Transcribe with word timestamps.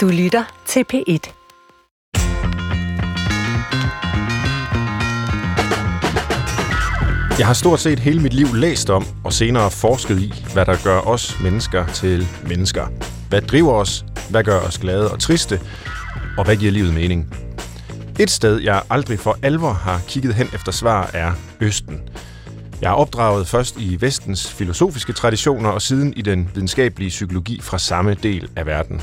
Du 0.00 0.08
lytter 0.08 0.62
til 0.66 0.84
P1. 0.92 1.32
Jeg 7.38 7.46
har 7.46 7.52
stort 7.54 7.80
set 7.80 7.98
hele 7.98 8.20
mit 8.20 8.32
liv 8.32 8.46
læst 8.54 8.90
om 8.90 9.06
og 9.24 9.32
senere 9.32 9.70
forsket 9.70 10.18
i, 10.18 10.32
hvad 10.52 10.66
der 10.66 10.76
gør 10.84 11.00
os 11.00 11.40
mennesker 11.40 11.86
til 11.86 12.26
mennesker. 12.48 12.86
Hvad 13.28 13.42
driver 13.42 13.72
os? 13.72 14.04
Hvad 14.30 14.44
gør 14.44 14.60
os 14.60 14.78
glade 14.78 15.10
og 15.10 15.20
triste? 15.20 15.60
Og 16.38 16.44
hvad 16.44 16.56
giver 16.56 16.72
livet 16.72 16.94
mening? 16.94 17.34
Et 18.20 18.30
sted, 18.30 18.60
jeg 18.60 18.82
aldrig 18.90 19.18
for 19.18 19.38
alvor 19.42 19.72
har 19.72 20.00
kigget 20.08 20.34
hen 20.34 20.46
efter 20.54 20.72
svar, 20.72 21.10
er 21.14 21.32
Østen. 21.60 22.00
Jeg 22.82 22.88
er 22.88 22.94
opdraget 22.94 23.48
først 23.48 23.76
i 23.76 23.96
vestens 24.00 24.52
filosofiske 24.52 25.12
traditioner 25.12 25.68
og 25.70 25.82
siden 25.82 26.14
i 26.16 26.22
den 26.22 26.50
videnskabelige 26.54 27.08
psykologi 27.08 27.60
fra 27.62 27.78
samme 27.78 28.14
del 28.14 28.50
af 28.56 28.66
verden. 28.66 29.02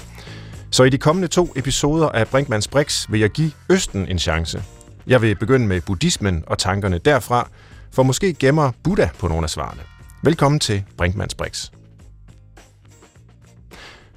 Så 0.72 0.84
i 0.84 0.90
de 0.90 0.98
kommende 0.98 1.28
to 1.28 1.54
episoder 1.56 2.10
af 2.10 2.28
Brinkmanns 2.28 2.68
Brix 2.68 3.06
vil 3.10 3.20
jeg 3.20 3.30
give 3.30 3.52
Østen 3.70 4.08
en 4.08 4.20
chance. 4.20 4.64
Jeg 5.08 5.22
vil 5.22 5.36
begynde 5.36 5.68
med 5.68 5.82
buddhismen 5.82 6.44
og 6.48 6.58
tankerne 6.58 6.98
derfra, 6.98 7.50
for 7.92 8.04
måske 8.04 8.34
gemmer 8.34 8.72
Buddha 8.84 9.10
på 9.20 9.28
nogle 9.28 9.44
af 9.44 9.50
svarene. 9.50 9.82
Velkommen 10.24 10.60
til 10.60 10.84
Brinkmanns 10.98 11.36
Brix. 11.36 11.70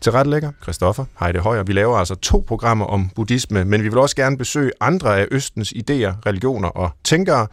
Til 0.01 0.13
rettelægger, 0.13 0.53
Christoffer 0.63 1.05
Heide 1.21 1.39
Højer. 1.39 1.63
Vi 1.63 1.73
laver 1.73 1.97
altså 1.97 2.15
to 2.15 2.45
programmer 2.47 2.87
om 2.87 3.11
buddhisme, 3.15 3.65
men 3.65 3.83
vi 3.83 3.89
vil 3.89 3.99
også 3.99 4.17
gerne 4.17 4.39
besøge 4.39 4.71
andre 4.80 5.21
af 5.21 5.27
Østens 5.30 5.73
idéer, 5.73 6.13
religioner 6.27 6.69
og 6.69 6.91
tænkere. 7.05 7.47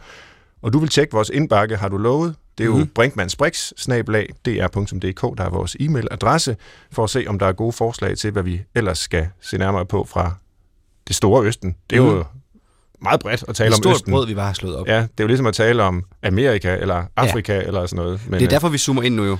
Og 0.62 0.72
du 0.72 0.78
vil 0.78 0.88
tjekke 0.88 1.12
vores 1.12 1.30
indbakke, 1.34 1.76
har 1.76 1.88
du 1.88 1.96
lovet. 1.96 2.34
Det 2.58 2.64
er 2.64 2.68
jo 2.68 2.74
mm-hmm. 2.74 2.90
brinkmannsbrix, 2.94 3.72
snablag, 3.76 4.28
dr.dk, 4.46 5.38
der 5.38 5.44
er 5.44 5.50
vores 5.50 5.76
e-mailadresse, 5.80 6.54
for 6.92 7.04
at 7.04 7.10
se, 7.10 7.24
om 7.28 7.38
der 7.38 7.46
er 7.46 7.52
gode 7.52 7.72
forslag 7.72 8.16
til, 8.16 8.30
hvad 8.30 8.42
vi 8.42 8.60
ellers 8.74 8.98
skal 8.98 9.28
se 9.40 9.58
nærmere 9.58 9.86
på 9.86 10.04
fra 10.04 10.32
det 11.08 11.16
store 11.16 11.46
Østen. 11.46 11.76
Det 11.90 11.98
er 11.98 12.02
mm. 12.02 12.08
jo 12.08 12.24
meget 13.02 13.20
bredt 13.20 13.44
at 13.48 13.54
tale 13.56 13.74
om 13.74 13.82
stort 13.82 13.94
Østen. 13.94 14.12
brød, 14.12 14.26
vi 14.26 14.34
bare 14.34 14.46
har 14.46 14.52
slået 14.52 14.76
op. 14.76 14.86
Ja, 14.88 14.96
det 14.96 15.02
er 15.02 15.24
jo 15.24 15.26
ligesom 15.26 15.46
at 15.46 15.54
tale 15.54 15.82
om 15.82 16.04
Amerika 16.22 16.76
eller 16.76 17.04
Afrika 17.16 17.54
ja. 17.54 17.62
eller 17.62 17.86
sådan 17.86 18.04
noget. 18.04 18.20
Men, 18.28 18.40
Det 18.40 18.46
er 18.46 18.50
derfor, 18.50 18.68
vi 18.68 18.78
zoomer 18.78 19.02
ind 19.02 19.14
nu 19.14 19.24
jo. 19.24 19.32
øh, 19.32 19.38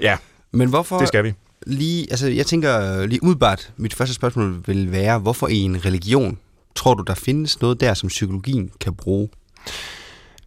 Ja, 0.00 0.16
Men 0.52 0.68
hvorfor 0.68 0.98
det 0.98 1.08
skal 1.08 1.24
vi. 1.24 1.34
lige, 1.66 2.06
altså 2.10 2.28
jeg 2.28 2.46
tænker 2.46 3.00
øh, 3.00 3.04
lige 3.08 3.22
umiddelbart, 3.22 3.72
mit 3.76 3.94
første 3.94 4.14
spørgsmål 4.14 4.62
vil 4.66 4.92
være, 4.92 5.18
hvorfor 5.18 5.48
i 5.48 5.58
en 5.58 5.84
religion 5.84 6.38
tror 6.74 6.94
du, 6.94 7.02
der 7.02 7.14
findes 7.14 7.60
noget 7.60 7.80
der, 7.80 7.94
som 7.94 8.08
psykologien 8.08 8.70
kan 8.80 8.94
bruge? 8.94 9.28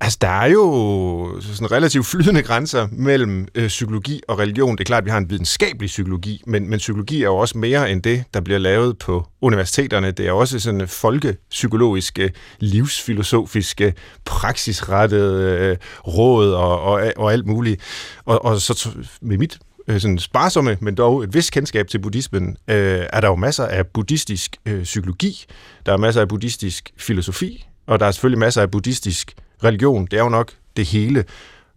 Altså, 0.02 0.18
der 0.22 0.28
er 0.28 0.48
jo 0.48 1.42
sådan 1.42 1.72
relativt 1.72 2.06
flydende 2.06 2.42
grænser 2.42 2.88
mellem 2.92 3.48
øh, 3.56 3.68
psykologi 3.68 4.22
og 4.28 4.40
religion. 4.40 4.72
Det 4.72 4.80
er 4.80 4.86
klart, 4.86 5.02
at 5.02 5.06
vi 5.06 5.10
har 5.10 5.18
en 5.18 5.30
videnskabelig 5.30 5.88
psykologi, 5.88 6.44
men, 6.48 6.70
men 6.70 6.78
psykologi 6.78 7.22
er 7.22 7.26
jo 7.26 7.38
også 7.38 7.58
mere 7.58 7.92
end 7.92 8.04
det, 8.04 8.24
der 8.34 8.42
bliver 8.42 8.60
lavet 8.60 8.98
på 8.98 9.28
universiteterne. 9.42 10.12
Det 10.12 10.28
er 10.28 10.32
også 10.32 10.60
sådan 10.60 10.88
folkepsykologiske, 10.88 12.24
øh, 12.24 12.30
livsfilosofiske, 12.60 13.86
øh, 13.86 13.94
praksisrettede 14.26 15.60
øh, 15.60 15.78
råd 16.08 16.54
og, 16.54 16.82
og, 16.82 17.14
og 17.18 17.34
alt 17.34 17.46
muligt. 17.46 17.82
Og, 18.26 18.46
og 18.46 18.62
så 18.62 18.74
t- 18.74 19.18
med 19.22 19.38
mit 19.38 19.60
øh, 19.88 20.00
sådan 20.02 20.20
sparsomme, 20.20 20.78
men 20.82 20.96
dog 20.96 21.24
et 21.24 21.34
vist 21.34 21.52
kendskab 21.52 21.88
til 21.88 22.00
buddhismen, 22.00 22.58
øh, 22.68 23.06
er 23.14 23.22
der 23.22 23.28
jo 23.28 23.36
masser 23.36 23.66
af 23.66 23.88
buddhistisk 23.88 24.56
øh, 24.66 24.84
psykologi, 24.84 25.46
der 25.86 25.94
er 25.94 25.98
masser 25.98 26.22
af 26.22 26.28
buddhistisk 26.28 26.92
filosofi, 26.98 27.66
og 27.88 28.00
der 28.00 28.06
er 28.06 28.12
selvfølgelig 28.12 28.40
masser 28.40 28.62
af 28.62 28.72
buddhistisk 28.72 29.36
religion. 29.64 30.06
Det 30.06 30.20
er 30.20 30.24
jo 30.24 30.30
nok 30.30 30.52
det 30.78 30.86
hele. 30.86 31.26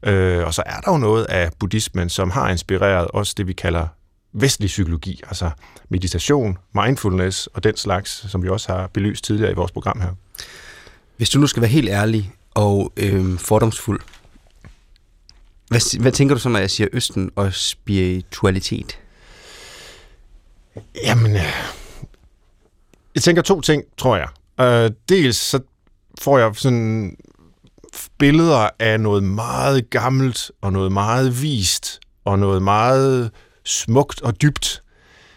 Øh, 0.03 0.47
og 0.47 0.55
så 0.55 0.63
er 0.67 0.81
der 0.81 0.93
jo 0.93 0.99
noget 0.99 1.25
af 1.25 1.51
buddhismen, 1.59 2.09
som 2.09 2.31
har 2.31 2.51
inspireret 2.51 3.09
også 3.09 3.35
det, 3.37 3.47
vi 3.47 3.53
kalder 3.53 3.87
vestlig 4.33 4.67
psykologi, 4.67 5.21
altså 5.29 5.51
meditation, 5.89 6.59
mindfulness 6.75 7.47
og 7.47 7.65
den 7.65 7.77
slags, 7.77 8.31
som 8.31 8.43
vi 8.43 8.49
også 8.49 8.73
har 8.73 8.87
belyst 8.87 9.25
tidligere 9.25 9.53
i 9.53 9.55
vores 9.55 9.73
program 9.73 10.01
her. 10.01 10.11
Hvis 11.17 11.31
du 11.31 11.39
nu 11.39 11.47
skal 11.47 11.61
være 11.61 11.71
helt 11.71 11.89
ærlig 11.89 12.33
og 12.55 12.93
øh, 12.97 13.39
fordomsfuld, 13.39 14.01
hvad, 15.69 16.01
hvad 16.01 16.13
tænker 16.13 16.35
du 16.35 16.41
så, 16.41 16.49
når 16.49 16.59
jeg 16.59 16.71
siger 16.71 16.89
Østen 16.93 17.31
og 17.37 17.55
spiritualitet? 17.55 18.99
Jamen, 21.05 21.37
øh, 21.37 21.43
jeg 23.15 23.23
tænker 23.23 23.43
to 23.43 23.61
ting, 23.61 23.83
tror 23.97 24.17
jeg. 24.17 24.29
Øh, 24.61 24.91
dels 25.09 25.37
så 25.37 25.61
får 26.21 26.39
jeg 26.39 26.51
sådan 26.55 27.17
billeder 28.19 28.69
af 28.79 29.01
noget 29.01 29.23
meget 29.23 29.91
gammelt, 29.91 30.51
og 30.61 30.73
noget 30.73 30.93
meget 30.93 31.43
vist, 31.43 32.01
og 32.25 32.39
noget 32.39 32.63
meget 32.63 33.31
smukt 33.65 34.23
og 34.23 34.43
dybt. 34.43 34.83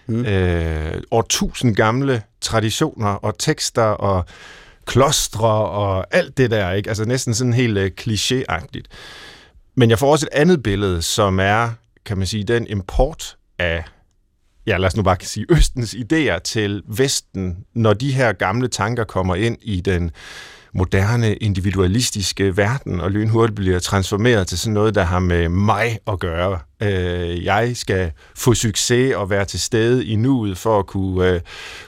Mm. 0.08 0.26
Øh, 0.26 1.02
årtusind 1.12 1.76
gamle 1.76 2.24
traditioner 2.42 3.10
og 3.10 3.38
tekster 3.40 3.84
og 3.84 4.26
klostre 4.86 5.50
og 5.70 6.16
alt 6.16 6.38
det 6.38 6.52
der, 6.52 6.72
ikke? 6.72 6.90
Altså 6.90 7.06
næsten 7.06 7.34
sådan 7.34 7.54
helt 7.54 7.78
øh, 7.78 7.92
klichéagtigt. 8.02 8.86
Men 9.76 9.90
jeg 9.90 10.00
får 10.00 10.12
også 10.12 10.28
et 10.32 10.38
andet 10.38 10.64
billede, 10.64 11.02
som 11.02 11.40
er, 11.40 11.70
kan 12.06 12.18
man 12.18 12.28
sige, 12.28 12.44
den 12.44 12.68
import 12.68 13.38
af 13.60 13.84
ja, 14.68 14.78
lad 14.78 14.88
os 14.88 14.96
nu 14.96 15.04
bare 15.04 15.18
sige, 15.22 15.46
Østens 15.50 15.94
idéer 15.96 16.40
til 16.40 16.84
Vesten, 16.88 17.58
når 17.74 17.94
de 17.94 18.14
her 18.14 18.34
gamle 18.34 18.68
tanker 18.68 19.04
kommer 19.04 19.36
ind 19.36 19.58
i 19.62 19.82
den 19.82 20.12
moderne, 20.76 21.36
individualistiske 21.36 22.58
verden, 22.58 23.02
og 23.02 23.12
lynhurtigt 23.12 23.56
bliver 23.56 23.80
transformeret 23.80 24.48
til 24.48 24.60
sådan 24.60 24.74
noget, 24.74 24.96
der 24.96 25.04
har 25.04 25.20
med 25.20 25.50
mig 25.50 26.00
at 26.08 26.20
gøre. 26.20 26.60
Øh, 26.82 27.46
jeg 27.46 27.72
skal 27.74 28.12
få 28.36 28.54
succes 28.54 29.16
og 29.16 29.30
være 29.30 29.46
til 29.46 29.60
stede 29.60 30.06
i 30.06 30.16
nuet 30.16 30.58
for 30.58 30.80
at 30.80 30.86
kunne 30.86 31.30
øh, 31.30 31.42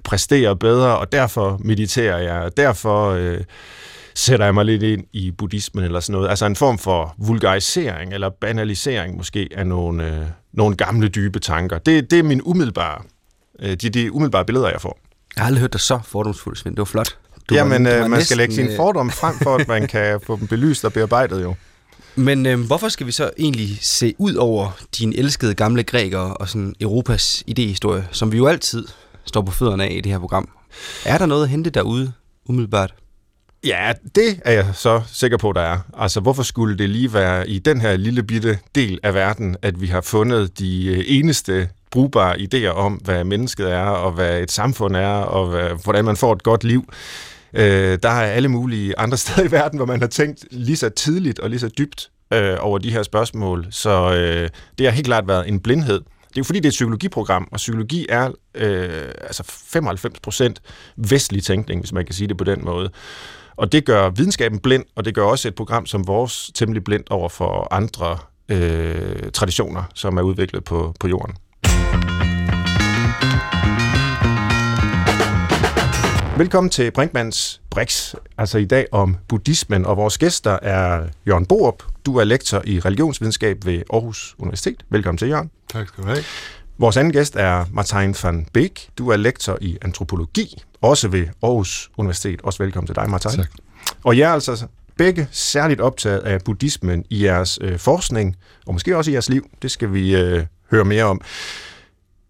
præstere 0.03 0.56
bedre, 0.56 0.97
og 0.97 1.12
derfor 1.12 1.58
mediterer 1.64 2.18
jeg, 2.18 2.42
og 2.42 2.58
derfor 2.58 3.09
øh, 3.09 3.40
sætter 4.16 4.46
jeg 4.46 4.53
mig 4.53 4.66
lidt 4.66 4.84
ind 4.84 5.03
i 5.14 5.31
buddhismen 5.31 5.84
eller 5.84 6.00
sådan 6.00 6.14
noget. 6.14 6.30
Altså 6.30 6.46
en 6.46 6.56
form 6.56 6.78
for 6.78 7.16
vulgarisering 7.18 8.14
eller 8.14 8.30
banalisering 8.30 9.18
måske 9.18 9.50
af 9.56 9.68
nogle, 9.68 10.16
øh, 10.16 10.26
nogle 10.53 10.76
gamle, 10.76 11.08
dybe 11.08 11.40
tanker. 11.40 11.78
Det, 11.78 12.12
det 12.12 12.20
er 12.20 12.24
min 12.24 12.42
umiddelbare, 12.42 13.02
øh, 13.59 13.70
de, 13.70 13.90
de 13.90 14.12
umiddelbare 14.12 14.46
billeder, 14.46 14.70
jeg 14.70 14.81
får. 14.81 15.00
Jeg 15.36 15.44
har 15.44 15.47
aldrig 15.47 15.62
hørt 15.62 15.74
dig 15.74 15.81
så 15.81 16.00
fordomsfuldt, 16.03 16.59
Svend. 16.59 16.76
Det 16.76 16.80
var 16.80 16.86
flot. 16.86 17.18
Du 17.50 17.56
Jamen, 17.56 17.85
du 17.85 17.90
var 17.90 17.96
øh, 17.96 18.02
man 18.02 18.09
skal 18.09 18.18
næsten, 18.18 18.38
lægge 18.38 18.56
sine 18.56 18.69
øh, 18.69 18.75
fordomme 18.75 19.12
frem 19.12 19.35
for, 19.41 19.56
at 19.56 19.68
man 19.68 19.88
kan 19.97 20.19
få 20.24 20.35
dem 20.35 20.47
belyst 20.47 20.85
og 20.85 20.94
bearbejdet 20.94 21.44
jo. 21.44 21.56
Men 22.16 22.46
øh, 22.46 22.59
hvorfor 22.59 22.90
skal 22.90 23.08
vi 23.08 23.12
så 23.12 23.31
egentlig 23.38 23.78
se 23.81 24.13
ud 24.18 24.35
over 24.35 24.80
dine 24.97 25.18
elskede 25.18 25.53
gamle 25.53 25.84
grækere 25.84 26.34
og 26.34 26.50
sådan 26.50 26.75
Europas 26.81 27.44
idehistorie, 27.47 28.08
som 28.12 28.31
vi 28.31 28.38
jo 28.38 28.47
altid 28.47 28.88
står 29.25 29.41
på 29.41 29.52
fødderne 29.52 29.84
af 29.84 29.91
i 29.91 30.02
det 30.02 30.12
her 30.12 30.19
program? 30.19 30.50
Er 31.06 31.18
der 31.18 31.25
noget 31.25 31.44
at 31.44 31.50
hente 31.50 31.69
derude, 31.69 32.12
umiddelbart? 32.46 32.94
Ja, 33.66 33.94
det 34.16 34.40
er 34.46 34.52
jeg 34.52 34.66
så 34.74 35.02
sikker 35.14 35.38
på, 35.38 35.52
der 35.52 35.62
er. 35.62 35.78
Altså, 35.97 36.19
hvorfor 36.19 36.44
skulle 36.44 36.78
det 36.78 36.90
lige 36.90 37.14
være 37.14 37.50
i 37.50 37.59
den 37.59 37.81
her 37.81 37.97
lille 37.97 38.24
bitte 38.24 38.59
del 38.75 39.00
af 39.03 39.14
verden, 39.14 39.56
at 39.62 39.81
vi 39.81 39.88
har 39.88 40.02
fundet 40.02 40.59
de 40.59 40.85
øh, 40.85 41.03
eneste 41.08 41.69
brugbare 41.91 42.35
idéer 42.40 42.68
om, 42.68 42.94
hvad 42.94 43.24
mennesket 43.24 43.72
er, 43.72 43.85
og 43.85 44.12
hvad 44.12 44.41
et 44.41 44.52
samfund 44.52 44.96
er, 44.96 45.08
og 45.08 45.75
hvordan 45.75 46.06
man 46.06 46.18
får 46.18 46.34
et 46.34 46.44
godt 46.44 46.64
liv. 46.64 46.85
Øh, 47.53 48.00
der 48.03 48.09
er 48.09 48.31
alle 48.31 48.50
mulige 48.50 49.00
andre 49.00 49.18
steder 49.24 49.47
i 49.47 49.52
verden, 49.52 49.78
hvor 49.78 49.85
man 49.85 50.00
har 50.00 50.08
tænkt 50.08 50.46
lige 50.52 50.78
så 50.78 50.90
tidligt 50.90 51.40
og 51.40 51.50
lige 51.50 51.59
så 51.59 51.69
dybt 51.78 52.09
øh, 52.34 52.56
over 52.59 52.78
de 52.78 52.91
her 52.91 53.03
spørgsmål. 53.03 53.68
Så 53.69 54.13
øh, 54.13 54.50
det 54.78 54.85
har 54.85 54.94
helt 54.94 55.08
klart 55.08 55.28
været 55.28 55.47
en 55.47 55.59
blindhed. 55.59 56.00
Det 56.30 56.38
er 56.38 56.41
jo 56.41 56.44
fordi, 56.44 56.59
det 56.59 56.66
er 56.66 56.69
et 56.69 56.74
psykologiprogram, 56.74 57.47
og 57.52 57.58
psykologi 57.58 58.06
er 58.09 58.31
øh, 58.56 59.12
altså 59.22 59.44
95% 59.44 60.53
vestlig 60.97 61.44
tænkning, 61.44 61.81
hvis 61.81 61.94
man 61.94 62.06
kan 62.06 62.16
sige 62.16 62.28
det 62.28 62.38
på 62.38 62.44
den 62.44 62.66
måde. 62.66 62.90
Og 63.56 63.72
det 63.72 63.85
gør 63.85 64.09
videnskaben 64.09 64.59
blind, 64.59 64.84
og 64.96 65.06
det 65.06 65.16
gør 65.16 65.24
også 65.24 65.47
et 65.47 65.56
program 65.56 65.85
som 65.85 66.08
vores 66.08 66.52
temmelig 66.56 66.84
blindt 66.84 67.09
over 67.09 67.29
for 67.29 67.68
andre 67.72 68.18
øh, 68.50 69.31
traditioner, 69.34 69.84
som 69.94 70.18
er 70.18 70.22
udviklet 70.22 70.64
på, 70.64 70.94
på 71.00 71.08
jorden. 71.08 71.35
Velkommen 76.37 76.69
til 76.69 76.91
Brinkmanns 76.91 77.61
Brix, 77.69 78.16
altså 78.37 78.57
i 78.57 78.66
dag 78.66 78.85
om 78.91 79.17
buddhismen, 79.28 79.85
og 79.85 79.97
vores 79.97 80.17
gæster 80.17 80.59
er 80.61 81.07
Jørgen 81.28 81.45
Borup. 81.45 81.84
Du 82.05 82.17
er 82.17 82.23
lektor 82.23 82.61
i 82.66 82.79
religionsvidenskab 82.79 83.66
ved 83.66 83.81
Aarhus 83.93 84.35
Universitet. 84.39 84.85
Velkommen 84.89 85.17
til, 85.17 85.28
Jørgen. 85.28 85.51
Tak 85.69 85.87
skal 85.87 86.03
du 86.03 86.09
have. 86.09 86.23
Vores 86.78 86.97
anden 86.97 87.13
gæst 87.13 87.35
er 87.35 87.66
Martijn 87.72 88.16
van 88.23 88.47
Beek. 88.53 88.89
Du 88.97 89.09
er 89.09 89.17
lektor 89.17 89.57
i 89.61 89.78
antropologi, 89.81 90.63
også 90.81 91.07
ved 91.07 91.28
Aarhus 91.43 91.89
Universitet. 91.97 92.41
Også 92.41 92.63
velkommen 92.63 92.87
til 92.87 92.95
dig, 92.95 93.09
Martijn. 93.09 93.35
Tak. 93.35 93.49
Og 94.03 94.17
jeg 94.17 94.29
er 94.29 94.34
altså 94.34 94.67
begge 94.97 95.28
særligt 95.31 95.81
optaget 95.81 96.19
af 96.19 96.41
buddhismen 96.45 97.05
i 97.09 97.25
jeres 97.25 97.59
øh, 97.61 97.79
forskning, 97.79 98.35
og 98.67 98.73
måske 98.73 98.97
også 98.97 99.11
i 99.11 99.13
jeres 99.13 99.29
liv. 99.29 99.49
Det 99.61 99.72
skal 99.72 99.93
vi 99.93 100.16
øh, 100.16 100.45
høre 100.72 100.85
mere 100.85 101.03
om. 101.03 101.22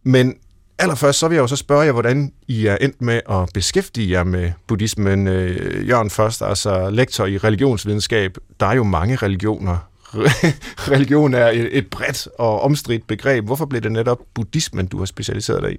Men 0.04 0.36
allerførst, 0.80 1.20
så 1.20 1.28
vil 1.28 1.36
jeg 1.36 1.42
jo 1.42 1.48
så 1.48 1.56
spørge 1.56 1.86
jer, 1.86 1.92
hvordan 1.92 2.34
I 2.48 2.66
er 2.66 2.78
endt 2.82 3.02
med 3.02 3.22
at 3.30 3.50
beskæftige 3.54 4.12
jer 4.12 4.24
med 4.24 4.52
buddhismen. 4.68 5.28
Øh, 5.28 5.88
Jørgen 5.90 6.10
først, 6.10 6.42
altså 6.42 6.90
lektor 6.90 7.26
i 7.26 7.38
religionsvidenskab. 7.38 8.38
Der 8.60 8.66
er 8.66 8.76
jo 8.76 8.84
mange 8.84 9.16
religioner. 9.16 9.78
Religion 10.94 11.34
er 11.34 11.48
et, 11.48 11.78
et 11.78 11.88
bredt 11.88 12.28
og 12.40 12.62
omstridt 12.62 13.08
begreb. 13.08 13.46
Hvorfor 13.46 13.66
blev 13.66 13.82
det 13.82 13.92
netop 13.92 14.20
buddhismen, 14.34 14.88
du 14.88 14.98
har 14.98 15.06
specialiseret 15.06 15.64
dig 15.64 15.74
i? 15.74 15.78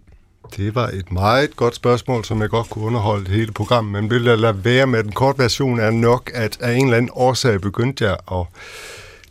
Det 0.56 0.74
var 0.74 0.88
et 0.88 1.12
meget 1.12 1.56
godt 1.56 1.74
spørgsmål, 1.74 2.24
som 2.24 2.40
jeg 2.40 2.48
godt 2.48 2.70
kunne 2.70 2.84
underholde 2.84 3.30
hele 3.30 3.52
programmet, 3.52 4.02
men 4.02 4.10
vil 4.10 4.24
jeg 4.24 4.38
lade 4.38 4.64
være 4.64 4.86
med 4.86 5.04
den 5.04 5.12
korte 5.12 5.38
version 5.38 5.80
er 5.80 5.90
nok, 5.90 6.30
at 6.34 6.58
af 6.60 6.72
en 6.72 6.84
eller 6.84 6.96
anden 6.96 7.10
årsag 7.14 7.60
begyndte 7.60 8.04
jeg 8.04 8.16
at 8.32 8.46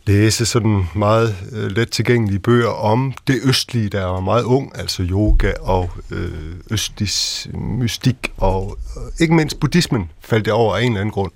læse 0.08 0.46
sådan 0.46 0.84
meget 0.94 1.36
øh, 1.52 1.70
let 1.70 1.90
tilgængelige 1.90 2.38
bøger 2.38 2.68
om 2.68 3.14
det 3.26 3.40
østlige, 3.44 3.88
der 3.88 4.04
var 4.04 4.20
meget 4.20 4.44
ung, 4.44 4.78
altså 4.78 5.02
yoga 5.02 5.52
og 5.60 5.90
øh, 6.10 6.54
østlig 6.70 7.08
mystik 7.54 8.32
og 8.36 8.78
øh, 8.96 9.02
ikke 9.20 9.34
mindst 9.34 9.60
buddhismen 9.60 10.10
faldt 10.20 10.46
jeg 10.46 10.54
over 10.54 10.76
af 10.76 10.82
en 10.82 10.92
eller 10.92 11.00
anden 11.00 11.12
grund. 11.12 11.32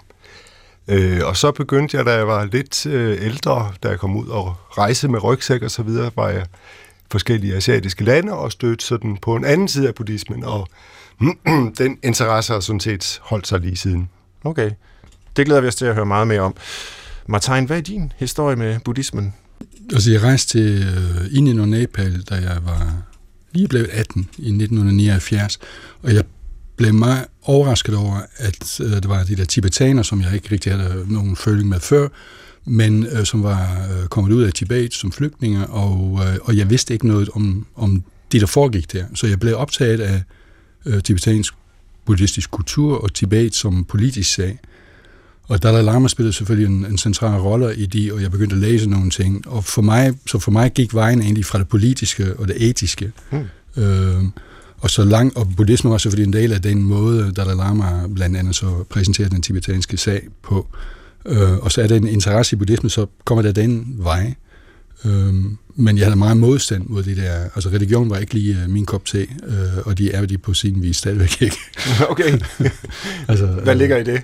Øh, 0.88 1.20
og 1.24 1.36
så 1.36 1.50
begyndte 1.52 1.96
jeg, 1.96 2.06
da 2.06 2.12
jeg 2.12 2.26
var 2.26 2.44
lidt 2.44 2.86
øh, 2.86 3.24
ældre, 3.24 3.72
da 3.82 3.88
jeg 3.88 3.98
kom 3.98 4.16
ud 4.16 4.26
og 4.26 4.54
rejse 4.70 5.08
med 5.08 5.24
rygsæk 5.24 5.62
og 5.62 5.70
så 5.70 5.82
videre, 5.82 6.10
var 6.16 6.28
jeg 6.28 6.46
forskellige 7.10 7.56
asiatiske 7.56 8.04
lande 8.04 8.32
og 8.32 8.52
stødte 8.52 8.84
sådan 8.84 9.16
på 9.16 9.36
en 9.36 9.44
anden 9.44 9.68
side 9.68 9.88
af 9.88 9.94
buddhismen, 9.94 10.44
og 10.44 10.68
den 11.78 11.98
interesse 12.02 12.52
har 12.52 12.60
sådan 12.60 12.80
set 12.80 13.20
holdt 13.22 13.46
sig 13.46 13.60
lige 13.60 13.76
siden. 13.76 14.08
Okay. 14.44 14.70
Det 15.36 15.46
glæder 15.46 15.60
vi 15.60 15.68
os 15.68 15.74
til 15.74 15.84
at 15.84 15.94
høre 15.94 16.06
meget 16.06 16.26
mere 16.26 16.40
om. 16.40 16.54
Martin, 17.32 17.64
hvad 17.64 17.76
er 17.76 17.80
din 17.80 18.12
historie 18.16 18.56
med 18.56 18.80
buddhismen? 18.84 19.34
Altså, 19.92 20.10
jeg 20.10 20.22
rejste 20.22 20.58
til 20.58 20.82
øh, 20.82 21.36
Indien 21.38 21.60
og 21.60 21.68
Nepal, 21.68 22.20
da 22.20 22.34
jeg 22.34 22.58
var 22.64 23.02
lige 23.52 23.68
blevet 23.68 23.88
18 23.92 24.28
i 24.38 24.48
1979, 24.48 25.58
og 26.02 26.14
jeg 26.14 26.24
blev 26.76 26.94
meget 26.94 27.24
overrasket 27.42 27.94
over, 27.94 28.20
at 28.36 28.80
øh, 28.80 28.90
det 28.90 29.08
var 29.08 29.24
de 29.24 29.36
der 29.36 29.44
tibetaner, 29.44 30.02
som 30.02 30.20
jeg 30.20 30.34
ikke 30.34 30.48
rigtig 30.52 30.72
havde 30.72 30.94
øh, 30.94 31.10
nogen 31.10 31.36
føling 31.36 31.68
med 31.68 31.80
før, 31.80 32.08
men 32.64 33.06
øh, 33.06 33.24
som 33.24 33.42
var 33.42 33.88
øh, 33.90 34.08
kommet 34.08 34.32
ud 34.32 34.42
af 34.42 34.52
Tibet 34.52 34.94
som 34.94 35.12
flygtninge, 35.12 35.66
og, 35.66 36.20
øh, 36.26 36.38
og 36.42 36.56
jeg 36.56 36.70
vidste 36.70 36.94
ikke 36.94 37.06
noget 37.06 37.28
om, 37.34 37.66
om 37.76 38.02
det, 38.32 38.40
der 38.40 38.46
foregik 38.46 38.92
der. 38.92 39.04
Så 39.14 39.26
jeg 39.26 39.40
blev 39.40 39.56
optaget 39.56 40.00
af 40.00 40.22
øh, 40.86 41.02
tibetansk 41.02 41.54
buddhistisk 42.04 42.50
kultur 42.50 42.98
og 42.98 43.14
Tibet 43.14 43.54
som 43.54 43.84
politisk 43.84 44.34
sag. 44.34 44.58
Og 45.48 45.62
Dalai 45.62 45.82
Lama 45.82 46.08
spillede 46.08 46.32
selvfølgelig 46.32 46.74
en, 46.74 46.86
en 46.86 46.98
central 46.98 47.40
rolle 47.40 47.76
i 47.76 47.86
det, 47.86 48.12
og 48.12 48.22
jeg 48.22 48.30
begyndte 48.30 48.56
at 48.56 48.62
læse 48.62 48.90
nogle 48.90 49.10
ting. 49.10 49.48
Og 49.48 49.64
for 49.64 49.82
mig, 49.82 50.14
så 50.26 50.38
for 50.38 50.50
mig 50.50 50.72
gik 50.72 50.94
vejen 50.94 51.22
egentlig 51.22 51.44
fra 51.44 51.58
det 51.58 51.68
politiske 51.68 52.36
og 52.36 52.48
det 52.48 52.68
etiske. 52.68 53.12
Hmm. 53.30 53.82
Øh, 53.82 54.22
og 54.78 54.90
så 54.90 55.04
lang, 55.04 55.36
og 55.36 55.48
buddhisme 55.56 55.90
var 55.90 55.98
selvfølgelig 55.98 56.26
en 56.26 56.42
del 56.42 56.52
af 56.52 56.62
den 56.62 56.82
måde, 56.82 57.32
Dalai 57.36 57.54
Lama 57.54 58.06
blandt 58.14 58.36
andet 58.36 58.56
så 58.56 58.84
præsenterede 58.90 59.30
den 59.30 59.42
tibetanske 59.42 59.96
sag 59.96 60.22
på. 60.42 60.66
Øh, 61.26 61.52
og 61.52 61.72
så 61.72 61.82
er 61.82 61.86
der 61.86 61.96
en 61.96 62.06
interesse 62.06 62.56
i 62.56 62.58
buddhisme, 62.58 62.90
så 62.90 63.06
kommer 63.24 63.42
der 63.42 63.52
den 63.52 63.94
vej. 63.98 64.34
Øh, 65.04 65.34
men 65.76 65.98
jeg 65.98 66.06
havde 66.06 66.16
meget 66.16 66.36
modstand 66.36 66.86
mod 66.86 67.02
det 67.02 67.16
der. 67.16 67.42
Altså 67.54 67.68
religion 67.68 68.10
var 68.10 68.18
ikke 68.18 68.34
lige 68.34 68.56
uh, 68.64 68.70
min 68.70 68.86
kop 68.86 69.04
te, 69.04 69.18
øh, 69.20 69.26
og 69.84 69.98
de 69.98 70.12
er 70.12 70.26
de 70.26 70.38
på 70.38 70.54
sin 70.54 70.82
vis 70.82 70.96
stadigvæk 70.96 71.42
ikke. 71.42 71.56
okay. 72.10 72.38
altså, 73.28 73.46
Hvad 73.46 73.74
ligger 73.74 73.96
i 73.96 74.04
det? 74.04 74.22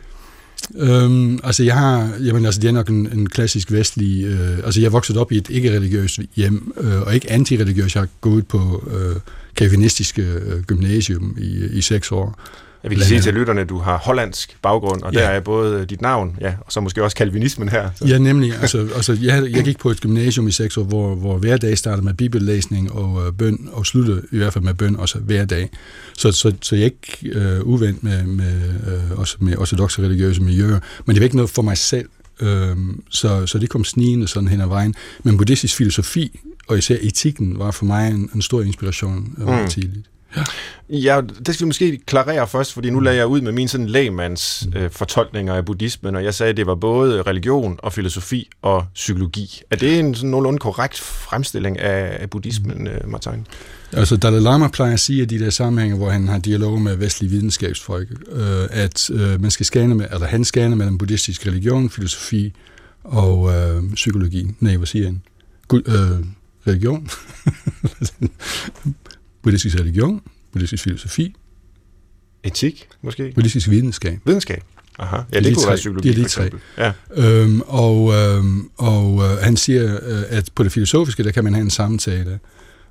Øhm, 0.76 1.38
altså 1.44 1.64
jeg 1.64 1.74
har, 1.74 2.10
jamen 2.20 2.44
altså 2.44 2.60
det 2.60 2.68
er 2.68 2.72
nok 2.72 2.88
en, 2.88 3.08
en 3.12 3.28
klassisk 3.28 3.72
vestlig, 3.72 4.24
øh, 4.24 4.58
altså 4.64 4.80
jeg 4.80 4.86
er 4.86 4.90
vokset 4.90 5.16
op 5.16 5.32
i 5.32 5.36
et 5.36 5.50
ikke-religiøst 5.50 6.20
hjem, 6.36 6.72
øh, 6.80 7.02
og 7.02 7.14
ikke 7.14 7.30
antireligiøst, 7.30 7.94
jeg 7.94 8.02
har 8.02 8.08
gået 8.20 8.46
på 8.46 8.90
øh, 8.90 9.16
kalvinistiske 9.56 10.22
øh, 10.22 10.62
gymnasium 10.62 11.36
i, 11.40 11.64
i 11.72 11.80
seks 11.80 12.12
år. 12.12 12.40
Ja, 12.84 12.88
vi 12.88 12.94
kan 12.94 13.04
sige 13.04 13.20
til 13.20 13.34
lytterne, 13.34 13.60
at 13.60 13.68
du 13.68 13.78
har 13.78 13.98
hollandsk 13.98 14.56
baggrund, 14.62 15.02
og 15.02 15.12
ja. 15.12 15.20
der 15.20 15.26
er 15.26 15.40
både 15.40 15.86
dit 15.86 16.02
navn, 16.02 16.36
ja, 16.40 16.54
og 16.60 16.72
så 16.72 16.80
måske 16.80 17.04
også 17.04 17.16
kalvinismen 17.16 17.68
her. 17.68 17.90
Så. 17.94 18.04
Ja, 18.06 18.18
nemlig. 18.18 18.54
Altså, 18.60 18.88
altså, 18.94 19.18
jeg, 19.22 19.50
jeg 19.50 19.64
gik 19.64 19.78
på 19.78 19.90
et 19.90 20.00
gymnasium 20.00 20.48
i 20.48 20.52
seks 20.52 20.76
år, 20.76 20.84
hvor, 20.84 21.14
hvor 21.14 21.38
hver 21.38 21.56
dag 21.56 21.78
startede 21.78 22.04
med 22.04 22.14
bibellæsning 22.14 22.92
og 22.92 23.26
øh, 23.26 23.32
bøn, 23.32 23.68
og 23.72 23.86
sluttede 23.86 24.22
i 24.32 24.36
hvert 24.36 24.52
fald 24.52 24.64
med 24.64 24.74
bøn 24.74 24.96
også 24.96 25.18
hver 25.18 25.44
dag. 25.44 25.70
Så, 26.16 26.32
så, 26.32 26.52
så 26.62 26.76
jeg 26.76 26.82
er 26.82 26.84
ikke 26.84 27.38
øh, 27.38 27.60
uvendt 27.62 28.02
med, 28.02 28.22
med, 28.22 28.54
øh, 28.86 29.18
også 29.18 29.36
med 29.40 29.56
ortodoxe 29.56 30.02
religiøse 30.02 30.42
miljøer, 30.42 30.80
men 31.06 31.14
det 31.14 31.20
var 31.20 31.24
ikke 31.24 31.36
noget 31.36 31.50
for 31.50 31.62
mig 31.62 31.78
selv. 31.78 32.08
Øh, 32.40 32.76
så, 33.10 33.46
så 33.46 33.58
det 33.58 33.68
kom 33.68 33.84
snigende 33.84 34.28
sådan 34.28 34.48
hen 34.48 34.60
ad 34.60 34.66
vejen. 34.66 34.94
Men 35.22 35.36
buddhistisk 35.36 35.76
filosofi, 35.76 36.40
og 36.68 36.78
især 36.78 36.96
etikken, 37.00 37.58
var 37.58 37.70
for 37.70 37.84
mig 37.84 38.10
en, 38.10 38.30
en 38.34 38.42
stor 38.42 38.62
inspiration 38.62 39.34
øh, 39.38 39.60
mm. 39.60 39.68
tidligt. 39.68 40.06
Ja. 40.36 40.44
ja, 40.88 41.20
det 41.46 41.54
skal 41.54 41.64
vi 41.64 41.66
måske 41.66 42.00
klarere 42.06 42.48
først, 42.48 42.72
fordi 42.72 42.90
nu 42.90 43.00
lagde 43.00 43.18
jeg 43.18 43.26
ud 43.26 43.40
med 43.40 43.52
min 43.52 43.68
sådan 43.68 43.86
lægmands 43.86 44.66
øh, 44.76 44.90
fortolkninger 44.90 45.54
af 45.54 45.64
buddhismen, 45.64 46.16
og 46.16 46.24
jeg 46.24 46.34
sagde, 46.34 46.50
at 46.50 46.56
det 46.56 46.66
var 46.66 46.74
både 46.74 47.22
religion 47.22 47.78
og 47.82 47.92
filosofi 47.92 48.48
og 48.62 48.86
psykologi. 48.94 49.62
Er 49.70 49.76
det 49.76 49.98
en 49.98 50.14
sådan 50.14 50.30
nogenlunde 50.30 50.58
korrekt 50.58 50.98
fremstilling 50.98 51.78
af, 51.78 52.22
af 52.22 52.30
buddhismen, 52.30 52.86
øh, 52.86 53.08
Martin? 53.08 53.46
Altså 53.92 54.16
Dalai 54.16 54.40
Lama 54.40 54.68
plejer 54.68 54.92
at 54.92 55.00
sige, 55.00 55.22
at 55.22 55.30
de 55.30 55.38
der 55.38 55.50
sammenhænge, 55.50 55.96
hvor 55.96 56.10
han 56.10 56.28
har 56.28 56.38
dialog 56.38 56.80
med 56.80 56.96
vestlige 56.96 57.30
videnskabsfolk, 57.30 58.08
øh, 58.32 58.66
at 58.70 59.10
øh, 59.10 59.40
man 59.40 59.50
skal 59.50 59.66
skane 59.66 59.94
med, 59.94 60.06
eller 60.12 60.26
han 60.26 60.44
scanner 60.44 60.76
mellem 60.76 60.98
buddhistisk 60.98 61.46
religion, 61.46 61.90
filosofi 61.90 62.52
og 63.04 63.54
øh, 63.54 63.94
psykologi. 63.94 64.50
Nej, 64.60 64.76
hvad 64.76 64.86
siger 64.86 65.04
han? 65.04 65.22
Gud, 65.68 65.82
øh, 65.86 66.26
religion? 66.66 67.08
buddhistisk 69.42 69.78
religion, 69.78 70.20
buddhistisk 70.52 70.84
filosofi. 70.84 71.34
Etik, 72.42 72.88
måske? 73.02 73.32
Buddhistisk 73.34 73.70
videnskab. 73.70 74.18
Videnskab. 74.24 74.62
Aha. 74.98 75.16
Ja, 75.16 75.22
det, 75.36 75.44
det 75.44 75.54
kunne 75.54 75.62
tre. 75.62 75.68
være 75.68 75.76
psykologi, 75.76 76.08
det 76.08 76.18
er 76.18 76.22
de 76.22 76.28
tre. 76.28 76.50
Ja. 76.78 76.92
Øhm, 77.14 77.60
og 77.60 78.12
øhm, 78.14 78.70
og 78.76 79.22
øh, 79.24 79.38
han 79.42 79.56
siger, 79.56 79.98
øh, 80.02 80.22
at 80.28 80.50
på 80.54 80.62
det 80.62 80.72
filosofiske, 80.72 81.22
der 81.22 81.30
kan 81.30 81.44
man 81.44 81.54
have 81.54 81.62
en 81.62 81.70
samtale, 81.70 82.38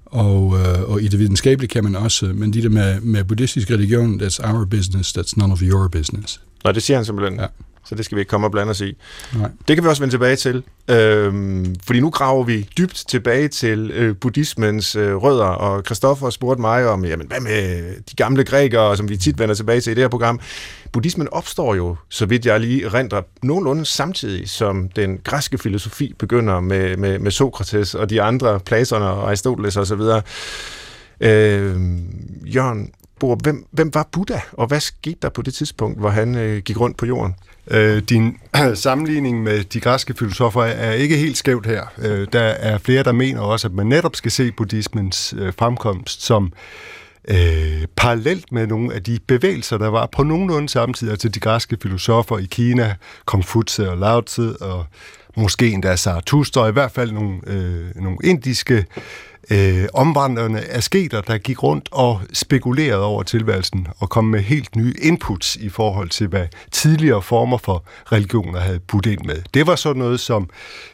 og, 0.06 0.60
øh, 0.60 0.82
og 0.82 1.02
i 1.02 1.08
det 1.08 1.20
videnskabelige 1.20 1.70
kan 1.70 1.84
man 1.84 1.96
også, 1.96 2.26
men 2.26 2.54
de 2.54 2.62
der 2.62 2.70
med, 2.70 3.02
med 3.02 3.24
buddhistisk 3.24 3.72
religion, 3.72 4.22
that's 4.22 4.54
our 4.54 4.66
business, 4.66 5.18
that's 5.18 5.34
none 5.38 5.54
of 5.54 5.62
your 5.62 5.88
business. 5.88 6.42
Nej, 6.64 6.74
det 6.74 6.84
siger 6.84 6.98
han 6.98 7.06
simpelthen. 7.06 7.40
Ja 7.40 7.46
så 7.90 7.96
det 7.96 8.06
skal 8.06 8.16
vi 8.16 8.22
ikke 8.22 8.30
komme 8.30 8.48
og 8.48 8.52
blande 8.52 8.72
os 8.72 8.82
i. 8.82 8.98
Nej. 9.36 9.50
Det 9.68 9.76
kan 9.76 9.84
vi 9.84 9.90
også 9.90 10.02
vende 10.02 10.14
tilbage 10.14 10.36
til, 10.36 10.64
øhm, 10.88 11.76
fordi 11.84 12.00
nu 12.00 12.10
graver 12.10 12.44
vi 12.44 12.70
dybt 12.78 13.04
tilbage 13.10 13.48
til 13.48 13.92
øh, 13.94 14.16
buddhismens 14.16 14.96
øh, 14.96 15.16
rødder, 15.16 15.46
og 15.46 15.84
Christoffer 15.86 16.30
spurgte 16.30 16.62
mig 16.62 16.88
om, 16.88 17.06
jamen 17.06 17.28
hvad 17.28 17.40
med 17.40 17.84
de 18.10 18.16
gamle 18.16 18.44
grækere, 18.44 18.98
som 18.98 19.10
vi 19.10 19.18
tit 19.18 19.40
vender 19.40 19.56
tilbage 19.56 19.82
til 19.82 19.92
i 19.92 19.94
det 19.94 20.04
her 20.04 20.10
program. 20.10 20.40
Buddhismen 20.92 21.28
opstår 21.32 21.76
jo, 21.76 21.96
så 22.10 22.26
vidt 22.26 22.46
jeg 22.46 22.60
lige 22.60 22.90
renter, 22.90 23.22
nogenlunde 23.44 23.86
samtidig 23.86 24.50
som 24.50 24.90
den 24.90 25.20
græske 25.24 25.58
filosofi 25.58 26.14
begynder 26.20 26.60
med, 26.60 26.98
med, 26.98 27.20
med 27.20 27.32
Sokrates 27.32 27.96
og 27.96 28.10
de 28.10 28.22
andre, 28.22 28.60
Platon 28.60 29.02
og 29.02 29.28
Aristoteles 29.28 29.78
osv. 29.78 30.02
Øh, 31.22 31.76
Jørgen, 32.56 32.92
Borup, 33.20 33.42
hvem, 33.44 33.66
hvem 33.72 33.94
var 33.94 34.08
Buddha, 34.12 34.40
og 34.52 34.68
hvad 34.68 34.80
skete 34.80 35.18
der 35.22 35.30
på 35.30 35.42
det 35.42 35.54
tidspunkt, 35.54 36.00
hvor 36.00 36.10
han 36.10 36.36
øh, 36.36 36.62
gik 36.62 36.80
rundt 36.80 36.98
på 36.98 37.06
jorden? 37.06 37.36
Øh, 37.72 38.02
din 38.02 38.38
sammenligning 38.74 39.44
med 39.44 39.64
de 39.64 39.80
græske 39.80 40.14
filosofer 40.14 40.64
er 40.64 40.92
ikke 40.92 41.18
helt 41.18 41.38
skævt 41.38 41.66
her. 41.66 41.84
Øh, 41.98 42.28
der 42.34 42.42
er 42.42 42.78
flere, 42.78 43.04
der 43.04 43.12
mener 43.12 43.42
også, 43.42 43.68
at 43.68 43.74
man 43.74 43.88
netop 43.88 44.16
skal 44.16 44.32
se 44.32 44.52
buddhismens 44.52 45.34
øh, 45.38 45.54
fremkomst 45.54 46.24
som 46.26 46.54
øh, 47.28 47.86
parallelt 47.96 48.52
med 48.52 48.68
nogle 48.68 48.94
af 48.94 49.04
de 49.04 49.20
bevægelser, 49.28 49.78
der 49.78 49.88
var 49.88 50.06
på 50.06 50.24
nogenlunde 50.24 50.70
samtidig, 50.70 51.12
altså 51.12 51.30
de 51.30 51.40
græske 51.40 51.78
filosofer 51.82 52.38
i 52.38 52.48
Kina, 52.52 52.96
Konfutse 53.26 53.90
og 53.90 53.98
Lao 53.98 54.22
Tzu, 54.22 54.54
og 54.62 54.86
måske 55.38 55.70
endda 55.70 55.96
Zarathustra, 55.96 56.62
og 56.62 56.70
i 56.70 56.72
hvert 56.72 56.92
fald 56.92 57.12
nogle, 57.12 57.40
øh, 57.48 57.96
nogle 57.96 58.18
indiske 58.24 58.86
øh, 59.52 59.86
omvandrende 59.94 60.64
asketer, 60.70 61.22
der 61.22 61.38
gik 61.38 61.64
rundt 61.64 61.90
og 61.92 62.22
spekulerede 62.34 63.04
over 63.04 63.24
tilværelsen 63.24 63.88
og 63.98 64.10
kom 64.10 64.26
med 64.26 64.40
helt 64.40 64.76
nye 64.76 64.94
inputs 65.02 65.56
i 65.56 65.70
forhold 65.70 66.10
til, 66.10 66.28
hvad 66.28 66.48
tidligere 66.72 67.22
former 67.22 67.58
for 67.58 67.84
religioner 68.12 68.60
havde 68.60 68.80
budt 68.80 69.06
ind 69.06 69.22
med. 69.26 69.42
Det 69.54 69.68
var 69.68 69.76
sådan 69.76 70.00
noget 70.00 70.20
som 70.20 70.50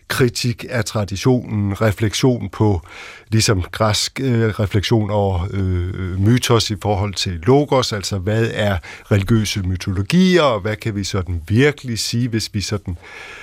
kritik 0.07 0.65
af 0.69 0.86
traditionen, 0.86 1.81
refleksion 1.81 2.50
på, 2.50 2.81
ligesom 3.29 3.62
græsk 3.62 4.19
øh, 4.19 4.50
refleksion 4.50 5.10
over 5.10 5.48
øh, 5.51 6.19
mytos 6.19 6.69
i 6.69 6.75
forhold 6.81 7.13
til 7.13 7.31
logos, 7.31 7.93
altså 7.93 8.17
hvad 8.17 8.50
er 8.53 8.77
religiøse 9.12 9.62
mytologier, 9.62 10.41
og 10.41 10.60
hvad 10.60 10.75
kan 10.75 10.95
vi 10.95 11.03
sådan 11.03 11.41
virkelig 11.48 12.00
sige, 12.00 12.27
hvis 12.27 12.50
vi 12.53 12.62
sådan 12.62 12.98
øh, 13.00 13.42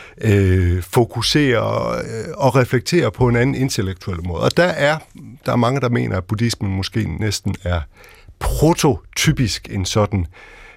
fokuserer 0.83 1.89
øh, 1.93 2.35
og 2.35 2.57
reflekterer 2.57 3.11
på 3.11 3.29
en 3.29 3.37
anden 3.37 3.55
intellektuel 3.55 4.27
måde. 4.27 4.43
Og 4.43 4.57
der 4.57 4.65
er, 4.65 4.99
der 5.47 5.53
er 5.53 5.57
mange, 5.57 5.81
der 5.81 5.89
mener, 5.89 6.17
at 6.17 6.25
buddhismen 6.25 6.77
måske 6.77 7.17
næsten 7.21 7.55
er 7.65 7.81
prototypisk 8.39 9.69
en 9.71 9.85
sådan 9.85 10.27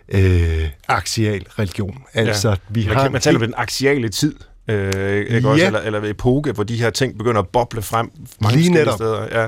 øh, 0.09 0.69
aksial 0.87 1.45
religion. 1.59 2.03
Altså, 2.13 2.49
ja. 2.49 2.55
vi 2.69 2.85
man, 2.87 2.95
har 2.95 3.09
man 3.09 3.21
taler 3.21 3.39
om 3.39 3.45
den 3.45 3.53
aksiale 3.57 4.09
tid, 4.09 4.35
øh, 4.67 5.15
ikke 5.15 5.35
ja. 5.35 5.47
også? 5.47 5.65
Eller, 5.65 5.79
eller 5.79 6.09
epoke, 6.09 6.51
hvor 6.51 6.63
de 6.63 6.75
her 6.75 6.89
ting 6.89 7.17
begynder 7.17 7.41
at 7.41 7.47
boble 7.47 7.81
frem 7.81 8.11
mange 8.41 8.57
Lige 8.57 8.71
netop. 8.71 8.95
steder. 8.95 9.41
Ja. 9.41 9.47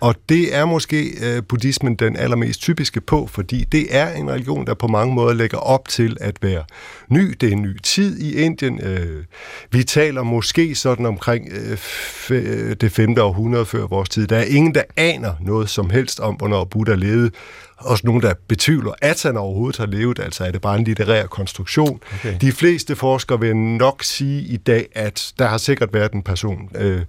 Og 0.00 0.14
det 0.28 0.54
er 0.54 0.64
måske 0.64 1.12
øh, 1.22 1.42
buddhismen 1.42 1.94
den 1.94 2.16
allermest 2.16 2.60
typiske 2.60 3.00
på, 3.00 3.26
fordi 3.26 3.64
det 3.64 3.96
er 3.96 4.14
en 4.14 4.30
religion, 4.30 4.66
der 4.66 4.74
på 4.74 4.86
mange 4.86 5.14
måder 5.14 5.34
lægger 5.34 5.58
op 5.58 5.88
til 5.88 6.16
at 6.20 6.36
være 6.42 6.64
ny. 7.08 7.36
Det 7.40 7.48
er 7.48 7.52
en 7.52 7.62
ny 7.62 7.78
tid 7.82 8.18
i 8.20 8.40
Indien. 8.40 8.80
Øh, 8.82 9.24
vi 9.70 9.82
taler 9.84 10.22
måske 10.22 10.74
sådan 10.74 11.06
omkring 11.06 11.48
øh, 11.50 12.76
det 12.80 12.92
5. 12.92 13.18
århundrede 13.18 13.66
før 13.66 13.86
vores 13.86 14.08
tid. 14.08 14.26
Der 14.26 14.36
er 14.36 14.44
ingen, 14.44 14.74
der 14.74 14.82
aner 14.96 15.32
noget 15.40 15.70
som 15.70 15.90
helst 15.90 16.20
om, 16.20 16.34
hvornår 16.34 16.64
Buddha 16.64 16.94
levede. 16.94 17.30
Også 17.78 18.06
nogen, 18.06 18.22
der 18.22 18.34
betvivler, 18.48 18.92
at 19.02 19.22
han 19.22 19.36
overhovedet 19.36 19.76
har 19.76 19.86
levet, 19.86 20.18
altså 20.18 20.44
er 20.44 20.50
det 20.50 20.60
bare 20.60 20.78
en 20.78 20.84
litterær 20.84 21.26
konstruktion. 21.26 22.00
Okay. 22.14 22.36
De 22.40 22.52
fleste 22.52 22.96
forskere 22.96 23.40
vil 23.40 23.56
nok 23.56 24.02
sige 24.02 24.42
i 24.42 24.56
dag, 24.56 24.88
at 24.94 25.32
der 25.38 25.46
har 25.46 25.58
sikkert 25.58 25.92
været 25.92 26.12
en 26.12 26.22
person. 26.22 26.70
Øh, 26.74 27.02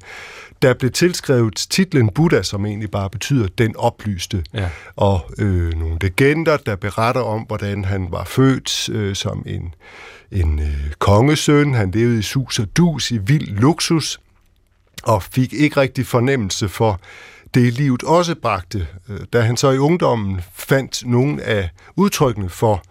der 0.62 0.74
blev 0.74 0.92
tilskrevet 0.92 1.56
titlen 1.70 2.10
Buddha, 2.10 2.44
som 2.44 2.66
egentlig 2.66 2.92
bare 2.92 3.10
betyder 3.10 3.48
den 3.58 3.76
oplyste. 3.76 4.44
Ja. 4.54 4.70
Og 4.96 5.32
øh, 5.38 5.74
nogle 5.74 5.98
legender, 6.02 6.58
der 6.58 6.76
beretter 6.76 7.22
om, 7.22 7.42
hvordan 7.42 7.86
han 7.86 8.08
var 8.12 8.24
født 8.24 8.90
øh, 8.90 9.16
som 9.16 9.44
en, 9.46 9.74
en 10.32 10.60
øh, 10.60 10.92
kongesøn. 11.00 11.74
Han 11.74 11.92
levede 11.92 12.20
i 12.20 12.22
sus 12.22 12.60
og 12.60 12.78
dus, 12.78 13.12
i 13.12 13.18
vild 13.18 13.48
luksus, 13.48 14.20
og 15.04 15.24
fik 15.24 15.54
ikke 15.54 15.80
rigtig 15.80 16.06
fornemmelse 16.06 16.70
for 16.70 17.00
det 17.54 17.74
livet 17.74 18.04
også 18.04 18.36
bragte. 18.36 18.88
Øh, 19.10 19.20
da 19.34 19.42
han 19.42 19.58
så 19.58 19.72
i 19.72 19.78
ungdommen 19.78 20.42
fandt 20.54 21.06
nogle 21.06 21.44
af 21.44 21.70
udtrykkene 21.96 22.50
for 22.50 22.84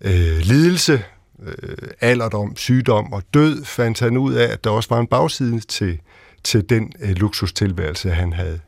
øh, 0.00 0.38
lidelse, 0.38 1.04
øh, 1.42 1.76
alderdom, 2.00 2.56
sygdom 2.56 3.12
og 3.12 3.22
død, 3.34 3.64
fandt 3.64 4.00
han 4.00 4.16
ud 4.16 4.34
af, 4.34 4.52
at 4.52 4.64
der 4.64 4.70
også 4.70 4.88
var 4.88 5.00
en 5.00 5.06
bagside 5.06 5.60
til 5.60 5.98
til 6.44 6.68
den 6.68 6.92
øh, 7.00 7.10
luksustilværelse, 7.10 8.10
han 8.10 8.32
havde 8.32 8.60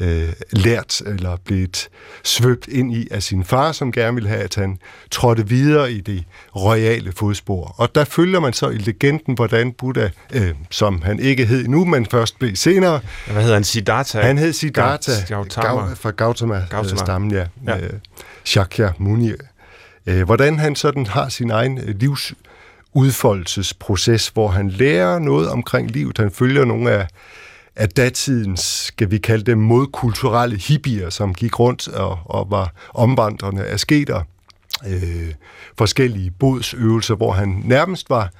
øh, 0.00 0.32
lært 0.50 1.00
eller 1.06 1.36
blevet 1.44 1.88
svøbt 2.24 2.68
ind 2.68 2.94
i 2.94 3.08
af 3.10 3.22
sin 3.22 3.44
far, 3.44 3.72
som 3.72 3.92
gerne 3.92 4.14
ville 4.14 4.28
have, 4.28 4.40
at 4.40 4.54
han 4.54 4.78
trådte 5.10 5.48
videre 5.48 5.92
i 5.92 6.00
det 6.00 6.24
royale 6.56 7.12
fodspor. 7.12 7.74
Og 7.78 7.94
der 7.94 8.04
følger 8.04 8.40
man 8.40 8.52
så 8.52 8.68
i 8.68 8.78
legenden, 8.78 9.34
hvordan 9.34 9.72
Buddha, 9.72 10.08
øh, 10.32 10.54
som 10.70 11.02
han 11.02 11.20
ikke 11.20 11.46
hed 11.46 11.68
nu, 11.68 11.84
men 11.84 12.06
først 12.06 12.38
blev 12.38 12.56
senere. 12.56 13.00
Hvad 13.26 13.42
hedder 13.42 13.54
han? 13.54 13.64
Siddhartha? 13.64 14.20
Han 14.20 14.38
hed 14.38 14.52
Siddhartha 14.52 15.12
Gautama. 15.28 15.94
fra 15.94 16.10
Gautama-stammen, 16.10 17.30
ja. 17.30 17.46
ja. 17.66 17.78
Øh, 17.78 17.90
Shakya 18.44 18.92
Muni. 18.98 19.32
Øh, 20.06 20.22
hvordan 20.22 20.58
han 20.58 20.76
sådan 20.76 21.06
har 21.06 21.28
sin 21.28 21.50
egen 21.50 21.78
øh, 21.78 21.88
livs 21.98 22.34
udfoldelsesproces, 22.96 24.28
hvor 24.28 24.48
han 24.48 24.70
lærer 24.70 25.18
noget 25.18 25.48
omkring 25.48 25.90
livet. 25.90 26.18
Han 26.18 26.30
følger 26.30 26.64
nogle 26.64 26.90
af, 26.90 27.06
af 27.76 27.88
datidens, 27.88 28.60
skal 28.60 29.10
vi 29.10 29.18
kalde 29.18 29.44
dem, 29.44 29.58
modkulturelle 29.58 30.56
hippier, 30.56 31.10
som 31.10 31.34
gik 31.34 31.58
rundt 31.58 31.88
og, 31.88 32.18
og 32.24 32.46
var 32.50 32.72
omvandrende 32.94 33.66
asketer. 33.66 34.22
Øh, 34.86 35.34
forskellige 35.78 36.30
bodsøvelser, 36.30 37.14
hvor 37.14 37.32
han 37.32 37.62
nærmest 37.64 38.10
var, 38.10 38.30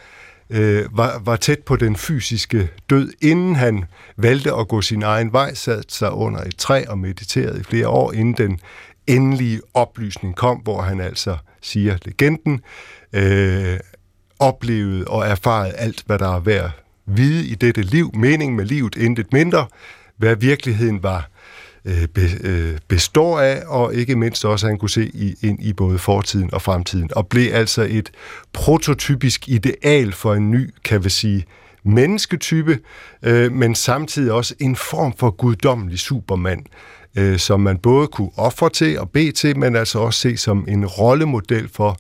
øh, 0.51 0.85
var, 0.97 1.21
var 1.25 1.37
tæt 1.37 1.59
på 1.59 1.77
den 1.77 1.97
fysiske 1.97 2.69
død, 2.91 3.13
inden 3.23 3.57
han 3.57 3.85
valgte 4.17 4.55
at 4.55 4.69
gå 4.69 4.81
sin 4.83 5.03
egen 5.03 5.33
vej, 5.33 5.55
satte 5.55 5.95
sig 5.95 6.13
under 6.13 6.41
et 6.41 6.57
træ 6.57 6.85
og 6.89 6.99
mediterede 6.99 7.61
i 7.61 7.63
flere 7.63 7.89
år, 7.89 8.13
inden 8.13 8.35
den 8.49 8.61
endelige 9.07 9.61
oplysning 9.75 10.37
kom, 10.37 10.59
hvor 10.59 10.83
han 10.83 11.01
altså, 11.01 11.37
siger 11.63 11.97
legenden, 12.05 12.61
øh, 13.13 13.79
oplevet 14.39 15.05
og 15.05 15.27
erfaret 15.27 15.73
alt, 15.77 16.03
hvad 16.07 16.19
der 16.19 16.37
er 16.37 16.41
værd 16.41 16.71
vide 17.07 17.47
i 17.47 17.55
dette 17.55 17.83
liv, 17.83 18.11
mening 18.15 18.55
med 18.55 18.65
livet, 18.65 18.97
intet 18.97 19.33
mindre, 19.33 19.67
hvad 20.17 20.37
virkeligheden 20.37 21.03
var 21.03 21.31
øh, 21.85 22.09
øh, 22.45 22.79
består 22.89 23.41
af, 23.41 23.63
og 23.67 23.95
ikke 23.95 24.17
mindst 24.17 24.45
også, 24.45 24.67
at 24.67 24.71
han 24.71 24.79
kunne 24.79 24.91
se 24.91 25.11
i, 25.15 25.35
ind 25.43 25.63
i 25.63 25.73
både 25.73 25.99
fortiden 25.99 26.55
og 26.55 26.63
fremtiden, 26.63 27.11
og 27.17 27.27
blev 27.27 27.55
altså 27.55 27.87
et 27.91 28.11
prototypisk 28.53 29.49
ideal 29.49 30.13
for 30.13 30.35
en 30.35 30.51
ny, 30.51 30.75
kan 30.85 31.05
vi 31.05 31.11
sige, 31.11 31.45
mennesketype, 31.85 32.79
øh, 33.23 33.53
men 33.53 33.75
samtidig 33.75 34.33
også 34.33 34.55
en 34.61 34.77
form 34.77 35.15
for 35.19 35.31
guddommelig 35.31 35.99
supermand, 35.99 36.63
øh, 37.17 37.39
som 37.39 37.61
man 37.61 37.79
både 37.79 38.07
kunne 38.07 38.31
ofre 38.37 38.71
til 38.71 38.99
og 38.99 39.11
bede 39.11 39.33
til, 39.33 39.59
men 39.59 39.77
altså 39.77 39.99
også 39.99 40.21
se 40.21 40.37
som 40.37 40.65
en 40.69 40.87
rollemodel 40.87 41.69
for, 41.73 41.99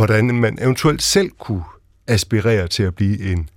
hvordan 0.00 0.34
man 0.34 0.58
eventuelt 0.60 1.02
selv 1.02 1.30
kunne 1.38 1.64
aspirere 2.06 2.68
til 2.68 2.82
at 2.82 2.94
blive 2.94 3.32
en, 3.32 3.48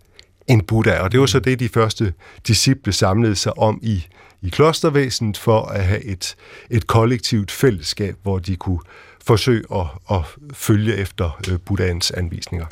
en 0.47 0.61
Buddha. 0.61 0.99
Og 0.99 1.11
det 1.11 1.19
var 1.19 1.25
så 1.25 1.39
det, 1.39 1.59
de 1.59 1.69
første 1.69 2.13
disciple 2.47 2.93
samlede 2.93 3.35
sig 3.35 3.57
om 3.57 3.79
i, 3.81 4.07
i 4.41 4.49
klostervæsenet 4.49 5.37
for 5.37 5.61
at 5.65 5.85
have 5.85 6.03
et, 6.03 6.35
et 6.69 6.87
kollektivt 6.87 7.51
fællesskab, 7.51 8.15
hvor 8.23 8.39
de 8.39 8.55
kunne 8.55 8.79
forsøge 9.25 9.63
at, 9.75 9.85
at 10.11 10.21
følge 10.53 10.95
efter 10.95 11.39
øh, 11.51 11.59
Buddhaens 11.65 12.11
anvisninger. 12.11 12.65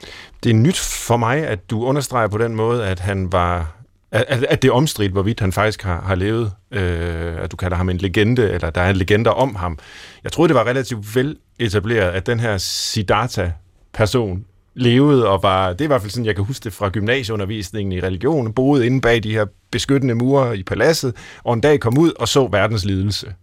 Det 0.43 0.49
er 0.49 0.53
nyt 0.53 0.79
for 0.79 1.17
mig, 1.17 1.47
at 1.47 1.69
du 1.69 1.83
understreger 1.83 2.27
på 2.27 2.37
den 2.37 2.55
måde, 2.55 2.87
at 2.87 2.99
han 2.99 3.31
var 3.31 3.80
at, 4.11 4.43
at 4.43 4.61
det 4.61 4.67
er 4.67 4.71
omstridt, 4.71 5.11
hvorvidt 5.11 5.39
han 5.39 5.51
faktisk 5.51 5.81
har, 5.81 6.01
har 6.01 6.15
levet, 6.15 6.51
øh, 6.71 7.43
at 7.43 7.51
du 7.51 7.57
kalder 7.57 7.77
ham 7.77 7.89
en 7.89 7.97
legende, 7.97 8.49
eller 8.49 8.69
der 8.69 8.81
er 8.81 8.89
en 8.89 8.95
legende 8.95 9.33
om 9.33 9.55
ham. 9.55 9.79
Jeg 10.23 10.31
troede, 10.31 10.47
det 10.47 10.55
var 10.55 10.67
relativt 10.67 11.15
vel 11.15 11.37
etableret, 11.59 12.11
at 12.11 12.25
den 12.25 12.39
her 12.39 12.57
Siddhartha-person 12.57 14.45
levede 14.75 15.27
og 15.29 15.43
var, 15.43 15.69
det 15.69 15.81
er 15.81 15.85
i 15.85 15.87
hvert 15.87 16.01
fald 16.01 16.11
sådan, 16.11 16.25
jeg 16.25 16.35
kan 16.35 16.43
huske 16.43 16.63
det 16.63 16.73
fra 16.73 16.89
gymnasieundervisningen 16.89 17.91
i 17.91 18.01
religion, 18.01 18.53
boede 18.53 18.85
inde 18.85 19.01
bag 19.01 19.23
de 19.23 19.31
her 19.31 19.45
beskyttende 19.71 20.15
mure 20.15 20.57
i 20.57 20.63
paladset, 20.63 21.15
og 21.43 21.53
en 21.53 21.61
dag 21.61 21.79
kom 21.79 21.97
ud 21.97 22.11
og 22.19 22.27
så 22.27 22.47
verdens 22.51 22.85
lidelse. 22.85 23.33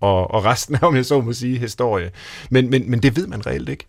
Og, 0.00 0.30
og 0.30 0.44
resten 0.44 0.74
af, 0.74 0.86
om 0.86 0.96
jeg 0.96 1.04
så 1.04 1.20
må 1.20 1.32
sige, 1.32 1.58
historie. 1.58 2.10
Men, 2.50 2.70
men, 2.70 2.90
men 2.90 3.02
det 3.02 3.16
ved 3.16 3.26
man 3.26 3.46
reelt 3.46 3.68
ikke. 3.68 3.86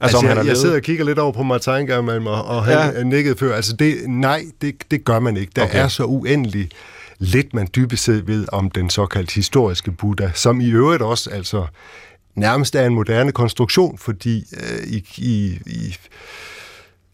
Altså, 0.00 0.16
altså 0.18 0.34
jeg, 0.34 0.46
jeg 0.46 0.56
sidder 0.56 0.76
og 0.76 0.82
kigger 0.82 1.04
lidt 1.04 1.18
over 1.18 1.32
på 1.32 1.42
Martin 1.42 1.86
Germann, 1.86 2.26
og, 2.26 2.44
og 2.44 2.64
han 2.64 2.94
ja. 2.94 3.02
nikket 3.02 3.38
før. 3.38 3.54
Altså, 3.56 3.76
det, 3.76 3.96
nej, 4.08 4.44
det, 4.60 4.74
det 4.90 5.04
gør 5.04 5.18
man 5.18 5.36
ikke. 5.36 5.52
Der 5.56 5.64
okay. 5.64 5.78
er 5.78 5.88
så 5.88 6.04
uendelig 6.04 6.70
lidt, 7.18 7.54
man 7.54 7.68
dybest 7.76 8.04
set 8.04 8.26
ved 8.26 8.46
om 8.52 8.70
den 8.70 8.90
såkaldt 8.90 9.30
historiske 9.30 9.90
Buddha, 9.90 10.30
som 10.34 10.60
i 10.60 10.70
øvrigt 10.70 11.02
også 11.02 11.30
altså 11.30 11.66
nærmest 12.34 12.74
er 12.74 12.86
en 12.86 12.94
moderne 12.94 13.32
konstruktion, 13.32 13.98
fordi 13.98 14.44
øh, 14.52 14.86
i, 14.86 15.04
i, 15.16 15.58
i 15.66 15.96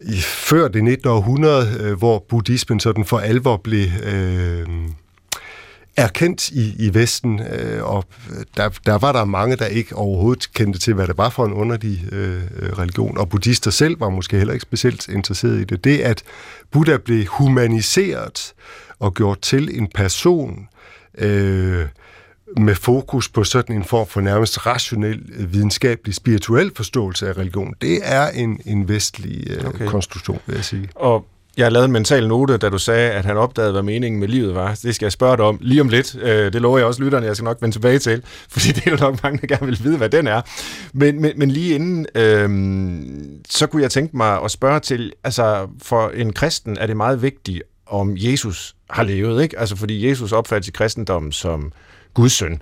i 0.01 0.17
før 0.21 0.69
det 0.69 0.85
19. 0.85 1.09
århundrede, 1.09 1.79
øh, 1.81 1.99
hvor 1.99 2.25
buddhismen 2.29 2.81
sådan 2.81 3.05
for 3.05 3.19
alvor 3.19 3.57
blev 3.57 3.87
øh, 4.03 4.67
erkendt 5.97 6.51
i, 6.51 6.75
i 6.79 6.95
Vesten, 6.95 7.41
øh, 7.41 7.85
og 7.85 8.05
der, 8.57 8.69
der 8.87 8.99
var 8.99 9.13
der 9.13 9.25
mange, 9.25 9.57
der 9.57 9.67
ikke 9.67 9.97
overhovedet 9.97 10.53
kendte 10.53 10.79
til, 10.79 10.95
hvad 10.95 11.07
det 11.07 11.19
var 11.19 11.29
for 11.29 11.47
en 11.47 11.53
underlig 11.53 12.09
øh, 12.13 12.43
religion, 12.79 13.19
og 13.19 13.29
buddhister 13.29 13.71
selv 13.71 14.01
var 14.01 14.09
måske 14.09 14.37
heller 14.37 14.53
ikke 14.53 14.63
specielt 14.63 15.09
interesseret 15.09 15.61
i 15.61 15.65
det. 15.65 15.85
Det, 15.85 15.99
at 15.99 16.23
Buddha 16.71 16.97
blev 16.97 17.27
humaniseret 17.27 18.55
og 18.99 19.15
gjort 19.15 19.41
til 19.41 19.79
en 19.79 19.89
person, 19.95 20.69
øh, 21.19 21.87
med 22.57 22.75
fokus 22.75 23.29
på 23.29 23.45
sådan 23.45 23.77
en 23.77 23.85
form 23.85 24.07
for 24.07 24.21
nærmest 24.21 24.67
rationel, 24.67 25.23
øh, 25.39 25.53
videnskabelig, 25.53 26.15
spirituel 26.15 26.73
forståelse 26.77 27.29
af 27.29 27.37
religion. 27.37 27.75
Det 27.81 28.01
er 28.03 28.29
en, 28.29 28.61
en 28.67 28.89
vestlig 28.89 29.51
øh, 29.51 29.69
okay. 29.69 29.87
konstruktion, 29.87 30.39
vil 30.47 30.55
jeg 30.55 30.65
sige. 30.65 30.89
Og 30.95 31.27
jeg 31.57 31.65
har 31.65 31.71
lavet 31.71 31.85
en 31.85 31.93
mental 31.93 32.29
note, 32.29 32.57
da 32.57 32.69
du 32.69 32.79
sagde, 32.79 33.11
at 33.11 33.25
han 33.25 33.37
opdagede, 33.37 33.73
hvad 33.73 33.83
meningen 33.83 34.21
med 34.21 34.29
livet 34.29 34.55
var. 34.55 34.79
Det 34.83 34.95
skal 34.95 35.07
jeg 35.07 35.13
spørge 35.13 35.37
dig 35.37 35.45
om 35.45 35.59
lige 35.61 35.81
om 35.81 35.89
lidt. 35.89 36.17
Øh, 36.23 36.53
det 36.53 36.63
lover 36.63 36.79
jeg 36.79 36.87
også 36.87 37.03
lytterne, 37.03 37.27
jeg 37.27 37.37
skal 37.37 37.45
nok 37.45 37.63
vende 37.63 37.75
tilbage 37.75 37.99
til, 37.99 38.23
fordi 38.55 38.69
det 38.69 38.87
er 38.87 38.91
jo 38.91 38.97
nok 38.97 39.23
mange, 39.23 39.39
der 39.41 39.47
gerne 39.47 39.67
vil 39.67 39.79
vide, 39.83 39.97
hvad 39.97 40.09
den 40.09 40.27
er. 40.27 40.41
Men, 40.93 41.21
men, 41.23 41.33
men 41.37 41.51
lige 41.51 41.75
inden, 41.75 42.07
øh, 42.15 42.49
så 43.49 43.67
kunne 43.67 43.83
jeg 43.83 43.91
tænke 43.91 44.17
mig 44.17 44.43
at 44.45 44.51
spørge 44.51 44.81
til, 44.81 45.13
altså 45.25 45.69
for 45.83 46.09
en 46.09 46.33
kristen 46.33 46.79
er 46.81 46.87
det 46.87 46.97
meget 46.97 47.23
vigtigt, 47.23 47.63
om 47.87 48.13
Jesus 48.17 48.77
har 48.91 49.03
levet, 49.03 49.43
ikke? 49.43 49.59
Altså 49.59 49.77
fordi 49.77 50.09
Jesus 50.09 50.33
opfattes 50.33 50.69
i 50.69 50.73
kristendommen 50.73 51.33
som 51.33 51.73
Guds 52.15 52.33
søn. 52.33 52.53
Øh, 52.53 52.59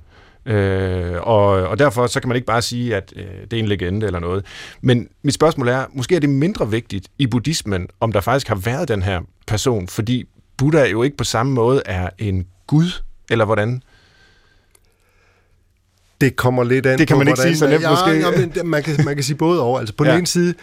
og, 1.22 1.46
og 1.46 1.78
derfor 1.78 2.06
så 2.06 2.20
kan 2.20 2.28
man 2.28 2.36
ikke 2.36 2.46
bare 2.46 2.62
sige, 2.62 2.96
at 2.96 3.12
øh, 3.16 3.24
det 3.50 3.52
er 3.52 3.62
en 3.62 3.68
legende 3.68 4.06
eller 4.06 4.20
noget. 4.20 4.44
Men 4.80 5.08
mit 5.22 5.34
spørgsmål 5.34 5.68
er, 5.68 5.84
måske 5.92 6.16
er 6.16 6.20
det 6.20 6.30
mindre 6.30 6.70
vigtigt 6.70 7.08
i 7.18 7.26
buddhismen, 7.26 7.88
om 8.00 8.12
der 8.12 8.20
faktisk 8.20 8.48
har 8.48 8.54
været 8.54 8.88
den 8.88 9.02
her 9.02 9.20
person, 9.46 9.88
fordi 9.88 10.24
Buddha 10.56 10.86
jo 10.86 11.02
ikke 11.02 11.16
på 11.16 11.24
samme 11.24 11.52
måde 11.52 11.82
er 11.86 12.08
en 12.18 12.46
gud, 12.66 13.02
eller 13.30 13.44
hvordan? 13.44 13.82
Det 16.20 16.36
kommer 16.36 16.64
lidt 16.64 16.86
an 16.86 16.98
Det 16.98 17.08
kan 17.08 17.16
man 17.16 17.26
på, 17.26 17.30
ikke 17.30 17.42
sige 17.42 17.56
så 17.56 17.66
nemt 17.66 17.82
ja, 17.82 17.90
måske. 17.90 18.10
Ja, 18.10 18.30
men 18.30 18.70
man, 18.70 18.82
kan, 18.82 19.04
man 19.04 19.14
kan 19.14 19.24
sige 19.24 19.36
både 19.36 19.60
over. 19.60 19.78
Altså 19.78 19.94
på 19.94 20.04
ja. 20.04 20.10
den 20.10 20.18
ene 20.18 20.26
side, 20.26 20.54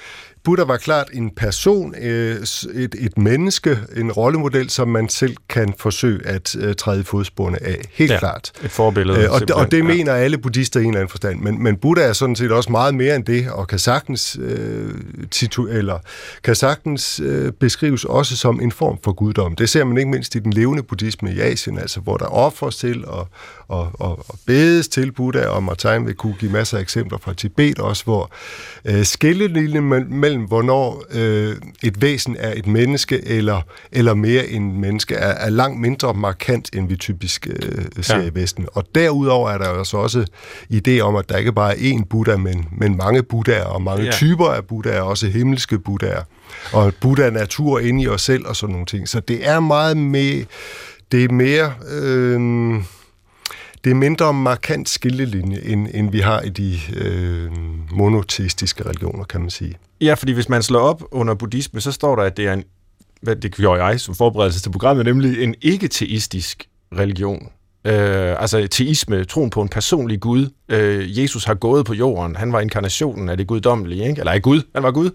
Buddha 0.43 0.65
var 0.65 0.77
klart 0.77 1.09
en 1.13 1.29
person, 1.35 1.95
øh, 2.01 2.41
et, 2.73 2.95
et 2.99 3.17
menneske, 3.17 3.79
en 3.95 4.11
rollemodel, 4.11 4.69
som 4.69 4.87
man 4.87 5.09
selv 5.09 5.35
kan 5.49 5.73
forsøge 5.79 6.27
at 6.27 6.55
uh, 6.55 6.73
træde 6.73 7.03
fodsporene 7.03 7.63
af. 7.63 7.81
Helt 7.91 8.11
ja, 8.11 8.19
klart. 8.19 8.51
Et 8.63 8.71
forbillede. 8.71 9.23
Øh, 9.23 9.31
og, 9.31 9.39
det, 9.39 9.51
og 9.51 9.71
det 9.71 9.77
ja. 9.77 9.83
mener 9.83 10.13
alle 10.13 10.37
buddhister 10.37 10.79
i 10.79 10.83
en 10.83 10.89
eller 10.89 10.99
anden 10.99 11.09
forstand. 11.09 11.39
Men, 11.39 11.63
men 11.63 11.77
Buddha 11.77 12.05
er 12.05 12.13
sådan 12.13 12.35
set 12.35 12.51
også 12.51 12.71
meget 12.71 12.95
mere 12.95 13.15
end 13.15 13.25
det, 13.25 13.51
og 13.51 13.67
kan 13.67 13.79
sagtens, 13.79 14.37
øh, 14.41 14.93
titu, 15.31 15.67
eller 15.67 15.99
kan 16.43 16.55
sagtens 16.55 17.19
øh, 17.19 17.51
beskrives 17.51 18.05
også 18.05 18.37
som 18.37 18.61
en 18.61 18.71
form 18.71 18.99
for 19.03 19.13
guddom. 19.13 19.55
Det 19.55 19.69
ser 19.69 19.83
man 19.83 19.97
ikke 19.97 20.09
mindst 20.11 20.35
i 20.35 20.39
den 20.39 20.53
levende 20.53 20.83
buddhisme 20.83 21.33
i 21.33 21.39
Asien, 21.39 21.77
altså 21.77 21.99
hvor 21.99 22.17
der 22.17 22.25
offres 22.25 22.77
til 22.77 23.05
og, 23.05 23.27
og, 23.71 23.91
og, 23.93 24.25
og 24.27 24.39
bedes 24.45 24.87
til 24.87 25.11
Buddha, 25.11 25.45
og 25.45 25.63
Martin 25.63 26.05
vil 26.05 26.15
kunne 26.15 26.35
give 26.39 26.51
masser 26.51 26.77
af 26.77 26.81
eksempler 26.81 27.17
fra 27.17 27.33
Tibet 27.33 27.79
også, 27.79 28.03
hvor 28.03 28.31
øh, 28.85 29.05
skillelinjen 29.05 29.83
mellem, 30.09 30.43
hvornår 30.43 31.03
øh, 31.11 31.55
et 31.83 32.01
væsen 32.01 32.35
er 32.39 32.53
et 32.55 32.67
menneske 32.67 33.27
eller, 33.27 33.61
eller 33.91 34.13
mere 34.13 34.47
end 34.47 34.73
menneske, 34.73 35.15
er, 35.15 35.47
er 35.47 35.49
langt 35.49 35.81
mindre 35.81 36.13
markant, 36.13 36.69
end 36.75 36.87
vi 36.87 36.95
typisk 36.95 37.47
øh, 37.47 37.85
ser 38.01 38.17
ja. 38.17 38.23
i 38.23 38.35
Vesten. 38.35 38.67
Og 38.73 38.85
derudover 38.95 39.49
er 39.49 39.57
der 39.57 39.69
altså 39.69 39.97
også 39.97 40.25
idé 40.73 40.99
om, 40.99 41.15
at 41.15 41.29
der 41.29 41.37
ikke 41.37 41.51
bare 41.51 41.79
er 41.79 41.93
én 41.93 42.03
Buddha, 42.09 42.37
men, 42.37 42.67
men 42.77 42.97
mange 42.97 43.23
Buddhaer, 43.23 43.63
og 43.63 43.81
mange 43.81 44.03
ja. 44.03 44.11
typer 44.11 44.47
af 44.47 44.65
Buddhaer, 44.65 45.01
også 45.01 45.27
himmelske 45.27 45.79
Buddhaer. 45.79 46.23
Og 46.73 46.93
Buddha 47.01 47.25
er 47.25 47.31
natur 47.31 47.79
inde 47.79 48.03
i 48.03 48.07
os 48.07 48.21
selv 48.21 48.47
og 48.47 48.55
sådan 48.55 48.71
nogle 48.71 48.85
ting. 48.85 49.09
Så 49.09 49.19
det 49.19 49.47
er 49.47 49.59
meget 49.59 49.97
med... 49.97 50.45
Det 51.11 51.23
er 51.23 51.33
mere... 51.33 51.73
Øh, 51.91 52.81
det 53.83 53.89
er 53.89 53.95
mindre 53.95 54.33
markant 54.33 54.89
skillelinje, 54.89 55.59
end, 55.63 55.87
end 55.93 56.11
vi 56.11 56.19
har 56.19 56.41
i 56.41 56.49
de 56.49 56.79
øh, 56.95 57.51
monoteistiske 57.91 58.85
religioner, 58.85 59.23
kan 59.23 59.41
man 59.41 59.49
sige. 59.49 59.77
Ja, 60.01 60.13
fordi 60.13 60.31
hvis 60.31 60.49
man 60.49 60.63
slår 60.63 60.79
op 60.79 61.03
under 61.11 61.33
buddhisme, 61.33 61.81
så 61.81 61.91
står 61.91 62.15
der, 62.15 62.23
at 62.23 62.37
det 62.37 62.47
er 62.47 62.53
en, 62.53 62.63
hvad 63.21 63.35
det 63.35 63.55
gjorde 63.55 63.83
jeg 63.83 63.99
som 63.99 64.15
forberedelse 64.15 64.61
til 64.61 64.71
programmet, 64.71 65.05
nemlig 65.05 65.43
en 65.43 65.55
ikke-teistisk 65.61 66.67
religion. 66.97 67.49
Øh, 67.85 68.41
altså 68.41 68.67
teisme, 68.67 69.23
troen 69.23 69.49
på 69.49 69.61
en 69.61 69.69
personlig 69.69 70.19
Gud. 70.19 70.49
Øh, 70.69 71.19
Jesus 71.19 71.43
har 71.43 71.53
gået 71.53 71.85
på 71.85 71.93
jorden. 71.93 72.35
Han 72.35 72.53
var 72.53 72.59
inkarnationen 72.59 73.29
af 73.29 73.37
det 73.37 73.47
guddommelige, 73.47 74.09
ikke? 74.09 74.19
eller 74.19 74.31
af 74.31 74.41
Gud. 74.41 74.61
Han 74.75 74.83
var 74.83 74.91
Gud. 74.91 75.09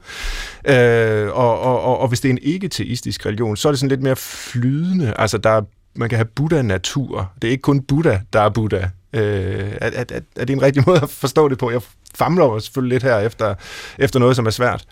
Øh, 0.69 1.37
og, 1.37 1.61
og, 1.61 1.81
og, 1.81 1.99
og 1.99 2.09
hvis 2.09 2.21
det 2.21 2.29
er 2.29 2.33
en 2.33 2.39
ikke-teistisk 2.43 3.27
religion, 3.27 3.57
så 3.57 3.69
er 3.69 3.73
det 3.73 3.79
sådan 3.79 3.89
lidt 3.89 4.03
mere 4.03 4.17
flydende. 4.17 5.15
Altså 5.19 5.39
der 5.39 5.51
er, 5.51 5.63
man 5.97 6.09
kan 6.09 6.19
have 6.19 6.29
Buddha-natur. 6.35 7.33
Det 7.43 7.49
er 7.49 7.53
ikke 7.53 7.63
kun 7.63 7.83
Buddha, 7.83 8.19
der 8.33 8.41
er 8.41 8.49
Buddha. 8.49 8.89
Øh, 9.13 9.73
er, 9.81 9.91
er, 9.95 10.05
er, 10.37 10.45
det 10.45 10.51
en 10.51 10.63
rigtig 10.63 10.83
måde 10.87 11.01
at 11.03 11.11
forstå 11.11 11.49
det 11.49 11.59
på? 11.59 11.71
Jeg 11.71 11.81
famler 12.15 12.59
selvfølgelig 12.59 12.95
lidt 12.95 13.03
her 13.03 13.19
efter, 13.19 13.55
efter 13.99 14.19
noget, 14.19 14.37
som 14.37 14.47
er 14.47 14.51
svært. 14.51 14.85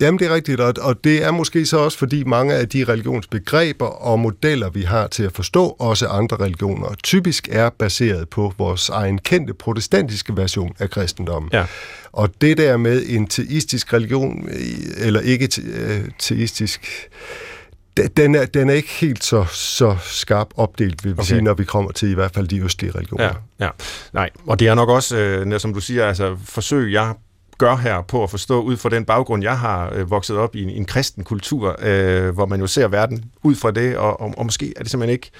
Jamen, 0.00 0.18
det 0.18 0.26
er 0.26 0.34
rigtigt, 0.34 0.60
og 0.60 1.04
det 1.04 1.24
er 1.24 1.30
måske 1.30 1.66
så 1.66 1.78
også, 1.78 1.98
fordi 1.98 2.24
mange 2.24 2.54
af 2.54 2.68
de 2.68 2.84
religionsbegreber 2.84 3.86
og 3.86 4.18
modeller, 4.18 4.70
vi 4.70 4.82
har 4.82 5.06
til 5.06 5.22
at 5.22 5.32
forstå 5.32 5.76
også 5.78 6.06
andre 6.06 6.36
religioner, 6.36 6.94
typisk 7.02 7.48
er 7.52 7.70
baseret 7.70 8.28
på 8.28 8.54
vores 8.58 8.88
egen 8.88 9.18
kendte 9.18 9.54
protestantiske 9.54 10.36
version 10.36 10.72
af 10.78 10.90
kristendommen. 10.90 11.50
Ja. 11.52 11.64
Og 12.12 12.30
det 12.40 12.58
der 12.58 12.76
med 12.76 13.02
en 13.06 13.26
teistisk 13.26 13.92
religion, 13.92 14.48
eller 14.96 15.20
ikke 15.20 15.48
øh, 15.62 16.00
teistisk, 16.18 17.08
den 18.16 18.34
er, 18.34 18.46
den 18.46 18.70
er 18.70 18.74
ikke 18.74 18.88
helt 18.88 19.24
så, 19.24 19.44
så 19.52 19.96
skarp 20.02 20.48
opdelt, 20.56 21.04
vil 21.04 21.12
vi 21.12 21.18
okay. 21.18 21.24
sige, 21.24 21.42
når 21.42 21.54
vi 21.54 21.64
kommer 21.64 21.92
til 21.92 22.10
i 22.10 22.14
hvert 22.14 22.34
fald 22.34 22.48
de 22.48 22.60
østlige 22.60 22.92
religioner. 22.94 23.24
Ja, 23.24 23.64
ja. 23.64 23.70
Nej, 24.12 24.30
og 24.46 24.58
det 24.58 24.68
er 24.68 24.74
nok 24.74 24.88
også, 24.88 25.16
øh, 25.16 25.60
som 25.60 25.74
du 25.74 25.80
siger, 25.80 26.06
altså 26.06 26.36
forsøg, 26.44 26.92
jeg 26.92 27.14
gør 27.58 27.76
her 27.76 28.02
på 28.02 28.22
at 28.22 28.30
forstå 28.30 28.62
ud 28.62 28.76
fra 28.76 28.88
den 28.88 29.04
baggrund, 29.04 29.42
jeg 29.42 29.58
har 29.58 29.92
øh, 29.94 30.10
vokset 30.10 30.36
op 30.36 30.56
i 30.56 30.62
en, 30.62 30.70
en 30.70 30.84
kristen 30.84 31.24
kultur, 31.24 31.76
øh, 31.82 32.34
hvor 32.34 32.46
man 32.46 32.60
jo 32.60 32.66
ser 32.66 32.88
verden 32.88 33.24
ud 33.42 33.54
fra 33.54 33.70
det, 33.70 33.96
og, 33.96 34.20
og, 34.20 34.34
og 34.36 34.44
måske 34.44 34.72
er 34.76 34.82
det 34.82 34.90
simpelthen 34.90 35.12
ikke 35.12 35.30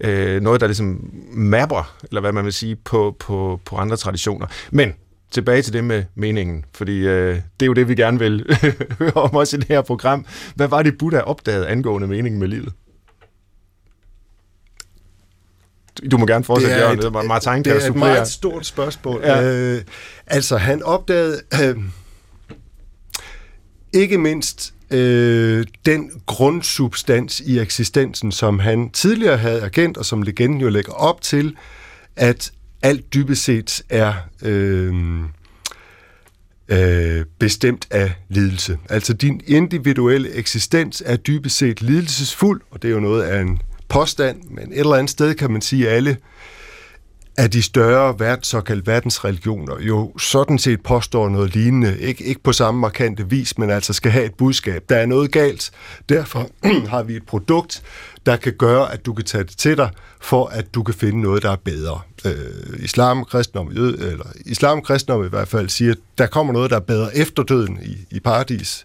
øh, 0.00 0.42
noget, 0.42 0.60
der 0.60 0.66
ligesom 0.66 1.10
mapper, 1.32 1.96
eller 2.04 2.20
hvad 2.20 2.32
man 2.32 2.44
vil 2.44 2.52
sige, 2.52 2.76
på, 2.76 3.16
på, 3.18 3.60
på 3.64 3.76
andre 3.76 3.96
traditioner. 3.96 4.46
Men 4.70 4.92
tilbage 5.30 5.62
til 5.62 5.72
det 5.72 5.84
med 5.84 6.04
meningen, 6.14 6.64
fordi 6.74 6.98
øh, 6.98 7.34
det 7.34 7.62
er 7.62 7.66
jo 7.66 7.72
det, 7.72 7.88
vi 7.88 7.94
gerne 7.94 8.18
vil 8.18 8.56
høre 8.98 9.12
om 9.12 9.34
også 9.34 9.56
i 9.56 9.60
det 9.60 9.68
her 9.68 9.82
program. 9.82 10.26
Hvad 10.54 10.68
var 10.68 10.82
det, 10.82 10.98
Buddha 10.98 11.20
opdagede 11.20 11.68
angående 11.68 12.08
meningen 12.08 12.40
med 12.40 12.48
livet? 12.48 12.72
Du 16.10 16.18
må 16.18 16.26
gerne 16.26 16.44
fortsætte, 16.44 16.76
det 16.76 16.84
er 16.84 16.90
et, 16.90 17.04
Jørgen. 17.04 17.28
Martin 17.28 17.52
kan 17.52 17.64
Det 17.64 17.84
er 17.84 17.88
et 17.88 17.96
meget 17.96 18.28
stort 18.28 18.66
spørgsmål. 18.66 19.20
Ja. 19.24 19.42
Øh, 19.42 19.82
altså, 20.26 20.56
han 20.56 20.82
opdagede 20.82 21.40
øh, 21.62 21.76
ikke 23.92 24.18
mindst 24.18 24.74
øh, 24.90 25.66
den 25.86 26.10
grundsubstans 26.26 27.40
i 27.40 27.58
eksistensen, 27.58 28.32
som 28.32 28.58
han 28.58 28.90
tidligere 28.90 29.36
havde 29.36 29.60
erkendt, 29.60 29.96
og 29.96 30.04
som 30.04 30.22
legenden 30.22 30.60
jo 30.60 30.68
lægger 30.68 30.92
op 30.92 31.20
til, 31.20 31.56
at 32.16 32.52
alt 32.82 33.14
dybest 33.14 33.44
set 33.44 33.82
er 33.88 34.14
øh, 34.42 34.94
øh, 36.68 37.24
bestemt 37.38 37.86
af 37.90 38.12
lidelse. 38.28 38.78
Altså 38.88 39.12
din 39.12 39.40
individuelle 39.46 40.32
eksistens 40.32 41.02
er 41.06 41.16
dybest 41.16 41.56
set 41.56 41.82
lidelsesfuld, 41.82 42.60
og 42.70 42.82
det 42.82 42.88
er 42.88 42.92
jo 42.92 43.00
noget 43.00 43.22
af 43.22 43.40
en 43.40 43.62
påstand, 43.88 44.42
men 44.50 44.72
et 44.72 44.78
eller 44.78 44.94
andet 44.94 45.10
sted 45.10 45.34
kan 45.34 45.50
man 45.50 45.62
sige, 45.62 45.88
at 45.88 45.96
alle 45.96 46.16
af 47.36 47.50
de 47.50 47.62
større 47.62 48.20
verdens, 48.20 48.46
såkaldt 48.46 48.86
verdensreligioner 48.86 49.80
jo 49.80 50.12
sådan 50.18 50.58
set 50.58 50.82
påstår 50.82 51.28
noget 51.28 51.54
lignende. 51.54 51.98
Ikke, 51.98 52.24
ikke 52.24 52.42
på 52.42 52.52
samme 52.52 52.80
markante 52.80 53.30
vis, 53.30 53.58
men 53.58 53.70
altså 53.70 53.92
skal 53.92 54.12
have 54.12 54.24
et 54.24 54.34
budskab. 54.34 54.84
Der 54.88 54.96
er 54.96 55.06
noget 55.06 55.32
galt. 55.32 55.70
Derfor 56.08 56.50
har 56.92 57.02
vi 57.02 57.16
et 57.16 57.26
produkt, 57.26 57.82
der 58.26 58.36
kan 58.36 58.52
gøre, 58.52 58.92
at 58.92 59.06
du 59.06 59.12
kan 59.12 59.24
tage 59.24 59.44
det 59.44 59.56
til 59.56 59.76
dig, 59.76 59.90
for 60.20 60.46
at 60.46 60.74
du 60.74 60.82
kan 60.82 60.94
finde 60.94 61.20
noget, 61.20 61.42
der 61.42 61.50
er 61.50 61.56
bedre. 61.56 62.00
Øh, 62.24 62.34
islam, 62.78 63.24
kristendom, 63.24 63.68
eller 63.68 64.26
islam, 64.46 64.82
kristendom 64.82 65.24
i 65.24 65.28
hvert 65.28 65.48
fald 65.48 65.68
siger, 65.68 65.92
at 65.92 65.98
der 66.18 66.26
kommer 66.26 66.52
noget, 66.52 66.70
der 66.70 66.76
er 66.76 66.80
bedre 66.80 67.16
efter 67.16 67.42
døden 67.42 67.78
i, 67.82 68.16
i 68.16 68.20
paradis. 68.20 68.84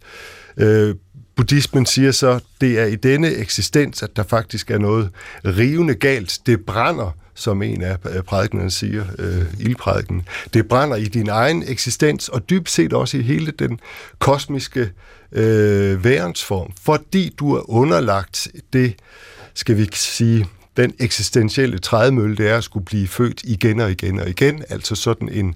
Øh, 0.57 0.95
buddhismen 1.35 1.85
siger 1.85 2.11
så, 2.11 2.39
det 2.61 2.79
er 2.79 2.85
i 2.85 2.95
denne 2.95 3.27
eksistens, 3.27 4.03
at 4.03 4.15
der 4.15 4.23
faktisk 4.23 4.71
er 4.71 4.77
noget 4.77 5.09
rivende 5.45 5.95
galt. 5.95 6.39
Det 6.45 6.65
brænder, 6.65 7.11
som 7.35 7.61
en 7.61 7.81
af 7.81 7.97
øh, 8.09 8.23
prædiknerne 8.23 8.71
siger, 8.71 9.05
øh, 9.19 9.45
ildprædiken. 9.59 10.27
Det 10.53 10.67
brænder 10.67 10.95
i 10.95 11.05
din 11.05 11.29
egen 11.29 11.63
eksistens, 11.67 12.29
og 12.29 12.49
dybt 12.49 12.69
set 12.69 12.93
også 12.93 13.17
i 13.17 13.21
hele 13.21 13.51
den 13.51 13.79
kosmiske 14.19 14.91
øh, 15.31 16.03
værensform, 16.03 16.71
fordi 16.81 17.35
du 17.39 17.55
er 17.55 17.69
underlagt 17.69 18.47
det, 18.73 18.95
skal 19.53 19.77
vi 19.77 19.89
sige, 19.93 20.47
den 20.77 20.93
eksistentielle 20.99 21.77
trædemølle, 21.77 22.37
det 22.37 22.49
er 22.49 22.57
at 22.57 22.63
skulle 22.63 22.85
blive 22.85 23.07
født 23.07 23.41
igen 23.43 23.79
og 23.79 23.91
igen 23.91 24.19
og 24.19 24.29
igen, 24.29 24.63
altså 24.69 24.95
sådan 24.95 25.29
en, 25.29 25.55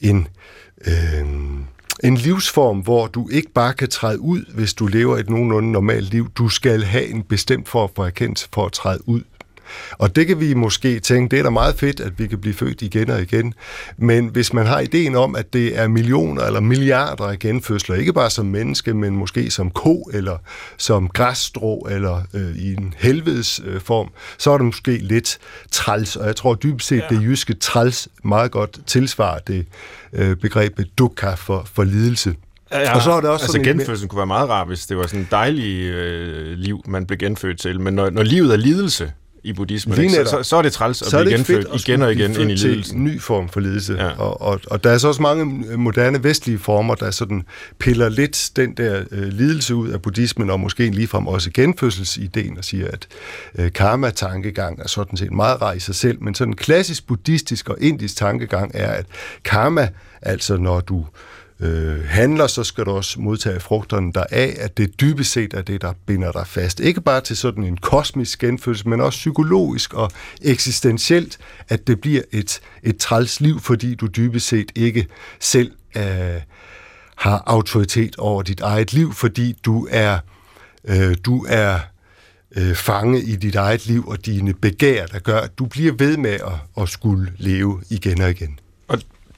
en 0.00 0.28
øh, 0.86 1.24
en 2.04 2.16
livsform, 2.16 2.78
hvor 2.78 3.06
du 3.06 3.28
ikke 3.28 3.52
bare 3.52 3.74
kan 3.74 3.88
træde 3.88 4.20
ud, 4.20 4.44
hvis 4.54 4.74
du 4.74 4.86
lever 4.86 5.16
et 5.16 5.30
nogenlunde 5.30 5.72
normalt 5.72 6.10
liv. 6.10 6.30
Du 6.30 6.48
skal 6.48 6.82
have 6.82 7.06
en 7.06 7.22
bestemt 7.22 7.68
form 7.68 7.90
for 7.96 8.06
erkendelse 8.06 8.48
for 8.54 8.66
at 8.66 8.72
træde 8.72 9.08
ud. 9.08 9.22
Og 9.92 10.16
det 10.16 10.26
kan 10.26 10.40
vi 10.40 10.54
måske 10.54 11.00
tænke, 11.00 11.30
det 11.30 11.38
er 11.38 11.42
da 11.42 11.50
meget 11.50 11.74
fedt, 11.74 12.00
at 12.00 12.18
vi 12.18 12.26
kan 12.26 12.38
blive 12.38 12.54
født 12.54 12.82
igen 12.82 13.10
og 13.10 13.22
igen. 13.22 13.54
Men 13.96 14.26
hvis 14.26 14.52
man 14.52 14.66
har 14.66 14.80
ideen 14.80 15.16
om, 15.16 15.36
at 15.36 15.52
det 15.52 15.78
er 15.78 15.88
millioner 15.88 16.42
eller 16.42 16.60
milliarder 16.60 17.24
af 17.24 17.38
genfødsler, 17.38 17.96
ikke 17.96 18.12
bare 18.12 18.30
som 18.30 18.46
menneske, 18.46 18.94
men 18.94 19.16
måske 19.16 19.50
som 19.50 19.70
ko 19.70 20.10
eller 20.12 20.36
som 20.76 21.08
græsstrå 21.08 21.86
eller 21.90 22.22
øh, 22.34 22.56
i 22.56 22.72
en 22.72 22.94
helvedes 22.98 23.60
øh, 23.64 23.80
form, 23.80 24.08
så 24.38 24.50
er 24.50 24.56
det 24.56 24.64
måske 24.64 24.96
lidt 24.96 25.38
træls. 25.70 26.16
Og 26.16 26.26
jeg 26.26 26.36
tror 26.36 26.54
dybest 26.54 26.88
set, 26.88 27.04
ja. 27.10 27.16
det 27.16 27.22
jyske 27.22 27.54
træls 27.54 28.08
meget 28.24 28.50
godt 28.50 28.78
tilsvarer 28.86 29.38
det 29.38 29.66
øh, 30.12 30.36
begrebet 30.36 30.98
dukkha 30.98 31.34
for, 31.34 31.66
for 31.72 31.84
lidelse. 31.84 32.34
Ja. 32.72 32.94
Og 32.94 33.02
så 33.02 33.10
er 33.12 33.20
det 33.20 33.30
også 33.30 33.44
altså 33.44 33.52
sådan 33.52 33.78
genfødslen 33.78 34.08
kunne 34.08 34.16
være 34.16 34.26
meget 34.26 34.48
rar, 34.48 34.64
hvis 34.64 34.86
det 34.86 34.96
var 34.96 35.06
sådan 35.06 35.20
et 35.20 35.30
dejligt 35.30 35.94
øh, 35.94 36.58
liv, 36.58 36.82
man 36.86 37.06
blev 37.06 37.18
genfødt 37.18 37.60
til. 37.60 37.80
Men 37.80 37.94
når, 37.94 38.10
når 38.10 38.22
livet 38.22 38.52
er 38.52 38.56
lidelse, 38.56 39.12
i 39.44 39.52
buddhismen, 39.52 40.10
så, 40.10 40.24
så, 40.24 40.42
så 40.42 40.56
er 40.56 40.62
det 40.62 40.72
træls 40.72 41.02
at 41.02 41.08
så 41.08 41.22
blive 41.22 41.36
genfødt 41.36 41.86
igen 41.86 42.02
og 42.02 42.12
igen 42.12 42.40
ind 42.40 42.50
i 42.50 42.54
lidelsen. 42.54 42.98
en 42.98 43.04
ny 43.04 43.20
form 43.20 43.48
for 43.48 43.60
lidelse. 43.60 43.94
Ja. 43.94 44.08
Og, 44.08 44.40
og, 44.40 44.60
og 44.66 44.84
der 44.84 44.90
er 44.90 44.98
så 44.98 45.08
også 45.08 45.22
mange 45.22 45.44
moderne 45.76 46.24
vestlige 46.24 46.58
former, 46.58 46.94
der 46.94 47.10
sådan 47.10 47.42
piller 47.78 48.08
lidt 48.08 48.50
den 48.56 48.74
der 48.74 49.02
øh, 49.10 49.28
lidelse 49.28 49.74
ud 49.74 49.88
af 49.88 50.02
buddhismen, 50.02 50.50
og 50.50 50.60
måske 50.60 50.90
ligefrem 50.90 51.26
også 51.26 51.50
genfødselsideen, 51.54 52.58
og 52.58 52.64
siger, 52.64 52.88
at 52.88 53.08
øh, 53.58 53.72
karma-tankegang 53.72 54.80
er 54.82 54.88
sådan 54.88 55.16
set 55.16 55.32
meget 55.32 55.62
rar 55.62 55.72
i 55.72 55.80
sig 55.80 55.94
selv, 55.94 56.22
men 56.22 56.34
sådan 56.34 56.52
en 56.52 56.56
klassisk 56.56 57.06
buddhistisk 57.06 57.68
og 57.68 57.76
indisk 57.80 58.16
tankegang 58.16 58.70
er, 58.74 58.92
at 58.92 59.06
karma, 59.44 59.88
altså 60.22 60.56
når 60.56 60.80
du 60.80 60.98
øh, 60.98 61.04
øh, 61.60 62.04
handler, 62.04 62.46
så 62.46 62.64
skal 62.64 62.84
du 62.84 62.90
også 62.90 63.20
modtage 63.20 63.60
frugterne 63.60 64.12
deraf, 64.12 64.56
at 64.58 64.76
det 64.76 65.00
dybest 65.00 65.32
set 65.32 65.54
er 65.54 65.62
det, 65.62 65.82
der 65.82 65.92
binder 66.06 66.32
dig 66.32 66.46
fast. 66.46 66.80
Ikke 66.80 67.00
bare 67.00 67.20
til 67.20 67.36
sådan 67.36 67.64
en 67.64 67.76
kosmisk 67.76 68.38
genfødsel, 68.38 68.88
men 68.88 69.00
også 69.00 69.16
psykologisk 69.16 69.94
og 69.94 70.10
eksistentielt, 70.42 71.38
at 71.68 71.86
det 71.86 72.00
bliver 72.00 72.22
et, 72.32 72.60
et 72.82 72.96
træls 72.96 73.40
liv, 73.40 73.60
fordi 73.60 73.94
du 73.94 74.06
dybest 74.06 74.46
set 74.46 74.72
ikke 74.74 75.06
selv 75.40 75.72
øh, 75.96 76.40
har 77.16 77.42
autoritet 77.46 78.16
over 78.16 78.42
dit 78.42 78.60
eget 78.60 78.92
liv, 78.92 79.12
fordi 79.12 79.56
du 79.64 79.88
er, 79.90 80.18
øh, 80.84 81.16
du 81.24 81.46
er 81.48 81.78
øh, 82.56 82.74
fange 82.74 83.22
i 83.22 83.36
dit 83.36 83.54
eget 83.54 83.86
liv 83.86 84.08
og 84.08 84.26
dine 84.26 84.54
begær, 84.54 85.06
der 85.06 85.18
gør, 85.18 85.40
at 85.40 85.58
du 85.58 85.66
bliver 85.66 85.92
ved 85.92 86.16
med 86.16 86.30
at, 86.30 86.82
at 86.82 86.88
skulle 86.88 87.32
leve 87.38 87.82
igen 87.90 88.20
og 88.20 88.30
igen. 88.30 88.58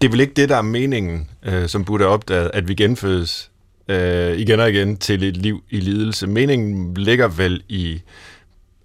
Det 0.02 0.08
er 0.08 0.10
vel 0.10 0.20
ikke 0.20 0.34
det, 0.34 0.48
der 0.48 0.56
er 0.56 0.62
meningen, 0.62 1.28
øh, 1.42 1.68
som 1.68 1.84
burde 1.84 2.06
opdaget, 2.06 2.50
at 2.54 2.68
vi 2.68 2.74
genfødes 2.74 3.50
øh, 3.88 4.38
igen 4.38 4.60
og 4.60 4.70
igen 4.70 4.96
til 4.96 5.22
et 5.22 5.36
liv 5.36 5.62
i 5.70 5.80
lidelse. 5.80 6.26
Meningen 6.26 6.94
ligger 6.94 7.28
vel 7.28 7.62
i 7.68 8.02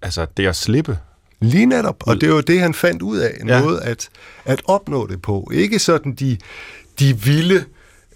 altså 0.02 0.26
det 0.36 0.46
at 0.46 0.56
slippe 0.56 0.98
Lige 1.40 1.66
netop, 1.66 2.02
og 2.06 2.14
det 2.14 2.22
er 2.22 2.28
jo 2.30 2.40
det, 2.40 2.60
han 2.60 2.74
fandt 2.74 3.02
ud 3.02 3.18
af, 3.18 3.36
en 3.40 3.48
ja. 3.48 3.64
måde 3.64 3.82
at, 3.82 4.08
at 4.44 4.62
opnå 4.64 5.06
det 5.06 5.22
på. 5.22 5.50
Ikke 5.54 5.78
sådan 5.78 6.14
de, 6.14 6.36
de 6.98 7.20
vilde 7.20 7.64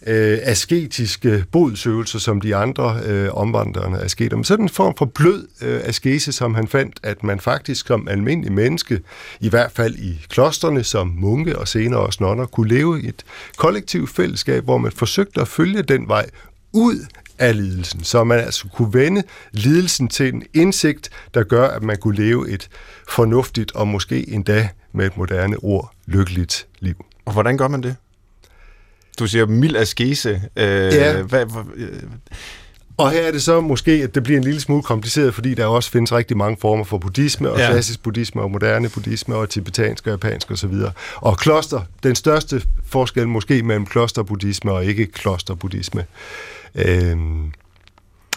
øh, 0.06 0.38
asketiske 0.42 1.44
bodsøvelser, 1.52 2.18
som 2.18 2.40
de 2.40 2.56
andre 2.56 3.00
øh, 3.04 3.28
omvandrende 3.34 4.00
asketer, 4.00 4.36
men 4.36 4.44
sådan 4.44 4.64
en 4.64 4.68
form 4.68 4.94
for 4.96 5.04
blød 5.04 5.48
øh, 5.62 5.80
askese, 5.84 6.32
som 6.32 6.54
han 6.54 6.68
fandt, 6.68 7.00
at 7.02 7.22
man 7.24 7.40
faktisk 7.40 7.86
som 7.86 8.08
almindelig 8.08 8.52
menneske, 8.52 9.00
i 9.40 9.48
hvert 9.48 9.72
fald 9.72 9.94
i 9.94 10.26
klosterne 10.28 10.84
som 10.84 11.08
munke 11.18 11.58
og 11.58 11.68
senere 11.68 12.00
også 12.00 12.18
nonner, 12.22 12.46
kunne 12.46 12.68
leve 12.68 13.02
i 13.02 13.08
et 13.08 13.24
kollektivt 13.56 14.10
fællesskab, 14.10 14.64
hvor 14.64 14.78
man 14.78 14.92
forsøgte 14.92 15.40
at 15.40 15.48
følge 15.48 15.82
den 15.82 16.08
vej 16.08 16.26
ud 16.72 17.06
af 17.38 17.56
lidelsen, 17.56 18.04
så 18.04 18.24
man 18.24 18.38
altså 18.38 18.68
kunne 18.68 18.94
vende 18.94 19.22
lidelsen 19.52 20.08
til 20.08 20.34
en 20.34 20.42
indsigt, 20.54 21.10
der 21.34 21.42
gør, 21.42 21.68
at 21.68 21.82
man 21.82 21.96
kunne 21.96 22.16
leve 22.16 22.50
et 22.50 22.68
fornuftigt 23.08 23.72
og 23.72 23.88
måske 23.88 24.28
endda 24.28 24.68
med 24.92 25.06
et 25.06 25.16
moderne 25.16 25.56
ord, 25.56 25.92
lykkeligt 26.06 26.66
liv. 26.80 27.04
Og 27.24 27.32
hvordan 27.32 27.56
gør 27.56 27.68
man 27.68 27.82
det? 27.82 27.96
Du 29.18 29.26
siger 29.26 29.46
mild 29.46 29.76
askese. 29.76 30.42
Øh, 30.56 30.66
Ja. 30.66 31.22
Hvad, 31.22 31.46
hvad, 31.46 31.62
øh, 31.76 32.02
Og 32.96 33.10
her 33.10 33.20
er 33.20 33.30
det 33.32 33.42
så 33.42 33.60
måske, 33.60 33.92
at 33.92 34.14
det 34.14 34.22
bliver 34.22 34.38
en 34.38 34.44
lille 34.44 34.60
smule 34.60 34.82
kompliceret, 34.82 35.34
fordi 35.34 35.54
der 35.54 35.66
også 35.66 35.90
findes 35.90 36.12
rigtig 36.12 36.36
mange 36.36 36.56
former 36.60 36.84
for 36.84 36.98
buddhisme, 36.98 37.50
og 37.50 37.58
Ja. 37.58 37.70
klassisk 37.70 38.02
buddhisme, 38.02 38.42
og 38.42 38.50
moderne 38.50 38.88
buddhisme, 38.88 39.34
og 39.34 39.48
tibetansk 39.50 40.06
og 40.06 40.10
japansk 40.10 40.50
osv. 40.50 40.74
Og 41.16 41.38
kloster, 41.38 41.80
den 42.02 42.14
største 42.14 42.62
forskel 42.86 43.28
måske 43.28 43.62
mellem 43.62 43.86
klosterbuddhisme 43.86 44.72
og 44.72 44.84
ikke 44.84 45.06
klosterbuddhisme. 45.06 46.04
Øhm, 46.74 47.52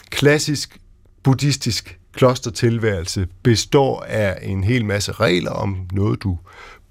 klassisk 0.09 0.77
buddhistisk 1.23 1.99
klostertilværelse 2.13 3.27
består 3.43 4.03
af 4.07 4.38
en 4.41 4.63
hel 4.63 4.85
masse 4.85 5.11
regler 5.11 5.51
om 5.51 5.77
noget, 5.91 6.23
du 6.23 6.38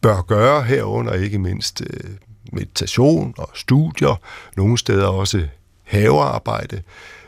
bør 0.00 0.20
gøre 0.20 0.62
herunder, 0.62 1.12
ikke 1.14 1.38
mindst 1.38 1.82
øh, 1.90 2.10
meditation 2.52 3.34
og 3.38 3.50
studier, 3.54 4.20
nogle 4.56 4.78
steder 4.78 5.06
også 5.06 5.46
havearbejde. 5.82 6.82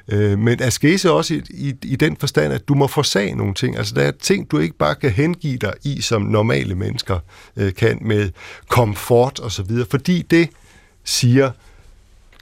Øh, 0.09 0.39
men 0.39 0.63
askese 0.63 1.13
også 1.13 1.35
i, 1.35 1.43
i, 1.51 1.75
i 1.83 1.97
den 1.97 2.17
forstand, 2.17 2.53
at 2.53 2.69
du 2.69 2.75
må 2.75 2.87
forsage 2.87 3.35
nogle 3.35 3.55
ting. 3.55 3.79
Altså 3.79 3.95
der 3.95 4.03
er 4.03 4.13
ting, 4.21 4.51
du 4.51 4.59
ikke 4.59 4.77
bare 4.77 4.95
kan 4.95 5.11
hengive 5.11 5.57
dig 5.57 5.73
i, 5.85 6.01
som 6.01 6.23
normale 6.23 6.75
mennesker 6.75 7.19
øh, 7.57 7.75
kan 7.75 7.99
med 8.01 8.31
komfort 8.69 9.41
og 9.41 9.53
så 9.53 9.63
videre, 9.63 9.87
fordi 9.91 10.23
det 10.23 10.49
siger 11.05 11.51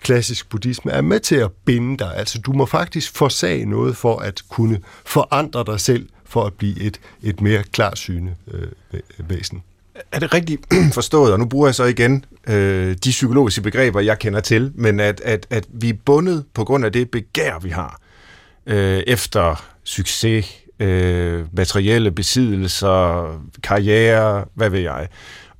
klassisk 0.00 0.48
buddhisme 0.50 0.92
er 0.92 1.00
med 1.00 1.20
til 1.20 1.36
at 1.36 1.50
binde 1.64 1.98
dig. 1.98 2.16
Altså 2.16 2.38
du 2.38 2.52
må 2.52 2.66
faktisk 2.66 3.16
forsage 3.16 3.66
noget 3.66 3.96
for 3.96 4.18
at 4.18 4.42
kunne 4.48 4.80
forandre 5.04 5.64
dig 5.66 5.80
selv 5.80 6.08
for 6.24 6.44
at 6.44 6.52
blive 6.52 6.80
et, 6.80 7.00
et 7.22 7.40
mere 7.40 7.62
klarsynet 7.62 8.34
øh, 8.50 9.00
væsen 9.18 9.62
er 10.12 10.18
det 10.18 10.34
rigtigt 10.34 10.66
forstået, 10.94 11.32
og 11.32 11.38
nu 11.38 11.44
bruger 11.44 11.66
jeg 11.66 11.74
så 11.74 11.84
igen 11.84 12.24
øh, 12.46 12.96
de 13.04 13.10
psykologiske 13.10 13.62
begreber, 13.62 14.00
jeg 14.00 14.18
kender 14.18 14.40
til, 14.40 14.72
men 14.74 15.00
at, 15.00 15.20
at, 15.20 15.46
at 15.50 15.64
vi 15.68 15.88
er 15.88 15.94
bundet 16.04 16.44
på 16.54 16.64
grund 16.64 16.84
af 16.84 16.92
det 16.92 17.10
begær, 17.10 17.58
vi 17.58 17.68
har, 17.68 18.00
øh, 18.66 19.02
efter 19.06 19.64
succes, 19.84 20.46
øh, 20.80 21.44
materielle 21.52 22.10
besiddelser, 22.10 23.26
karriere, 23.62 24.44
hvad 24.54 24.70
ved 24.70 24.80
jeg. 24.80 25.08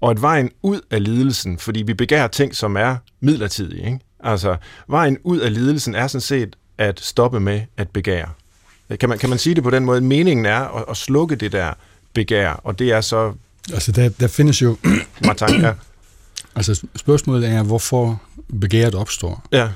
Og 0.01 0.11
at 0.11 0.23
vejen 0.23 0.51
ud 0.62 0.81
af 0.90 1.05
lidelsen, 1.05 1.59
fordi 1.59 1.83
vi 1.83 1.94
begærer 1.94 2.29
ting, 2.29 2.57
som 2.57 2.77
er 2.77 2.97
midlertidige, 3.20 3.87
ikke? 3.87 4.01
altså 4.20 4.57
vejen 4.88 5.18
ud 5.25 5.38
af 5.38 5.55
lidelsen 5.55 5.94
er 5.94 6.07
sådan 6.07 6.20
set 6.20 6.57
at 6.79 7.01
stoppe 7.01 7.40
med 7.40 7.61
at 7.77 7.88
begære. 7.88 8.29
Kan 9.01 9.09
man, 9.09 9.18
kan 9.18 9.29
man 9.29 9.38
sige 9.38 9.55
det 9.55 9.62
på 9.62 9.70
den 9.70 9.85
måde? 9.85 10.01
Meningen 10.01 10.47
er 10.47 10.77
at, 10.77 10.85
at 10.90 10.97
slukke 10.97 11.37
det 11.37 11.53
der 11.53 11.73
begær, 12.12 12.61
og 12.64 12.79
det 12.79 12.92
er 12.92 13.01
så 13.01 13.33
Altså, 13.72 13.92
der, 13.92 14.09
der 14.09 14.29
findes 14.29 14.62
jo... 14.62 14.77
Martin, 15.24 15.61
ja. 15.61 15.72
Altså, 16.57 16.87
spørgsmålet 16.96 17.48
er, 17.48 17.62
hvorfor 17.62 18.22
begæret 18.61 18.94
opstår. 18.94 19.46
ja. 19.53 19.68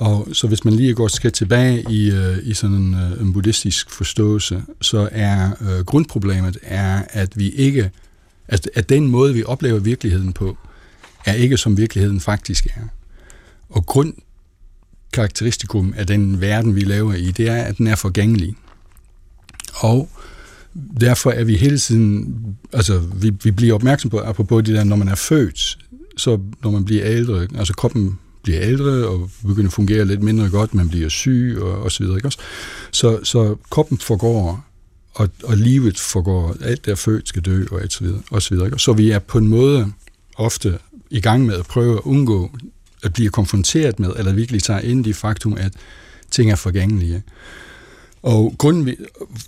Og 0.00 0.28
så 0.32 0.46
hvis 0.46 0.64
man 0.64 0.74
lige 0.74 0.94
går 0.94 1.06
et 1.06 1.12
skridt 1.12 1.34
tilbage 1.34 1.84
i, 1.90 2.10
øh, 2.10 2.38
i 2.42 2.54
sådan 2.54 2.76
en, 2.76 2.94
øh, 2.94 3.20
en 3.20 3.32
buddhistisk 3.32 3.90
forståelse, 3.90 4.62
så 4.80 5.08
er 5.12 5.50
øh, 5.60 5.84
grundproblemet 5.84 6.58
er, 6.62 7.02
at 7.08 7.38
vi 7.38 7.50
ikke, 7.50 7.90
at, 8.48 8.70
at 8.74 8.88
den 8.88 9.06
måde, 9.06 9.34
vi 9.34 9.44
oplever 9.44 9.78
virkeligheden 9.78 10.32
på, 10.32 10.58
er 11.24 11.32
ikke 11.32 11.56
som 11.56 11.76
virkeligheden 11.76 12.20
faktisk 12.20 12.66
er. 12.66 12.82
Og 13.68 13.86
grundkarakteristikum 13.86 15.94
af 15.96 16.06
den 16.06 16.40
verden, 16.40 16.74
vi 16.74 16.80
lever 16.80 17.14
i, 17.14 17.30
det 17.30 17.48
er, 17.48 17.62
at 17.62 17.78
den 17.78 17.86
er 17.86 17.96
forgængelig. 17.96 18.54
Og 19.74 20.08
derfor 21.00 21.30
er 21.30 21.44
vi 21.44 21.56
hele 21.56 21.78
tiden, 21.78 22.36
altså 22.72 22.98
vi, 22.98 23.32
vi 23.42 23.50
bliver 23.50 23.74
opmærksom 23.74 24.10
på, 24.10 24.18
apropos 24.18 24.64
det 24.64 24.74
der, 24.74 24.84
når 24.84 24.96
man 24.96 25.08
er 25.08 25.14
født, 25.14 25.78
så 26.16 26.38
når 26.62 26.70
man 26.70 26.84
bliver 26.84 27.04
ældre, 27.04 27.48
altså 27.58 27.74
kroppen 27.74 28.18
bliver 28.42 28.60
ældre 28.62 29.08
og 29.08 29.30
begynder 29.46 29.68
at 29.68 29.72
fungere 29.72 30.04
lidt 30.04 30.22
mindre 30.22 30.48
godt, 30.48 30.74
man 30.74 30.88
bliver 30.88 31.08
syg 31.08 31.58
og, 31.60 31.82
og 31.82 31.92
så 31.92 32.02
videre, 32.02 32.16
ikke 32.16 32.28
også? 32.28 32.38
Så, 32.90 33.24
så 33.24 33.56
kroppen 33.70 33.98
forgår, 33.98 34.64
og, 35.14 35.28
og 35.44 35.56
livet 35.56 35.98
forgår, 35.98 36.56
alt 36.62 36.86
der 36.86 36.92
er 36.92 36.96
født 36.96 37.28
skal 37.28 37.42
dø 37.42 37.64
og, 37.70 37.84
et 37.84 37.92
så 37.92 38.04
videre, 38.04 38.20
og 38.30 38.42
så 38.42 38.50
videre, 38.50 38.66
ikke? 38.66 38.78
Så 38.78 38.92
vi 38.92 39.10
er 39.10 39.18
på 39.18 39.38
en 39.38 39.48
måde 39.48 39.92
ofte 40.36 40.78
i 41.10 41.20
gang 41.20 41.46
med 41.46 41.54
at 41.54 41.66
prøve 41.66 41.94
at 41.94 42.02
undgå 42.04 42.50
at 43.02 43.12
blive 43.12 43.30
konfronteret 43.30 44.00
med, 44.00 44.10
eller 44.16 44.32
virkelig 44.32 44.62
tager 44.62 44.80
ind 44.80 45.06
i 45.06 45.12
faktum, 45.12 45.56
at 45.58 45.72
ting 46.30 46.50
er 46.50 46.56
forgængelige. 46.56 47.22
Og 48.22 48.54
grunden, 48.58 48.86
vi, 48.86 48.96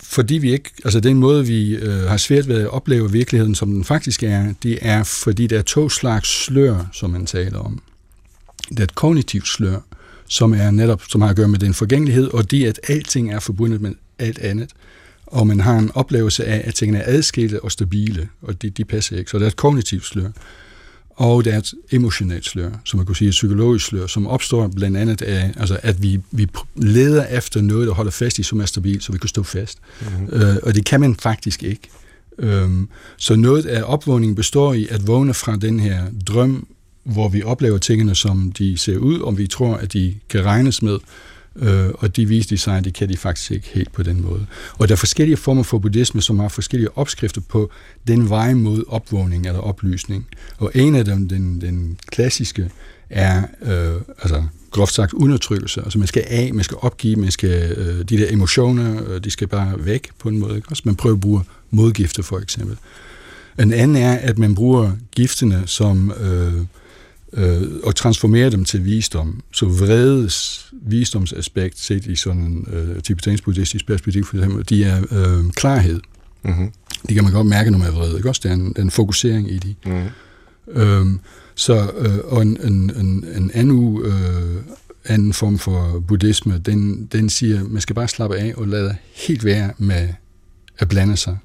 fordi 0.03 0.35
vi 0.35 0.51
ikke, 0.51 0.71
altså 0.85 0.99
den 0.99 1.17
måde, 1.17 1.47
vi 1.47 1.75
øh, 1.75 2.03
har 2.03 2.17
svært 2.17 2.47
ved 2.47 2.61
at 2.61 2.67
opleve 2.67 3.11
virkeligheden, 3.11 3.55
som 3.55 3.73
den 3.73 3.83
faktisk 3.83 4.23
er, 4.23 4.53
det 4.63 4.79
er, 4.81 5.03
fordi 5.03 5.47
der 5.47 5.57
er 5.57 5.61
to 5.61 5.89
slags 5.89 6.43
slør, 6.43 6.89
som 6.93 7.09
man 7.09 7.25
taler 7.25 7.59
om. 7.59 7.81
Det 8.69 8.79
er 8.79 8.83
et 8.83 8.95
kognitivt 8.95 9.47
slør, 9.47 9.79
som 10.27 10.53
er 10.53 10.71
netop, 10.71 11.01
som 11.09 11.21
har 11.21 11.29
at 11.29 11.35
gøre 11.35 11.47
med 11.47 11.59
den 11.59 11.73
forgængelighed, 11.73 12.27
og 12.27 12.51
det, 12.51 12.65
at 12.65 12.79
alting 12.87 13.33
er 13.33 13.39
forbundet 13.39 13.81
med 13.81 13.91
alt 14.19 14.39
andet. 14.39 14.69
Og 15.25 15.47
man 15.47 15.59
har 15.59 15.77
en 15.77 15.91
oplevelse 15.93 16.45
af, 16.45 16.61
at 16.65 16.75
tingene 16.75 16.99
er 16.99 17.15
adskilte 17.17 17.63
og 17.63 17.71
stabile, 17.71 18.29
og 18.41 18.61
de, 18.61 18.69
de 18.69 18.85
passer 18.85 19.17
ikke. 19.17 19.31
Så 19.31 19.37
der 19.37 19.43
er 19.43 19.47
et 19.47 19.55
kognitivt 19.55 20.05
slør. 20.05 20.29
Og 21.15 21.45
der 21.45 21.53
er 21.53 21.57
et 21.57 21.73
emotionelt 21.91 22.45
slør, 22.45 22.69
som 22.85 22.97
man 22.97 23.05
kunne 23.05 23.15
sige 23.15 23.27
et 23.27 23.31
psykologisk 23.31 23.85
slør, 23.85 24.07
som 24.07 24.27
opstår 24.27 24.67
blandt 24.67 24.97
andet 24.97 25.21
af, 25.21 25.53
altså 25.57 25.79
at 25.83 26.03
vi, 26.03 26.19
vi 26.31 26.47
leder 26.75 27.25
efter 27.25 27.61
noget, 27.61 27.87
der 27.87 27.93
holder 27.93 28.11
fast 28.11 28.39
i, 28.39 28.43
som 28.43 28.61
er 28.61 28.65
stabilt, 28.65 29.03
så 29.03 29.11
vi 29.11 29.17
kan 29.17 29.27
stå 29.29 29.43
fast. 29.43 29.77
Mm-hmm. 30.01 30.41
Øh, 30.41 30.55
og 30.63 30.75
det 30.75 30.85
kan 30.85 30.99
man 30.99 31.15
faktisk 31.15 31.63
ikke. 31.63 31.89
Øhm, 32.39 32.89
så 33.17 33.35
noget 33.35 33.65
af 33.65 33.83
opvågningen 33.85 34.35
består 34.35 34.73
i 34.73 34.87
at 34.89 35.07
vågne 35.07 35.33
fra 35.33 35.55
den 35.55 35.79
her 35.79 36.03
drøm, 36.27 36.67
hvor 37.03 37.29
vi 37.29 37.43
oplever 37.43 37.77
tingene, 37.77 38.15
som 38.15 38.51
de 38.51 38.77
ser 38.77 38.97
ud, 38.97 39.19
og 39.19 39.37
vi 39.37 39.47
tror, 39.47 39.75
at 39.75 39.93
de 39.93 40.15
kan 40.29 40.45
regnes 40.45 40.81
med, 40.81 40.97
øh, 41.55 41.89
og 41.93 42.15
de 42.15 42.25
viste 42.25 42.55
design 42.55 42.77
at 42.77 42.85
det 42.85 42.93
kan 42.93 43.09
de 43.09 43.17
faktisk 43.17 43.51
ikke 43.51 43.69
helt 43.73 43.91
på 43.91 44.03
den 44.03 44.21
måde. 44.21 44.45
Og 44.77 44.87
der 44.87 44.93
er 44.93 44.97
forskellige 44.97 45.37
former 45.37 45.63
for 45.63 45.77
buddhisme, 45.77 46.21
som 46.21 46.39
har 46.39 46.47
forskellige 46.47 46.97
opskrifter 46.97 47.41
på 47.49 47.71
den 48.07 48.29
vej 48.29 48.53
mod 48.53 48.83
opvågning 48.87 49.47
eller 49.47 49.59
oplysning. 49.59 50.27
Og 50.57 50.71
en 50.75 50.95
af 50.95 51.05
dem, 51.05 51.29
den, 51.29 51.61
den 51.61 51.99
klassiske, 52.11 52.69
er 53.09 53.43
øh, 53.61 54.01
altså 54.19 54.43
groft 54.71 54.93
sagt 54.93 55.13
undertrykkelse. 55.13 55.81
Altså 55.81 55.99
man 55.99 56.07
skal 56.07 56.23
af, 56.27 56.53
man 56.53 56.63
skal 56.63 56.77
opgive, 56.81 57.15
man 57.15 57.31
skal, 57.31 57.71
øh, 57.71 57.99
de 58.09 58.17
der 58.17 58.33
emotioner, 58.33 59.09
øh, 59.09 59.23
de 59.23 59.31
skal 59.31 59.47
bare 59.47 59.85
væk 59.85 60.09
på 60.19 60.29
en 60.29 60.39
måde. 60.39 60.55
Ikke? 60.55 60.67
Også 60.69 60.83
man 60.85 60.95
prøver 60.95 61.15
at 61.15 61.21
bruge 61.21 61.41
modgifter 61.71 62.23
for 62.23 62.39
eksempel. 62.39 62.77
En 63.59 63.73
anden 63.73 63.97
er, 63.97 64.13
at 64.13 64.37
man 64.37 64.55
bruger 64.55 64.91
giftene 65.11 65.63
som 65.65 66.11
øh, 66.11 66.53
øh, 67.33 67.61
og 67.83 67.95
transformerer 67.95 68.49
dem 68.49 68.65
til 68.65 68.85
visdom. 68.85 69.41
Så 69.51 69.65
vredes 69.65 70.67
visdomsaspekt, 70.71 71.79
set 71.79 72.05
i 72.05 72.15
sådan 72.15 72.41
en 72.41 72.67
øh, 72.73 73.01
tibetansk 73.01 73.43
buddhistisk 73.43 73.87
perspektiv 73.87 74.25
for 74.25 74.37
eksempel, 74.37 74.69
de 74.69 74.83
er 74.83 75.03
øh, 75.11 75.51
klarhed. 75.51 75.99
Mm-hmm. 76.43 76.71
Det 77.07 77.15
kan 77.15 77.23
man 77.23 77.33
godt 77.33 77.47
mærke, 77.47 77.71
når 77.71 77.77
man 77.77 77.87
er 77.87 77.91
vred. 77.91 78.17
Ikke? 78.17 78.29
Også 78.29 78.41
der 78.43 78.49
er 78.49 78.53
en, 78.53 78.75
en 78.79 78.91
fokusering 78.91 79.51
i 79.51 79.57
de. 79.57 79.75
Mm. 79.85 80.07
Øhm, 80.67 81.19
så, 81.55 81.91
øh, 81.97 82.17
og 82.23 82.41
en, 82.41 82.57
en, 82.63 82.91
en, 82.95 83.25
en 83.35 83.51
anden, 83.53 84.01
øh, 84.05 84.61
anden 85.05 85.33
form 85.33 85.57
for 85.57 86.03
buddhisme, 86.07 86.57
den, 86.57 87.05
den 87.05 87.29
siger, 87.29 87.59
at 87.59 87.71
man 87.71 87.81
skal 87.81 87.95
bare 87.95 88.07
slappe 88.07 88.37
af 88.37 88.53
og 88.57 88.67
lade 88.67 88.95
helt 89.27 89.45
være 89.45 89.73
med 89.77 90.09
at 90.79 90.89
blande 90.89 91.17
sig. 91.17 91.37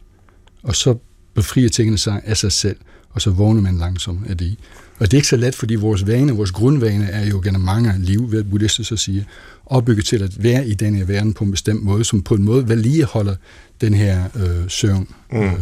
Og 0.63 0.77
så 0.77 0.99
befrier 1.35 1.69
tingene 1.69 1.99
sig 1.99 2.21
af 2.25 2.37
sig 2.37 2.53
selv, 2.53 2.77
og 3.11 3.21
så 3.21 3.31
vågner 3.31 3.63
man 3.63 3.79
langsomt 3.79 4.27
af 4.27 4.37
det. 4.37 4.57
Og 4.99 5.07
det 5.07 5.13
er 5.13 5.19
ikke 5.19 5.29
så 5.29 5.37
let, 5.37 5.55
fordi 5.55 5.75
vores 5.75 6.07
vane, 6.07 6.33
vores 6.33 6.51
grundvane 6.51 7.11
er 7.11 7.27
jo 7.27 7.41
gennem 7.45 7.63
mange 7.63 7.95
liv, 7.99 8.27
hvad 8.27 8.45
buddhister 8.45 8.85
så 8.85 8.97
siger, 8.97 9.25
opbygget 9.67 10.07
til 10.07 10.23
at 10.23 10.43
være 10.43 10.67
i 10.67 10.75
den 10.75 10.95
her 10.95 11.05
verden 11.05 11.35
på 11.35 11.45
en 11.45 11.51
bestemt 11.51 11.83
måde, 11.83 12.05
som 12.05 12.23
på 12.23 12.35
en 12.35 12.43
måde 12.43 12.69
vedligeholder 12.69 13.35
den 13.81 13.95
her 13.95 14.25
øh, 14.37 14.69
søvn, 14.69 15.09
mm. 15.33 15.43
øh, 15.43 15.53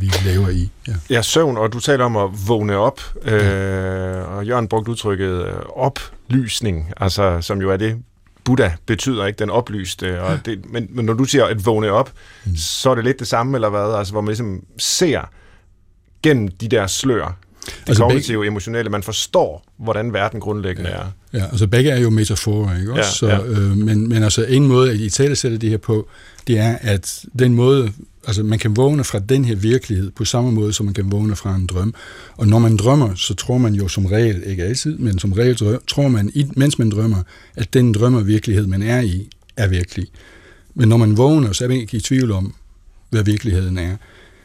vi 0.00 0.10
lever 0.24 0.48
i. 0.48 0.70
Ja. 0.88 0.94
Ja, 1.10 1.22
søvn, 1.22 1.56
og 1.56 1.72
du 1.72 1.80
taler 1.80 2.04
om 2.04 2.16
at 2.16 2.30
vågne 2.48 2.76
op, 2.76 3.00
øh, 3.24 4.36
og 4.36 4.46
Jørgen 4.46 4.68
brugte 4.68 4.90
udtrykket 4.90 5.46
øh, 5.46 5.52
oplysning, 5.76 6.92
altså, 6.96 7.38
som 7.40 7.60
jo 7.60 7.70
er 7.70 7.76
det, 7.76 7.96
Buddha 8.44 8.70
betyder 8.86 9.26
ikke 9.26 9.38
den 9.38 9.50
oplyste, 9.50 10.22
og 10.22 10.46
det, 10.46 10.72
men, 10.72 10.86
men 10.90 11.04
når 11.04 11.14
du 11.14 11.24
siger 11.24 11.44
at 11.44 11.66
vågne 11.66 11.90
op, 11.90 12.12
mm. 12.44 12.56
så 12.56 12.90
er 12.90 12.94
det 12.94 13.04
lidt 13.04 13.18
det 13.18 13.28
samme, 13.28 13.56
eller 13.56 13.68
hvad? 13.68 13.98
Altså, 13.98 14.12
hvor 14.12 14.20
man 14.20 14.28
ligesom 14.28 14.64
ser 14.78 15.30
gennem 16.22 16.48
de 16.48 16.68
der 16.68 16.86
slør, 16.86 17.38
det 17.66 17.88
altså 17.88 18.02
kognitive, 18.02 18.38
begge... 18.38 18.46
emotionelle, 18.46 18.90
man 18.90 19.02
forstår, 19.02 19.64
hvordan 19.76 20.12
verden 20.12 20.40
grundlæggende 20.40 20.90
ja. 20.90 20.96
er. 20.96 21.06
Ja, 21.32 21.44
altså 21.44 21.66
begge 21.66 21.90
er 21.90 21.98
jo 22.00 22.10
metaforer, 22.10 22.78
ikke 22.78 22.92
også? 22.92 23.26
Ja, 23.26 23.32
ja. 23.32 23.38
Så, 23.38 23.44
øh, 23.44 23.76
men, 23.76 24.08
men 24.08 24.22
altså 24.22 24.44
en 24.44 24.66
måde, 24.66 24.90
at 24.90 24.96
I 24.96 25.10
tale 25.10 25.36
sætter 25.36 25.58
det 25.58 25.70
her 25.70 25.76
på, 25.76 26.08
det 26.46 26.58
er, 26.58 26.76
at 26.80 27.24
den 27.38 27.54
måde, 27.54 27.92
altså 28.26 28.42
man 28.42 28.58
kan 28.58 28.76
vågne 28.76 29.04
fra 29.04 29.18
den 29.18 29.44
her 29.44 29.54
virkelighed 29.54 30.10
på 30.10 30.24
samme 30.24 30.52
måde, 30.52 30.72
som 30.72 30.86
man 30.86 30.94
kan 30.94 31.12
vågne 31.12 31.36
fra 31.36 31.54
en 31.54 31.66
drøm. 31.66 31.94
Og 32.36 32.46
når 32.46 32.58
man 32.58 32.76
drømmer, 32.76 33.14
så 33.14 33.34
tror 33.34 33.58
man 33.58 33.74
jo 33.74 33.88
som 33.88 34.06
regel, 34.06 34.42
ikke 34.46 34.64
altid, 34.64 34.98
men 34.98 35.18
som 35.18 35.32
regel 35.32 35.78
tror 35.88 36.08
man, 36.08 36.30
mens 36.56 36.78
man 36.78 36.90
drømmer, 36.90 37.22
at 37.56 37.74
den 37.74 37.94
drømmervirkelighed, 37.94 38.66
man 38.66 38.82
er 38.82 39.00
i, 39.00 39.28
er 39.56 39.68
virkelig. 39.68 40.06
Men 40.74 40.88
når 40.88 40.96
man 40.96 41.16
vågner, 41.16 41.52
så 41.52 41.64
er 41.64 41.68
man 41.68 41.76
ikke 41.76 41.96
i 41.96 42.00
tvivl 42.00 42.32
om, 42.32 42.54
hvad 43.10 43.24
virkeligheden 43.24 43.78
er. 43.78 43.96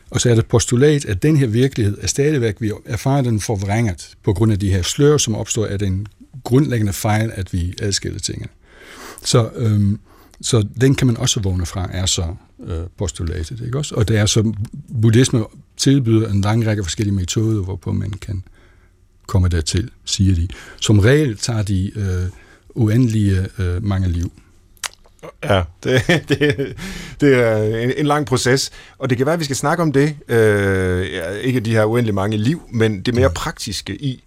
Og 0.10 0.22
så 0.22 0.30
er 0.30 0.36
det 0.36 0.46
postulat, 0.46 1.06
at 1.06 1.24
den 1.24 1.38
her 1.38 1.48
virkelighed 1.48 1.98
er 2.02 2.08
stadigvæk, 2.08 2.56
vi 2.60 2.72
erfarer 2.86 3.22
den 3.22 3.40
forvrænget 3.40 4.16
på 4.24 4.34
grund 4.34 4.52
af 4.52 4.60
de 4.60 4.70
her 4.70 4.82
slør, 4.82 5.18
som 5.18 5.36
opstår 5.36 5.66
af 5.66 5.80
den 5.80 6.08
grundlæggende 6.44 6.94
fejl, 6.94 7.32
at 7.34 7.54
vi 7.54 7.74
adskiller 7.82 8.20
tingene. 8.20 8.48
Så, 9.24 9.50
øhm, 9.56 10.00
så 10.42 10.68
den 10.82 10.96
kan 10.96 11.08
man 11.08 11.18
også 11.18 11.40
vågne 11.40 11.66
fra, 11.66 11.90
er 11.92 12.06
så 12.06 12.36
øh, 12.68 12.80
postulatet. 12.98 13.62
Ikke 13.66 13.78
også? 13.78 13.96
Og 13.96 14.08
det 14.08 14.18
er 14.18 14.26
så, 14.26 14.54
buddhisme 15.02 15.44
tilbyder 15.78 16.30
en 16.30 16.42
lang 16.42 16.68
række 16.68 16.84
forskellige 16.84 17.16
metoder, 17.16 17.64
hvorpå 17.64 17.92
man 17.92 18.12
kan 18.12 18.44
komme 19.28 19.48
dertil, 19.48 19.90
siger 20.06 20.36
de. 20.36 20.48
Som 20.82 21.00
regel 21.00 21.38
tager 21.38 21.62
de 21.62 21.92
øh, 21.96 22.30
uendelige 22.76 23.48
øh, 23.60 23.84
mange 23.84 24.10
liv. 24.10 24.32
Ja, 25.44 25.64
det, 25.84 26.02
det, 26.30 26.76
det 27.22 27.34
er 27.34 27.58
en, 27.58 27.94
en 27.98 28.06
lang 28.06 28.26
proces, 28.26 28.72
og 28.98 29.10
det 29.10 29.18
kan 29.18 29.26
være, 29.26 29.34
at 29.34 29.40
vi 29.40 29.46
skal 29.46 29.56
snakke 29.56 29.84
om 29.84 29.92
det. 29.92 30.16
Øh, 30.28 31.06
ikke 31.42 31.60
de 31.60 31.72
her 31.72 31.86
uendelig 31.86 32.16
mange 32.16 32.38
liv, 32.38 32.62
men 32.72 33.02
det 33.02 33.16
mere 33.16 33.30
praktiske 33.30 33.96
i, 33.96 34.24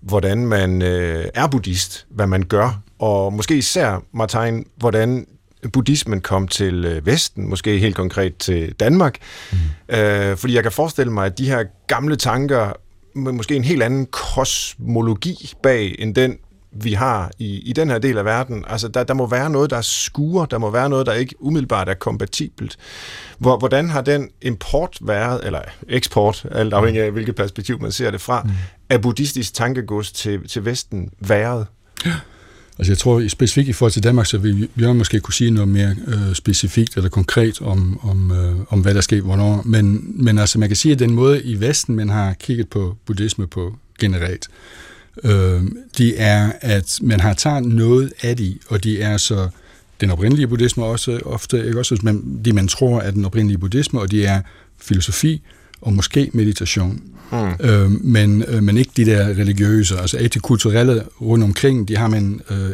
hvordan 0.00 0.46
man 0.46 0.82
øh, 0.82 1.24
er 1.34 1.46
buddhist, 1.46 2.06
hvad 2.10 2.26
man 2.26 2.42
gør, 2.42 2.80
og 2.98 3.32
måske 3.32 3.56
især, 3.56 4.02
Martin, 4.12 4.66
hvordan 4.76 5.26
buddhismen 5.72 6.20
kom 6.20 6.48
til 6.48 6.84
øh, 6.84 7.06
Vesten, 7.06 7.48
måske 7.48 7.78
helt 7.78 7.96
konkret 7.96 8.36
til 8.36 8.72
Danmark. 8.72 9.18
Mm. 9.52 9.58
Øh, 9.96 10.36
fordi 10.36 10.54
jeg 10.54 10.62
kan 10.62 10.72
forestille 10.72 11.12
mig, 11.12 11.26
at 11.26 11.38
de 11.38 11.46
her 11.46 11.64
gamle 11.86 12.16
tanker, 12.16 12.72
med 13.14 13.32
måske 13.32 13.56
en 13.56 13.64
helt 13.64 13.82
anden 13.82 14.06
kosmologi 14.06 15.52
bag, 15.62 15.96
end 15.98 16.14
den, 16.14 16.38
vi 16.72 16.92
har 16.92 17.30
i, 17.38 17.58
i 17.58 17.72
den 17.72 17.90
her 17.90 17.98
del 17.98 18.18
af 18.18 18.24
verden. 18.24 18.64
Altså, 18.68 18.88
der, 18.88 19.04
der 19.04 19.14
må 19.14 19.26
være 19.26 19.50
noget, 19.50 19.70
der 19.70 19.76
er 19.76 19.82
skuer, 19.82 20.46
der 20.46 20.58
må 20.58 20.70
være 20.70 20.88
noget, 20.88 21.06
der 21.06 21.12
ikke 21.12 21.34
umiddelbart 21.38 21.88
er 21.88 21.94
kompatibelt. 21.94 22.76
Hvor, 23.38 23.58
hvordan 23.58 23.90
har 23.90 24.00
den 24.00 24.30
import 24.42 24.98
været, 25.00 25.46
eller 25.46 25.60
eksport, 25.88 26.46
alt 26.50 26.74
afhængig 26.74 27.02
af 27.02 27.12
hvilket 27.12 27.34
perspektiv 27.34 27.80
man 27.80 27.92
ser 27.92 28.10
det 28.10 28.20
fra, 28.20 28.42
mm. 28.42 28.50
af 28.88 29.02
buddhistisk 29.02 29.54
tankegods 29.54 30.12
til, 30.12 30.48
til 30.48 30.64
Vesten 30.64 31.10
været? 31.20 31.66
Ja. 32.06 32.14
Altså 32.78 32.92
jeg 32.92 32.98
tror 32.98 33.28
specifikt 33.28 33.68
i 33.68 33.72
forhold 33.72 33.92
til 33.92 34.02
Danmark, 34.02 34.26
så 34.26 34.38
vil 34.38 34.68
Bjørn 34.78 34.96
måske 34.96 35.20
kunne 35.20 35.34
sige 35.34 35.50
noget 35.50 35.68
mere 35.68 35.96
øh, 36.06 36.34
specifikt 36.34 36.96
eller 36.96 37.10
konkret 37.10 37.60
om, 37.60 38.00
om, 38.02 38.32
øh, 38.32 38.56
om 38.68 38.80
hvad 38.80 38.94
der 38.94 39.00
sker 39.00 39.20
hvornår. 39.20 39.62
Men, 39.64 40.12
men 40.24 40.38
altså 40.38 40.58
man 40.58 40.68
kan 40.68 40.76
sige, 40.76 40.92
at 40.92 40.98
den 40.98 41.14
måde 41.14 41.42
i 41.42 41.60
Vesten, 41.60 41.96
man 41.96 42.08
har 42.08 42.32
kigget 42.32 42.68
på 42.68 42.96
buddhisme 43.06 43.46
på 43.46 43.76
generelt, 43.98 44.48
øh, 44.48 44.89
det 45.98 46.14
er, 46.16 46.52
at 46.60 46.98
man 47.02 47.20
har 47.20 47.34
taget 47.34 47.64
noget 47.64 48.12
af 48.22 48.36
det, 48.36 48.58
og 48.68 48.84
de 48.84 49.00
er 49.00 49.16
så 49.16 49.48
den 50.00 50.10
oprindelige 50.10 50.46
buddhisme 50.46 50.84
også 50.84 51.20
ofte, 51.24 51.66
ikke 51.66 51.78
også, 51.78 51.98
men 52.02 52.40
de 52.44 52.52
man 52.52 52.68
tror 52.68 53.00
er 53.00 53.10
den 53.10 53.24
oprindelige 53.24 53.58
buddhisme, 53.58 54.00
og 54.00 54.10
de 54.10 54.24
er 54.24 54.42
filosofi 54.80 55.42
og 55.80 55.92
måske 55.92 56.30
meditation. 56.32 57.02
Mm. 57.32 57.66
Øh, 57.66 57.90
men, 57.90 58.44
øh, 58.48 58.62
men 58.62 58.76
ikke 58.76 58.90
de 58.96 59.04
der 59.04 59.28
religiøse, 59.28 59.98
altså 59.98 60.28
de 60.34 60.38
kulturelle 60.38 61.04
rundt 61.20 61.44
omkring, 61.44 61.88
de 61.88 61.96
har 61.96 62.08
man 62.08 62.40
øh, 62.50 62.70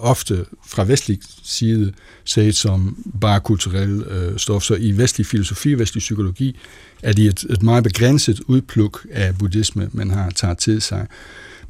ofte 0.00 0.44
fra 0.66 0.84
vestlig 0.84 1.18
side 1.42 1.92
set 2.24 2.56
som 2.56 2.96
bare 3.20 3.40
kulturelle 3.40 4.04
øh, 4.10 4.38
stof. 4.38 4.62
Så 4.62 4.74
i 4.74 4.98
vestlig 4.98 5.26
filosofi, 5.26 5.74
vestlig 5.74 6.00
psykologi, 6.00 6.58
er 7.02 7.12
de 7.12 7.26
et, 7.26 7.44
et 7.50 7.62
meget 7.62 7.84
begrænset 7.84 8.40
udpluk 8.46 9.06
af 9.12 9.38
buddhisme, 9.38 9.88
man 9.92 10.10
har 10.10 10.30
taget 10.30 10.58
til 10.58 10.82
sig. 10.82 11.06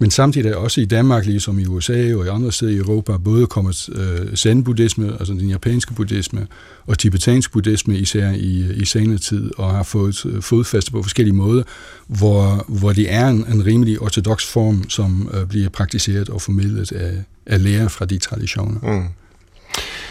Men 0.01 0.11
samtidig 0.11 0.51
er 0.51 0.57
også 0.57 0.81
i 0.81 0.85
Danmark, 0.85 1.27
ligesom 1.27 1.59
i 1.59 1.67
USA 1.67 2.15
og 2.15 2.27
i 2.27 2.29
andre 2.29 2.53
steder 2.53 2.73
i 2.73 2.77
Europa, 2.77 3.17
både 3.17 3.47
kommet 3.47 3.89
øh, 3.93 4.35
zen-buddhisme, 4.35 5.13
altså 5.19 5.33
den 5.33 5.49
japanske 5.49 5.95
buddhisme, 5.95 6.47
og 6.87 6.99
tibetansk 6.99 7.53
buddhisme 7.53 7.99
især 7.99 8.31
i, 8.31 8.73
i 8.77 8.85
senere 8.85 9.19
tid, 9.19 9.51
og 9.59 9.71
har 9.71 9.83
fået 9.83 10.27
øh, 10.27 10.43
fodfæste 10.43 10.93
på 10.93 11.03
forskellige 11.03 11.35
måder, 11.35 11.63
hvor, 12.07 12.65
hvor 12.69 12.93
det 12.93 13.13
er 13.13 13.29
en, 13.29 13.45
en 13.53 13.67
rimelig 13.67 14.01
ortodox 14.01 14.47
form, 14.47 14.89
som 14.89 15.31
øh, 15.35 15.47
bliver 15.47 15.69
praktiseret 15.69 16.29
og 16.29 16.43
formidlet 16.43 16.93
af, 16.93 17.13
af 17.47 17.63
lærer 17.63 17.89
fra 17.89 18.05
de 18.05 18.19
traditioner. 18.19 18.81
Mm. 18.83 19.07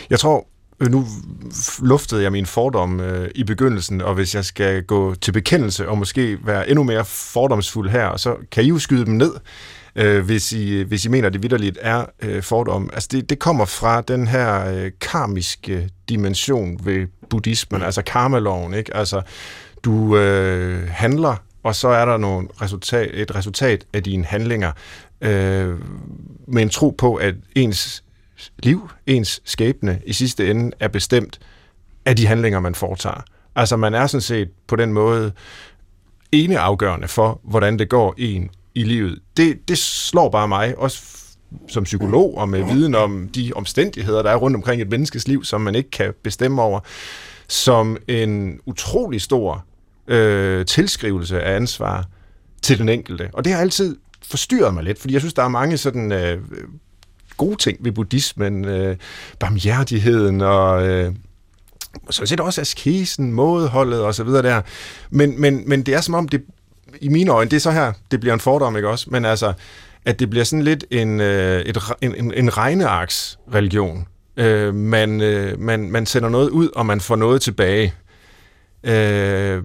Jeg 0.09 0.19
tror, 0.19 0.47
øh, 0.79 0.91
nu 0.91 1.07
luftede 1.81 2.23
jeg 2.23 2.31
min 2.31 2.45
fordom 2.45 2.99
øh, 2.99 3.29
i 3.35 3.43
begyndelsen, 3.43 4.01
og 4.01 4.15
hvis 4.15 4.35
jeg 4.35 4.45
skal 4.45 4.83
gå 4.83 5.15
til 5.15 5.31
bekendelse 5.31 5.89
og 5.89 5.97
måske 5.97 6.37
være 6.45 6.69
endnu 6.69 6.83
mere 6.83 7.05
fordomsfuld 7.05 7.89
her, 7.89 8.17
så 8.17 8.35
kan 8.51 8.63
I 8.63 8.67
jo 8.67 8.79
skyde 8.79 9.05
dem 9.05 9.13
ned 9.13 9.31
øh, 9.95 10.25
hvis, 10.25 10.51
I, 10.51 10.81
hvis 10.81 11.05
I 11.05 11.09
mener, 11.09 11.29
det 11.29 11.43
vidderligt 11.43 11.77
er 11.81 12.05
øh, 12.21 12.43
fordom. 12.43 12.89
Altså 12.93 13.09
det, 13.11 13.29
det 13.29 13.39
kommer 13.39 13.65
fra 13.65 14.01
den 14.01 14.27
her 14.27 14.73
øh, 14.73 14.91
karmiske 15.01 15.89
dimension 16.09 16.79
ved 16.83 17.07
buddhismen, 17.29 17.81
altså 17.81 18.01
karmaloven, 18.01 18.73
ikke? 18.73 18.95
Altså, 18.95 19.21
du 19.83 20.17
øh, 20.17 20.87
handler, 20.89 21.35
og 21.63 21.75
så 21.75 21.87
er 21.87 22.05
der 22.05 22.17
nogle 22.17 22.47
resultat, 22.61 23.09
et 23.13 23.35
resultat 23.35 23.85
af 23.93 24.03
dine 24.03 24.25
handlinger, 24.25 24.71
øh, 25.21 25.75
med 26.47 26.61
en 26.61 26.69
tro 26.69 26.95
på, 26.97 27.15
at 27.15 27.35
ens 27.55 28.03
liv, 28.63 28.89
ens 29.07 29.41
skæbne 29.45 30.01
i 30.05 30.13
sidste 30.13 30.51
ende 30.51 30.71
er 30.79 30.87
bestemt 30.87 31.39
af 32.05 32.15
de 32.15 32.27
handlinger, 32.27 32.59
man 32.59 32.75
foretager. 32.75 33.21
Altså 33.55 33.77
man 33.77 33.93
er 33.93 34.07
sådan 34.07 34.21
set 34.21 34.49
på 34.67 34.75
den 34.75 34.93
måde 34.93 35.31
eneafgørende 36.31 37.07
for, 37.07 37.39
hvordan 37.43 37.79
det 37.79 37.89
går 37.89 38.15
en 38.17 38.49
i 38.75 38.83
livet. 38.83 39.19
Det, 39.37 39.57
det 39.67 39.77
slår 39.77 40.29
bare 40.29 40.47
mig, 40.47 40.77
også 40.77 41.03
som 41.67 41.83
psykolog 41.83 42.37
og 42.37 42.49
med 42.49 42.63
viden 42.63 42.95
om 42.95 43.29
de 43.35 43.51
omstændigheder, 43.55 44.23
der 44.23 44.29
er 44.31 44.35
rundt 44.35 44.55
omkring 44.55 44.81
et 44.81 44.89
menneskes 44.89 45.27
liv, 45.27 45.43
som 45.43 45.61
man 45.61 45.75
ikke 45.75 45.91
kan 45.91 46.13
bestemme 46.23 46.61
over, 46.61 46.79
som 47.47 47.97
en 48.07 48.59
utrolig 48.65 49.21
stor 49.21 49.65
øh, 50.07 50.65
tilskrivelse 50.65 51.41
af 51.41 51.55
ansvar 51.55 52.05
til 52.61 52.79
den 52.79 52.89
enkelte. 52.89 53.29
Og 53.33 53.45
det 53.45 53.53
har 53.53 53.59
altid 53.59 53.97
forstyrret 54.23 54.73
mig 54.73 54.83
lidt, 54.83 54.99
fordi 54.99 55.13
jeg 55.13 55.21
synes, 55.21 55.33
der 55.33 55.43
er 55.43 55.47
mange 55.47 55.77
sådan 55.77 56.11
øh, 56.11 56.41
gode 57.37 57.55
ting 57.55 57.77
ved 57.81 57.91
buddhismen, 57.91 58.65
øh, 58.65 58.97
barmhjertigheden 59.39 60.41
og... 60.41 60.87
Øh, 60.87 61.13
så 62.09 62.25
set 62.25 62.39
også 62.39 62.61
askesen, 62.61 63.31
mådeholdet 63.31 64.01
og 64.01 64.15
så 64.15 64.23
videre 64.23 64.41
der. 64.41 64.61
Men, 65.09 65.41
men, 65.41 65.63
men 65.69 65.83
det 65.83 65.93
er 65.93 66.01
som 66.01 66.13
om, 66.13 66.27
det 66.27 66.43
i 67.01 67.09
mine 67.09 67.31
øjne, 67.31 67.49
det 67.49 67.55
er 67.55 67.61
så 67.61 67.71
her, 67.71 67.93
det 68.11 68.19
bliver 68.19 68.33
en 68.33 68.39
fordom, 68.39 68.75
ikke 68.75 68.89
også? 68.89 69.07
Men 69.09 69.25
altså, 69.25 69.53
at 70.05 70.19
det 70.19 70.29
bliver 70.29 70.43
sådan 70.43 70.63
lidt 70.63 70.85
en, 70.91 71.21
øh, 71.21 71.61
et, 71.61 71.77
en, 72.01 72.33
en 72.33 72.57
regnearks-religion. 72.57 74.07
Øh, 74.37 74.75
man, 74.75 75.21
øh, 75.21 75.59
man, 75.59 75.91
man 75.91 76.05
sender 76.05 76.29
noget 76.29 76.49
ud, 76.49 76.69
og 76.75 76.85
man 76.85 77.01
får 77.01 77.15
noget 77.15 77.41
tilbage. 77.41 77.93
Øh, 78.83 78.91
er, 78.91 79.61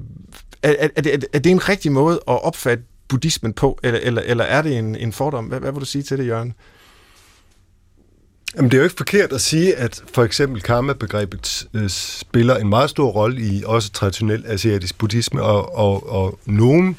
er, 0.63 0.89
er, 0.97 1.03
det, 1.03 1.27
er 1.33 1.39
det 1.39 1.51
en 1.51 1.69
rigtig 1.69 1.93
måde 1.93 2.15
at 2.15 2.45
opfatte 2.45 2.85
buddhismen 3.09 3.53
på, 3.53 3.79
eller, 3.83 4.01
eller, 4.03 4.23
eller 4.23 4.45
er 4.45 4.63
det 4.63 4.79
en, 4.79 4.97
en 4.97 5.13
fordom? 5.13 5.45
Hvad, 5.45 5.61
hvad 5.61 5.73
vil 5.73 5.81
du 5.81 5.87
sige 5.87 6.03
til 6.03 6.19
det, 6.19 6.27
Jørgen? 6.27 6.55
Jamen, 8.57 8.71
det 8.71 8.77
er 8.77 8.79
jo 8.79 8.85
ikke 8.85 8.97
forkert 8.97 9.33
at 9.33 9.41
sige, 9.41 9.77
at 9.77 10.03
for 10.15 10.25
eksempel 10.25 10.63
karma-begrebet 10.63 11.67
øh, 11.75 11.89
spiller 11.89 12.57
en 12.57 12.69
meget 12.69 12.91
stor 12.91 13.11
rolle 13.11 13.41
i 13.43 13.63
også 13.67 13.93
traditionel 13.93 14.45
asiatisk 14.47 14.99
buddhisme, 14.99 15.43
og, 15.43 15.77
og, 15.77 16.11
og 16.11 16.39
nogen 16.47 16.99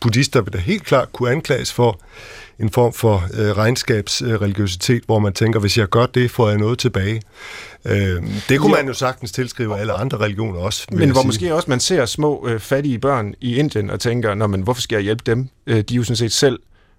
buddhister 0.00 0.40
vil 0.40 0.52
da 0.52 0.58
helt 0.58 0.84
klart 0.84 1.12
kunne 1.12 1.30
anklages 1.30 1.72
for 1.72 2.00
en 2.58 2.70
form 2.70 2.92
for 2.92 3.24
øh, 3.34 3.56
regnskabsreligiøsitet, 3.56 5.02
hvor 5.06 5.18
man 5.18 5.32
tænker, 5.32 5.60
hvis 5.60 5.78
jeg 5.78 5.88
gør 5.88 6.06
det, 6.06 6.30
får 6.30 6.48
jeg 6.48 6.58
noget 6.58 6.78
tilbage. 6.78 7.22
Øh, 7.84 8.22
det 8.48 8.60
kunne 8.60 8.70
jo. 8.70 8.76
man 8.76 8.86
jo 8.86 8.92
sagtens 8.92 9.32
tilskrive 9.32 9.78
alle 9.78 9.92
andre 9.92 10.18
religioner 10.18 10.60
også. 10.60 10.86
Men 10.90 11.10
hvor 11.10 11.20
sige. 11.20 11.26
måske 11.26 11.54
også 11.54 11.70
man 11.70 11.80
ser 11.80 12.06
små 12.06 12.48
øh, 12.48 12.60
fattige 12.60 12.98
børn 12.98 13.34
i 13.40 13.56
Indien 13.56 13.90
og 13.90 14.00
tænker, 14.00 14.34
Nå, 14.34 14.46
men 14.46 14.60
hvorfor 14.60 14.82
skal 14.82 14.96
jeg 14.96 15.02
hjælpe 15.02 15.22
dem? 15.26 15.48
Øh, 15.66 15.80
de 15.80 15.94
er 15.94 15.96
jo 15.96 16.04
sådan 16.04 16.16
set 16.16 16.32
selv 16.32 16.58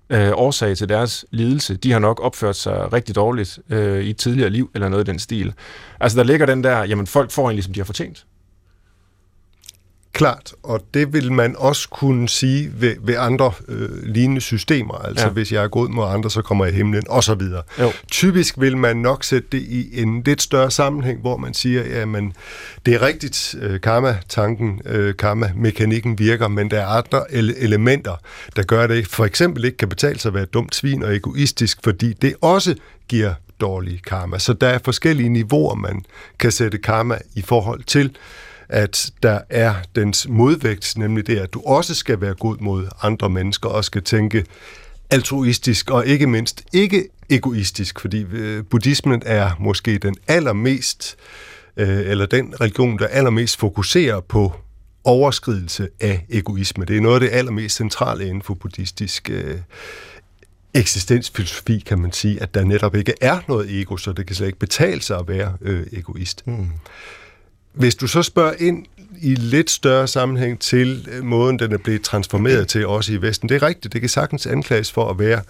øh, 0.09 0.31
årsag 0.33 0.77
til 0.77 0.89
deres 0.89 1.25
lidelse. 1.31 1.75
De 1.75 1.91
har 1.91 1.99
nok 1.99 2.19
opført 2.23 2.55
sig 2.55 2.93
rigtig 2.93 3.15
dårligt 3.15 3.59
øh, 3.69 4.03
i 4.03 4.09
et 4.09 4.17
tidligere 4.17 4.49
liv, 4.49 4.71
eller 4.75 4.89
noget 4.89 5.07
i 5.07 5.11
den 5.11 5.19
stil. 5.19 5.53
Altså 5.99 6.17
der 6.17 6.23
ligger 6.23 6.45
den 6.45 6.63
der, 6.63 6.83
jamen 6.83 7.07
folk 7.07 7.31
får 7.31 7.43
egentlig, 7.43 7.63
som 7.63 7.73
de 7.73 7.79
har 7.79 7.85
fortjent 7.85 8.25
klart, 10.19 10.53
og 10.63 10.81
det 10.93 11.13
vil 11.13 11.31
man 11.31 11.55
også 11.57 11.89
kunne 11.89 12.29
sige 12.29 12.71
ved, 12.73 12.95
ved 13.01 13.15
andre 13.17 13.51
øh, 13.67 14.03
lignende 14.03 14.41
systemer. 14.41 14.93
Altså 14.93 15.25
ja. 15.25 15.31
hvis 15.31 15.51
jeg 15.51 15.63
er 15.63 15.67
god 15.67 15.89
mod 15.89 16.05
andre, 16.07 16.29
så 16.31 16.41
kommer 16.41 16.65
jeg 16.65 16.73
i 16.73 16.77
himlen, 16.77 17.03
og 17.09 17.23
så 17.23 17.35
videre. 17.35 17.63
Jo. 17.79 17.91
Typisk 18.11 18.59
vil 18.59 18.77
man 18.77 18.97
nok 18.97 19.23
sætte 19.23 19.47
det 19.51 19.61
i 19.61 20.01
en 20.01 20.23
lidt 20.25 20.41
større 20.41 20.71
sammenhæng, 20.71 21.21
hvor 21.21 21.37
man 21.37 21.53
siger, 21.53 21.99
jamen 21.99 22.33
det 22.85 22.93
er 22.93 23.01
rigtigt, 23.01 23.55
øh, 23.61 23.81
karma-tanken, 23.81 24.81
øh, 24.85 25.15
karma-mekanikken 25.15 26.19
virker, 26.19 26.47
men 26.47 26.71
der 26.71 26.79
er 26.79 26.87
andre 26.87 27.21
ele- 27.31 27.63
elementer, 27.63 28.15
der 28.55 28.63
gør 28.63 28.87
det 28.87 29.07
for 29.07 29.25
eksempel 29.25 29.65
ikke 29.65 29.77
kan 29.77 29.89
betale 29.89 30.19
sig 30.19 30.29
at 30.29 30.33
være 30.33 30.43
et 30.43 30.53
dumt 30.53 30.75
svin 30.75 31.03
og 31.03 31.15
egoistisk, 31.15 31.79
fordi 31.83 32.13
det 32.13 32.33
også 32.41 32.75
giver 33.07 33.33
dårlig 33.61 34.01
karma. 34.07 34.39
Så 34.39 34.53
der 34.53 34.67
er 34.67 34.79
forskellige 34.85 35.29
niveauer, 35.29 35.75
man 35.75 36.05
kan 36.39 36.51
sætte 36.51 36.77
karma 36.77 37.17
i 37.35 37.41
forhold 37.41 37.83
til, 37.83 38.15
at 38.69 39.11
der 39.23 39.39
er 39.49 39.75
dens 39.95 40.27
modvægt, 40.29 40.93
nemlig 40.97 41.27
det, 41.27 41.39
at 41.39 41.53
du 41.53 41.61
også 41.65 41.95
skal 41.95 42.21
være 42.21 42.33
god 42.33 42.57
mod 42.59 42.87
andre 43.01 43.29
mennesker 43.29 43.69
og 43.69 43.85
skal 43.85 44.03
tænke 44.03 44.45
altruistisk 45.09 45.91
og 45.91 46.05
ikke 46.05 46.27
mindst 46.27 46.63
ikke 46.73 47.07
egoistisk, 47.29 47.99
fordi 47.99 48.25
øh, 48.31 48.63
buddhismen 48.63 49.21
er 49.25 49.51
måske 49.59 49.97
den 49.97 50.15
allermest, 50.27 51.17
øh, 51.77 51.87
eller 51.87 52.25
den 52.25 52.61
religion, 52.61 52.99
der 52.99 53.07
allermest 53.07 53.59
fokuserer 53.59 54.19
på 54.19 54.53
overskridelse 55.03 55.89
af 55.99 56.25
egoisme. 56.29 56.85
Det 56.85 56.97
er 56.97 57.01
noget 57.01 57.15
af 57.15 57.19
det 57.19 57.29
allermest 57.37 57.75
centrale 57.75 58.27
inden 58.27 58.41
for 58.41 58.53
buddhistisk 58.53 59.29
øh, 59.29 59.57
eksistensfilosofi, 60.73 61.79
kan 61.79 61.99
man 61.99 62.11
sige, 62.11 62.41
at 62.41 62.53
der 62.53 62.63
netop 62.63 62.95
ikke 62.95 63.13
er 63.21 63.39
noget 63.47 63.81
ego, 63.81 63.97
så 63.97 64.13
det 64.13 64.27
kan 64.27 64.35
slet 64.35 64.47
ikke 64.47 64.59
betale 64.59 65.01
sig 65.01 65.19
at 65.19 65.27
være 65.27 65.57
øh, 65.61 65.87
egoist. 65.91 66.47
Mm. 66.47 66.67
Hvis 67.73 67.95
du 67.95 68.07
så 68.07 68.23
spørger 68.23 68.53
ind 68.59 68.85
i 69.21 69.35
lidt 69.35 69.69
større 69.69 70.07
sammenhæng 70.07 70.59
til 70.59 71.07
øh, 71.11 71.23
måden, 71.23 71.59
den 71.59 71.71
er 71.71 71.77
blevet 71.77 72.01
transformeret 72.01 72.67
til, 72.67 72.87
også 72.87 73.13
i 73.13 73.21
Vesten, 73.21 73.49
det 73.49 73.55
er 73.55 73.67
rigtigt, 73.67 73.93
det 73.93 74.01
kan 74.01 74.09
sagtens 74.09 74.47
anklages 74.47 74.91
for 74.91 75.09
at 75.09 75.19
være, 75.19 75.41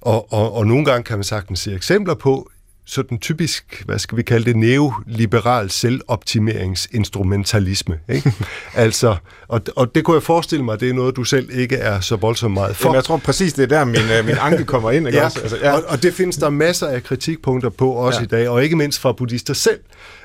og, 0.00 0.32
og, 0.32 0.54
og 0.54 0.66
nogle 0.66 0.84
gange 0.84 1.04
kan 1.04 1.18
man 1.18 1.24
sagtens 1.24 1.60
se 1.60 1.74
eksempler 1.74 2.14
på, 2.14 2.50
sådan 2.86 3.18
typisk, 3.18 3.82
hvad 3.86 3.98
skal 3.98 4.18
vi 4.18 4.22
kalde 4.22 4.44
det, 4.44 4.56
neoliberal 4.56 5.70
selvoptimeringsinstrumentalisme. 5.70 7.98
Ikke? 8.08 8.32
altså, 8.74 9.16
og, 9.48 9.60
og 9.76 9.94
det 9.94 10.04
kunne 10.04 10.14
jeg 10.14 10.22
forestille 10.22 10.64
mig, 10.64 10.80
det 10.80 10.90
er 10.90 10.92
noget, 10.92 11.16
du 11.16 11.24
selv 11.24 11.48
ikke 11.52 11.76
er 11.76 12.00
så 12.00 12.16
voldsomt 12.16 12.54
meget 12.54 12.76
for. 12.76 12.88
Jamen, 12.88 12.94
jeg 12.94 13.04
tror 13.04 13.16
præcis, 13.16 13.52
det 13.52 13.62
er 13.62 13.66
der, 13.66 13.84
min, 13.84 14.10
øh, 14.18 14.26
min 14.26 14.36
anke 14.40 14.64
kommer 14.64 14.90
ind. 14.90 15.06
Ikke 15.06 15.18
ja, 15.18 15.24
også? 15.24 15.40
Altså, 15.40 15.56
ja. 15.56 15.72
Og, 15.72 15.82
og 15.88 16.02
det 16.02 16.14
findes 16.14 16.36
der 16.36 16.50
masser 16.50 16.86
af 16.86 17.02
kritikpunkter 17.02 17.70
på 17.70 17.90
også 17.90 18.20
ja. 18.20 18.24
i 18.24 18.26
dag, 18.26 18.48
og 18.48 18.64
ikke 18.64 18.76
mindst 18.76 19.00
fra 19.00 19.12
buddhister 19.12 19.54
selv. 19.54 19.80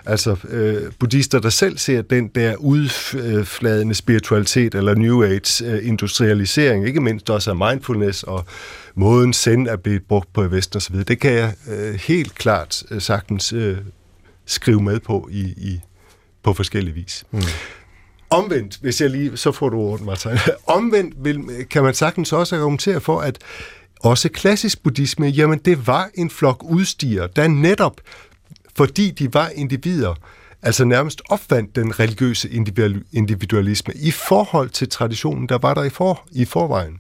Altså 0.06 0.36
øh, 0.50 0.92
buddhister, 1.00 1.40
der 1.40 1.50
selv 1.50 1.78
ser 1.78 2.02
den 2.02 2.28
der 2.28 2.56
udfladende 2.56 3.96
spiritualitet 3.96 4.76
eller 4.76 4.96
New 4.96 5.24
Age 5.24 5.66
øh, 5.66 5.88
industrialisering, 5.88 6.88
ikke 6.88 7.02
mindst 7.02 7.30
også 7.30 7.50
af 7.50 7.56
mindfulness 7.56 8.24
og 8.24 8.46
måden 8.98 9.34
send 9.34 9.68
er 9.68 9.76
blevet 9.76 10.04
brugt 10.04 10.34
på 10.34 10.44
i 10.44 10.52
Vesten 10.52 10.78
osv., 10.78 10.96
det 10.96 11.20
kan 11.20 11.34
jeg 11.34 11.54
øh, 11.70 11.94
helt 11.94 12.36
klart 12.36 12.84
øh, 12.92 13.02
sagtens 13.02 13.54
øh, 13.54 13.78
skrive 14.46 14.82
med 14.82 15.00
på 15.00 15.30
i, 15.32 15.42
i 15.42 15.80
på 16.44 16.54
forskellige 16.54 16.94
vis. 16.94 17.26
Mm. 17.32 17.42
Omvendt, 18.30 18.78
hvis 18.82 19.02
jeg 19.02 19.10
lige, 19.10 19.38
så 19.38 19.52
får 19.52 19.70
du 19.70 19.78
ordet, 19.78 20.06
Martin. 20.06 20.32
Omvendt 20.78 21.16
vil, 21.24 21.66
kan 21.70 21.84
man 21.84 21.94
sagtens 21.94 22.34
også 22.34 22.56
argumentere 22.56 23.02
for, 23.02 23.20
at 23.22 23.40
også 24.00 24.30
klassisk 24.30 24.84
buddhisme, 24.84 25.28
jamen 25.28 25.60
det 25.60 25.88
var 25.88 26.10
en 26.14 26.30
flok 26.30 26.64
udstiger, 26.64 27.28
der 27.28 27.48
netop, 27.48 28.02
fordi 28.76 29.12
de 29.12 29.34
var 29.34 29.50
individer, 29.50 30.16
altså 30.62 30.86
nærmest 30.86 31.22
opfandt 31.30 31.76
den 31.76 32.00
religiøse 32.00 32.50
individualisme 33.12 33.94
i 33.96 34.12
forhold 34.12 34.70
til 34.70 34.90
traditionen, 34.90 35.50
der 35.50 35.58
var 35.58 35.74
der 35.74 35.84
i, 35.84 35.90
for, 35.90 36.28
i 36.32 36.46
forvejen. 36.46 37.00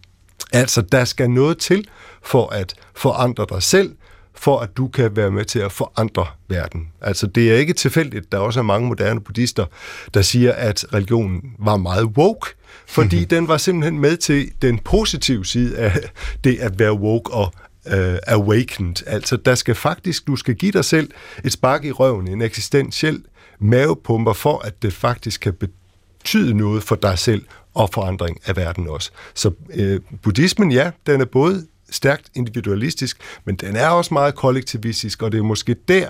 Altså, 0.53 0.81
der 0.81 1.05
skal 1.05 1.29
noget 1.29 1.57
til 1.57 1.87
for 2.23 2.47
at 2.47 2.73
forandre 2.95 3.45
dig 3.49 3.63
selv, 3.63 3.95
for 4.35 4.59
at 4.59 4.77
du 4.77 4.87
kan 4.87 5.15
være 5.15 5.31
med 5.31 5.45
til 5.45 5.59
at 5.59 5.71
forandre 5.71 6.25
verden. 6.47 6.87
Altså, 7.01 7.27
det 7.27 7.51
er 7.51 7.57
ikke 7.57 7.73
tilfældigt. 7.73 8.31
Der 8.31 8.37
er 8.37 8.41
også 8.41 8.61
mange 8.61 8.87
moderne 8.87 9.21
buddhister, 9.21 9.65
der 10.13 10.21
siger, 10.21 10.53
at 10.53 10.85
religionen 10.93 11.41
var 11.59 11.77
meget 11.77 12.05
woke, 12.05 12.49
fordi 12.87 13.25
den 13.35 13.47
var 13.47 13.57
simpelthen 13.57 13.99
med 13.99 14.17
til 14.17 14.51
den 14.61 14.79
positive 14.79 15.45
side 15.45 15.77
af 15.77 15.99
det 16.43 16.59
at 16.59 16.79
være 16.79 16.93
woke 16.93 17.33
og 17.33 17.53
uh, 17.85 18.17
awakened. 18.27 19.07
Altså, 19.07 19.37
der 19.37 19.55
skal 19.55 19.75
faktisk, 19.75 20.27
du 20.27 20.35
skal 20.35 20.55
give 20.55 20.71
dig 20.71 20.85
selv 20.85 21.11
et 21.43 21.51
spark 21.51 21.85
i 21.85 21.91
røven, 21.91 22.27
en 22.27 22.41
eksistentiel 22.41 23.23
mavepumper, 23.59 24.33
for 24.33 24.59
at 24.59 24.81
det 24.81 24.93
faktisk 24.93 25.41
kan 25.41 25.53
betyde 25.53 25.86
noget 26.35 26.83
for 26.83 26.95
dig 26.95 27.19
selv 27.19 27.41
og 27.73 27.89
forandring 27.93 28.39
af 28.45 28.55
verden 28.55 28.87
også. 28.87 29.11
Så 29.33 29.51
øh, 29.73 29.99
buddhismen, 30.21 30.71
ja, 30.71 30.91
den 31.07 31.21
er 31.21 31.25
både 31.25 31.67
stærkt 31.89 32.29
individualistisk, 32.35 33.17
men 33.45 33.55
den 33.55 33.75
er 33.75 33.87
også 33.87 34.13
meget 34.13 34.35
kollektivistisk, 34.35 35.21
og 35.21 35.31
det 35.31 35.37
er 35.37 35.43
måske 35.43 35.75
der, 35.87 36.07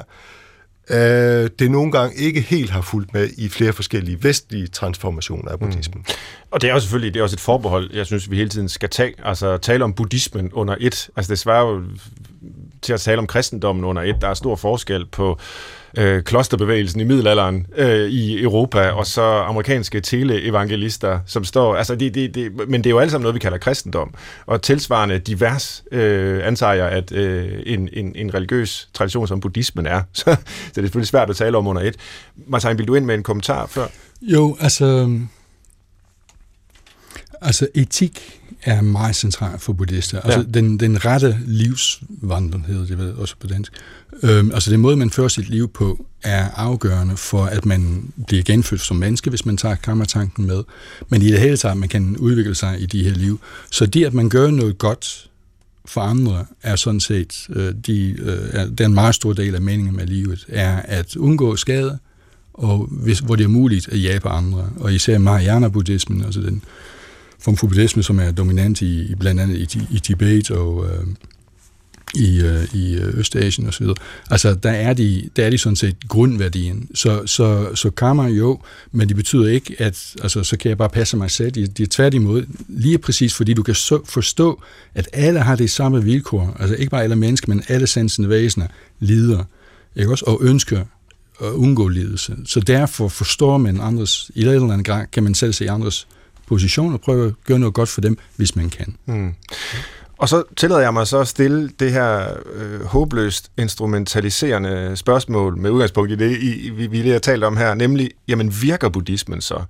øh, 0.90 1.50
det 1.60 1.72
nogle 1.72 1.92
gange 1.92 2.16
ikke 2.16 2.42
helt 2.42 2.70
har 2.70 2.82
fulgt 2.82 3.14
med 3.14 3.30
i 3.38 3.50
flere 3.50 3.74
forskellige 3.74 4.24
vestlige 4.24 4.68
transformationer 4.68 5.52
af 5.52 5.60
buddhismen. 5.60 6.04
Mm. 6.08 6.14
Og 6.52 6.62
det 6.62 6.70
er 6.70 6.74
jo 6.74 6.80
selvfølgelig 6.80 7.14
det 7.14 7.20
er 7.20 7.24
også 7.24 7.36
et 7.36 7.40
forbehold, 7.40 7.90
jeg 7.94 8.06
synes, 8.06 8.32
vi 8.32 8.36
hele 8.36 8.50
tiden 8.50 8.70
skal 8.70 8.90
tage. 8.90 9.14
Altså 9.24 9.58
tale 9.58 9.84
om 9.84 9.94
buddhismen 9.94 10.54
under 10.54 10.76
et. 10.80 11.10
Altså 11.16 11.30
det 11.30 11.40
svarer 11.40 11.68
jo 11.68 11.84
til 12.82 12.94
at 12.94 13.02
tale 13.02 13.18
om 13.18 13.28
kristendommen 13.28 13.86
under 13.86 14.02
et. 14.02 14.16
Der 14.22 14.28
er 14.28 14.34
stor 14.34 14.56
forskel 14.56 15.06
på 15.06 15.40
øh, 15.98 16.24
klosterbevægelsen 16.24 17.02
i 17.02 17.04
middelalderen 17.04 17.68
øh, 17.78 18.10
i 18.10 18.42
Europa, 18.42 18.90
og 18.90 19.06
så 19.06 19.22
amerikanske 19.22 20.02
teleevangelister, 20.02 21.20
som 21.26 21.44
står... 21.44 21.76
Altså, 21.76 21.96
det, 21.96 22.16
det, 22.16 22.36
det, 22.36 22.70
men 22.70 22.84
det 22.84 22.86
er 22.86 22.92
jo 22.92 23.00
alt 23.00 23.12
sammen 23.12 23.24
noget, 23.24 23.36
vi 23.36 23.40
kalder 23.40 23.58
kristendom. 23.58 24.14
Og 24.46 24.62
tilsvarende 24.62 25.20
divers 25.20 25.84
øh, 25.92 26.48
antager 26.48 26.74
jeg, 26.74 26.90
at 26.90 27.12
øh, 27.12 27.64
en, 27.66 27.90
en, 27.94 28.16
en 28.16 28.34
religiøs 28.34 28.90
tradition 28.94 29.28
som 29.28 29.40
buddhismen 29.40 29.86
er. 29.86 30.02
Så, 30.14 30.24
så 30.24 30.38
det 30.76 30.78
er 30.78 30.82
selvfølgelig 30.82 31.08
svært 31.08 31.30
at 31.30 31.36
tale 31.36 31.58
om 31.58 31.68
under 31.68 31.82
et. 31.82 31.96
Martin, 32.48 32.78
vil 32.78 32.88
du 32.88 32.96
ind 32.96 33.06
med 33.06 33.16
en 33.16 33.24
kommentar 33.24 33.66
før? 33.66 33.88
Jo, 34.22 34.58
altså... 34.60 35.18
Altså, 37.42 37.68
etik 37.76 38.42
er 38.64 38.82
meget 38.82 39.16
centralt 39.16 39.62
for 39.62 39.74
buddhister. 39.74 40.22
Altså, 40.22 40.40
ja. 40.40 40.60
den, 40.60 40.80
den 40.80 41.06
rette 41.06 41.38
livsvandring 41.46 42.66
hedder 42.66 42.86
det 42.86 42.98
vel 42.98 43.16
også 43.16 43.36
på 43.40 43.48
dansk. 43.48 43.72
Øhm, 44.24 44.52
altså, 44.52 44.72
den 44.72 44.80
måde, 44.80 44.98
man 44.98 45.10
fører 45.10 45.28
sit 45.28 45.50
liv 45.50 45.68
på, 45.68 46.06
er 46.24 46.50
afgørende 46.56 47.18
for, 47.18 47.46
at 47.46 47.66
man 47.66 48.12
bliver 48.28 48.44
genfødt 48.44 48.82
som 48.82 48.98
menneske, 48.98 49.30
hvis 49.30 49.46
man 49.46 49.58
tager 49.58 49.76
karma-tanken 49.76 50.48
med. 50.48 50.64
Men 51.10 51.22
i 51.22 51.32
det 51.32 51.40
hele 51.40 51.58
taget, 51.58 51.78
man 51.78 51.90
kan 51.90 52.18
udvikle 52.18 52.56
sig 52.56 52.82
i 52.82 52.86
de 52.86 53.04
her 53.04 53.12
liv. 53.12 53.40
Så 53.72 53.86
det, 53.86 54.06
at 54.06 54.14
man 54.14 54.30
gør 54.30 54.52
noget 54.52 54.78
godt 54.78 55.30
for 55.86 56.02
andre, 56.02 56.46
er 56.64 56.76
sådan 56.76 57.00
set, 57.00 57.48
øh, 57.50 57.74
de, 57.88 58.16
øh, 58.20 58.50
er, 58.52 58.66
det 58.66 58.80
er 58.80 58.86
en 58.86 58.94
meget 58.94 59.16
stor 59.16 59.34
del 59.34 59.56
af 59.56 59.62
meningen 59.62 59.96
med 59.96 60.08
livet, 60.08 60.46
er 60.48 60.76
at 60.78 61.16
undgå 61.16 61.56
skade, 61.56 62.00
og 62.54 62.88
hvis, 62.92 63.20
hvor 63.20 63.36
det 63.36 63.44
er 63.44 63.48
muligt 63.48 63.88
at 63.88 63.98
hjælpe 63.98 64.30
andre. 64.30 64.70
Og 64.80 64.94
især 64.94 65.18
Mahayana-buddhismen, 65.18 66.26
altså 66.26 66.40
den 66.40 66.64
form 67.40 67.58
for 67.58 67.68
buddhisme, 67.68 68.04
som 68.04 68.20
er 68.20 68.32
dominant 68.32 68.82
i, 68.82 69.12
i 69.12 69.16
blandt 69.16 69.42
andet 69.42 69.76
i, 69.76 69.80
i 69.92 70.00
Tibet 70.00 70.52
og 70.52 70.86
øh, 70.86 71.08
i, 72.16 72.42
øh, 72.42 72.74
i 72.74 72.96
øh, 72.96 73.20
Østasien 73.20 73.68
osv. 73.68 73.86
Altså, 74.30 74.54
der 74.54 74.72
er, 74.72 74.94
de, 74.94 75.30
der 75.36 75.46
er 75.46 75.50
de 75.50 75.58
sådan 75.58 75.76
set 75.76 75.96
grundværdien. 76.08 76.90
Så, 76.94 77.26
så, 77.26 77.76
så 77.76 77.90
karma 77.90 78.24
jo, 78.24 78.60
men 78.92 79.08
det 79.08 79.16
betyder 79.16 79.48
ikke, 79.48 79.76
at 79.80 80.16
altså, 80.22 80.44
så 80.44 80.58
kan 80.58 80.70
jeg 80.70 80.78
bare 80.78 80.90
passe 80.90 81.18
mig 81.18 81.32
selv. 81.32 81.52
Det 81.52 81.78
de 81.78 81.84
er 81.84 81.88
tværtimod 81.90 82.46
lige 82.68 82.98
præcis, 82.98 83.34
fordi 83.34 83.54
du 83.54 83.64
kan 83.64 83.76
så, 83.76 84.00
forstå, 84.06 84.62
at 84.96 85.10
alle 85.14 85.40
har 85.40 85.56
det 85.56 85.72
samme 85.72 86.04
vilkår. 86.04 86.58
Altså 86.60 86.76
ikke 86.76 86.90
bare 86.90 87.04
alle 87.04 87.16
mennesker, 87.16 87.50
men 87.50 87.64
alle 87.68 87.88
sansende 87.88 88.30
væsener 88.30 88.68
lider. 89.00 89.44
Ikke 89.96 90.12
også? 90.12 90.26
Og 90.28 90.40
ønsker 90.42 90.84
at 91.42 91.48
undgå 91.48 91.88
lidelse. 91.88 92.36
Så 92.46 92.60
derfor 92.60 93.08
forstår 93.08 93.58
man 93.58 93.82
andres, 93.82 94.32
i 94.36 94.42
et 94.42 94.48
eller 94.48 94.74
andet 94.74 94.86
grad 94.86 95.06
kan 95.12 95.24
man 95.24 95.36
selv 95.36 95.54
se 95.54 95.70
andres 95.70 96.08
position 96.48 96.94
og 96.94 97.02
prøve 97.02 97.28
at 97.28 97.34
gøre 97.46 97.60
noget 97.60 97.74
godt 97.74 97.90
for 97.90 98.02
dem, 98.02 98.18
hvis 98.36 98.56
man 98.56 98.70
kan. 98.70 98.96
Mm. 99.06 99.34
Og 100.18 100.30
så 100.30 100.44
tillader 100.58 100.82
jeg 100.82 100.94
mig 100.94 101.08
så 101.08 101.20
at 101.20 101.28
stille 101.28 101.70
det 101.80 101.92
her 101.92 102.38
øh, 102.54 102.84
håbløst 102.86 103.52
instrumentaliserende 103.58 104.96
spørgsmål 104.96 105.58
med 105.58 105.70
udgangspunkt 105.70 106.12
i 106.12 106.16
det, 106.16 106.38
I, 106.42 106.70
vi, 106.70 106.88
vi 106.88 106.98
lige 106.98 107.12
har 107.12 107.20
talt 107.20 107.44
om 107.44 107.58
her, 107.58 107.74
nemlig, 107.74 108.12
jamen 108.28 108.54
virker 108.62 108.90
buddhismen 108.90 109.42
så? 109.42 109.64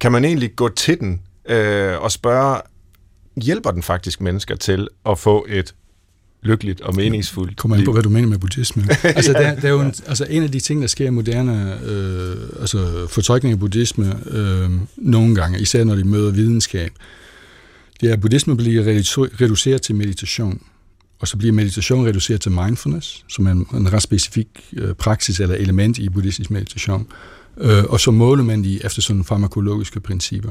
Kan 0.00 0.12
man 0.12 0.24
egentlig 0.24 0.56
gå 0.56 0.68
til 0.68 1.00
den 1.00 1.20
øh, 1.48 2.02
og 2.02 2.12
spørge, 2.12 2.60
hjælper 3.36 3.70
den 3.70 3.82
faktisk 3.82 4.20
mennesker 4.20 4.56
til 4.56 4.88
at 5.06 5.18
få 5.18 5.46
et 5.48 5.74
lykkeligt 6.42 6.80
og 6.80 6.96
meningsfuldt 6.96 7.56
Kommer 7.56 7.76
an 7.76 7.84
på, 7.84 7.92
hvad 7.92 8.02
du 8.02 8.08
mener 8.08 8.28
med 8.28 8.38
buddhisme. 8.38 8.82
altså, 9.02 9.32
der, 9.32 9.54
der 9.54 9.68
er 9.68 9.72
jo 9.72 9.80
en, 9.80 9.94
altså, 10.06 10.26
en 10.30 10.42
af 10.42 10.50
de 10.50 10.60
ting, 10.60 10.80
der 10.80 10.86
sker 10.86 11.06
i 11.06 11.10
moderne 11.10 11.80
øh, 11.84 12.36
altså, 12.60 13.06
fortolkning 13.10 13.52
af 13.52 13.58
buddhisme 13.58 14.20
øh, 14.30 14.70
nogle 14.96 15.34
gange, 15.34 15.60
især 15.60 15.84
når 15.84 15.94
de 15.94 16.04
møder 16.04 16.30
videnskab, 16.30 16.92
det 18.00 18.08
er, 18.08 18.12
at 18.12 18.20
buddhisme 18.20 18.56
bliver 18.56 18.82
reduceret 19.40 19.82
til 19.82 19.94
meditation. 19.94 20.62
Og 21.20 21.28
så 21.28 21.36
bliver 21.36 21.52
meditation 21.52 22.06
reduceret 22.06 22.40
til 22.40 22.52
mindfulness, 22.52 23.24
som 23.28 23.46
er 23.46 23.50
en, 23.50 23.66
en 23.74 23.92
ret 23.92 24.02
specifik 24.02 24.48
øh, 24.72 24.94
praksis 24.94 25.40
eller 25.40 25.54
element 25.54 25.98
i 25.98 26.08
buddhistisk 26.08 26.50
meditation 26.50 27.06
øh, 27.60 27.84
og 27.84 28.00
så 28.00 28.10
måler 28.10 28.44
man 28.44 28.64
de 28.64 28.84
efter 28.84 29.02
sådan 29.02 29.24
farmakologiske 29.24 30.00
principper. 30.00 30.50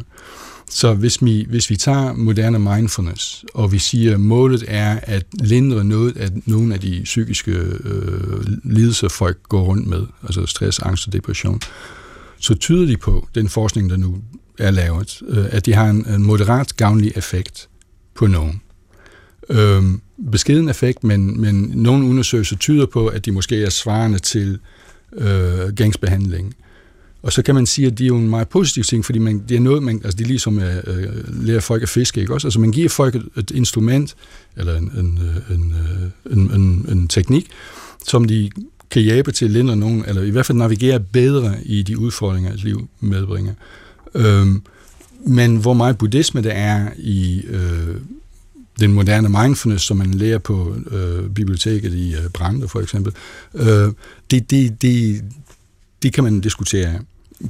Så 0.70 0.94
hvis 0.94 1.24
vi, 1.24 1.46
hvis 1.50 1.70
vi 1.70 1.76
tager 1.76 2.14
moderne 2.14 2.60
mindfulness, 2.60 3.46
og 3.54 3.72
vi 3.72 3.80
siger, 3.80 4.14
at 4.14 4.20
målet 4.20 4.64
er 4.68 5.00
at 5.04 5.26
lindre 5.34 5.84
noget 5.84 6.18
af 6.18 6.30
nogle 6.46 6.74
af 6.74 6.80
de 6.80 7.02
psykiske 7.04 7.52
øh, 7.52 8.46
lidelser, 8.64 9.10
folk 9.10 9.38
går 9.44 9.64
rundt 9.64 9.88
med, 9.88 10.06
altså 10.24 10.46
stress, 10.46 10.80
angst 10.80 11.08
og 11.08 11.14
depression, 11.14 11.62
så 12.40 12.56
tyder 12.56 12.86
de 12.86 12.98
på, 12.98 13.28
den 13.36 13.50
forskning, 13.50 13.90
der 13.90 13.98
nu 13.98 14.18
er 14.60 14.72
lavet, 14.72 15.22
øh, 15.28 15.46
at 15.50 15.66
de 15.66 15.74
har 15.74 15.90
en, 15.90 16.06
en 16.08 16.24
moderat 16.24 16.78
gavnlig 16.78 17.12
effekt 17.16 17.70
på 18.16 18.28
nogen. 18.28 18.62
Øh, 19.50 19.84
beskeden 20.32 20.70
effekt, 20.70 21.04
men, 21.04 21.42
men 21.42 21.72
nogle 21.76 22.06
undersøgelser 22.10 22.56
tyder 22.56 22.86
på, 22.86 23.08
at 23.08 23.26
de 23.26 23.32
måske 23.32 23.64
er 23.64 23.70
svarende 23.70 24.20
til 24.20 24.60
øh, 25.18 25.74
gangsbehandling. 25.76 26.56
Og 27.22 27.34
så 27.34 27.42
kan 27.42 27.56
man 27.56 27.66
sige, 27.66 27.88
at 27.88 27.98
det 27.98 28.04
er 28.04 28.08
jo 28.08 28.18
en 28.18 28.30
meget 28.30 28.48
positiv 28.48 28.84
ting, 28.84 29.06
fordi 29.06 29.20
man, 29.20 29.44
det 29.50 29.58
er 29.58 29.62
noget, 29.62 29.84
man, 29.84 30.02
altså 30.04 30.18
det 30.18 30.24
er 30.24 30.28
ligesom 30.28 30.60
at 30.60 30.88
øh, 30.88 31.04
øh 31.04 31.46
lære 31.46 31.62
folk 31.62 31.84
at 31.84 31.90
fiske, 31.90 32.22
ikke 32.22 32.34
også? 32.34 32.48
Altså 32.48 32.60
man 32.60 32.72
giver 32.72 32.90
folk 32.90 33.16
et, 33.16 33.30
et 33.38 33.52
instrument, 33.52 34.16
eller 34.58 34.78
en, 34.78 34.92
en, 34.98 35.20
øh, 35.22 35.56
en, 35.56 35.74
øh, 35.74 36.38
en, 36.38 36.52
en, 36.62 36.86
en 36.90 37.08
teknik, 37.08 37.48
som 38.08 38.26
de 38.26 38.50
kan 38.92 39.02
hjælpe 39.02 39.32
til 39.32 39.46
at 39.46 39.52
lindre 39.52 39.76
nogen, 39.76 40.04
eller 40.08 40.22
i 40.22 40.30
hvert 40.30 40.46
fald 40.46 40.58
navigere 40.58 41.00
bedre 41.00 41.56
i 41.66 41.84
de 41.84 42.00
udfordringer, 42.00 42.54
et 42.54 42.64
liv 42.64 42.90
medbringer. 43.00 43.54
Øhm, 44.16 44.62
men 45.26 45.58
hvor 45.58 45.74
meget 45.74 45.98
buddhisme 45.98 46.42
der 46.42 46.52
er 46.52 46.90
i 46.98 47.42
øh, 47.48 47.96
den 48.80 48.94
moderne 48.94 49.30
mindfulness, 49.30 49.86
som 49.86 49.98
man 49.98 50.14
lærer 50.14 50.38
på 50.38 50.76
øh, 50.92 51.30
biblioteket 51.30 51.94
i 51.94 52.14
øh, 52.14 52.30
Brande 52.34 52.68
for 52.68 52.80
eksempel, 52.80 53.14
øh, 53.54 53.92
det, 54.32 54.52
det, 54.52 54.82
det, 54.82 55.24
det 56.04 56.14
kan 56.14 56.24
man 56.24 56.42
diskutere. 56.42 57.00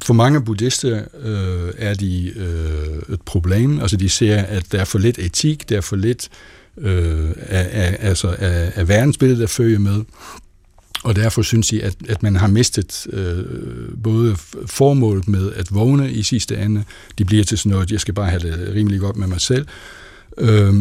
For 0.04 0.14
mange 0.14 0.42
buddhister 0.42 1.04
øh, 1.24 1.74
er 1.78 1.94
de 1.94 2.34
øh, 2.36 3.14
et 3.14 3.22
problem. 3.22 3.80
Altså 3.80 3.98
de 3.98 4.10
ser, 4.10 4.38
at 4.42 4.72
der 4.72 4.80
er 4.80 4.86
for 4.86 5.00
lidt 5.00 5.20
etik, 5.20 5.70
der 5.70 5.78
er 5.78 5.82
for 5.82 5.96
lidt 5.96 6.30
øh, 6.78 7.30
af, 7.38 7.70
af, 7.72 7.98
altså 8.00 8.28
af, 8.28 8.72
af 8.76 8.88
verdensbilledet, 8.88 9.42
der 9.42 9.48
følger 9.48 9.80
med. 9.80 10.04
Og 11.04 11.16
derfor 11.16 11.42
synes 11.42 11.74
jeg, 11.74 11.82
at, 11.82 11.96
at 12.10 12.24
man 12.24 12.36
har 12.36 12.48
mistet 12.48 13.08
øh, 13.14 13.46
både 14.04 14.36
formålet 14.66 15.28
med 15.28 15.52
at 15.54 15.74
vågne 15.76 16.12
i 16.12 16.24
sidste 16.24 16.58
ende. 16.58 16.84
De 17.18 17.26
bliver 17.26 17.44
til 17.44 17.58
sådan 17.58 17.70
noget, 17.70 17.92
jeg 17.92 18.00
skal 18.00 18.14
bare 18.14 18.30
have 18.30 18.40
det 18.40 18.74
rimelig 18.76 19.00
godt 19.00 19.18
med 19.18 19.28
mig 19.28 19.42
selv. 19.42 19.66
Øh, 20.38 20.74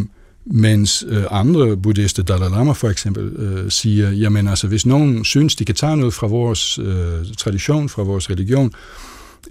mens 0.47 1.05
øh, 1.09 1.25
andre 1.31 1.77
buddhister, 1.77 2.23
Dalai 2.23 2.51
Lama 2.51 2.73
for 2.73 2.89
eksempel, 2.89 3.25
øh, 3.25 3.71
siger, 3.71 4.11
jamen 4.11 4.49
altså, 4.49 4.67
hvis 4.67 4.87
nogen 4.87 5.25
synes, 5.25 5.57
de 5.57 5.65
kan 5.65 5.75
tage 5.75 5.97
noget 5.97 6.15
fra 6.15 6.27
vores 6.27 6.79
øh, 6.79 7.35
tradition, 7.39 7.89
fra 7.89 8.03
vores 8.03 8.31
religion, 8.31 8.73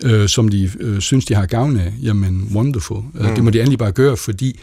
øh, 0.03 0.29
som 0.29 0.49
de 0.49 0.71
øh, 0.79 0.99
synes, 0.99 1.25
de 1.25 1.35
har 1.35 1.45
gavn 1.45 1.77
af, 1.77 1.93
jamen 2.01 2.51
wonderful. 2.55 3.03
Mm. 3.13 3.35
Det 3.35 3.43
må 3.43 3.49
de 3.49 3.59
endelig 3.59 3.79
bare 3.79 3.91
gøre, 3.91 4.17
fordi 4.17 4.59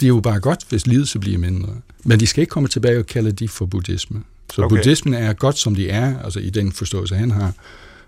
det 0.00 0.06
er 0.06 0.08
jo 0.08 0.20
bare 0.20 0.40
godt, 0.40 0.60
hvis 0.68 0.86
lidelse 0.86 1.18
bliver 1.18 1.38
mindre. 1.38 1.68
Men 2.04 2.20
de 2.20 2.26
skal 2.26 2.40
ikke 2.40 2.50
komme 2.50 2.68
tilbage 2.68 2.98
og 2.98 3.06
kalde 3.06 3.32
de 3.32 3.48
for 3.48 3.66
buddhisme. 3.66 4.22
Så 4.52 4.62
okay. 4.62 4.76
buddhismen 4.76 5.14
er 5.14 5.32
godt, 5.32 5.58
som 5.58 5.74
de 5.74 5.88
er, 5.90 6.18
altså 6.24 6.40
i 6.40 6.50
den 6.50 6.72
forståelse, 6.72 7.14
han 7.16 7.30
har. 7.30 7.52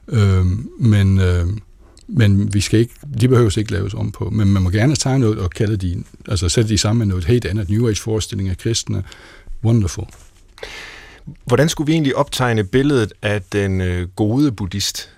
Øh, 0.08 0.46
men... 0.78 1.20
Øh, 1.20 1.46
men 2.12 2.54
vi 2.54 2.60
skal 2.60 2.80
ikke, 2.80 2.94
de 3.20 3.28
behøver 3.28 3.58
ikke 3.58 3.72
laves 3.72 3.94
om 3.94 4.12
på. 4.12 4.30
Men 4.30 4.48
man 4.48 4.62
må 4.62 4.70
gerne 4.70 4.96
tage 4.96 5.18
noget 5.18 5.38
og 5.38 5.50
kalde 5.50 5.76
de, 5.76 6.04
altså 6.28 6.48
sætte 6.48 6.70
de 6.70 6.78
sammen 6.78 6.98
med 6.98 7.06
noget 7.06 7.24
helt 7.24 7.44
andet, 7.44 7.70
New 7.70 7.88
Age-forestilling 7.88 8.48
af 8.48 8.58
kristne. 8.58 9.04
Wonderful. 9.64 10.04
Hvordan 11.46 11.68
skulle 11.68 11.86
vi 11.86 11.92
egentlig 11.92 12.16
optegne 12.16 12.64
billedet 12.64 13.12
af 13.22 13.42
den 13.42 13.80
øh, 13.80 14.08
gode 14.08 14.52
buddhist? 14.52 15.10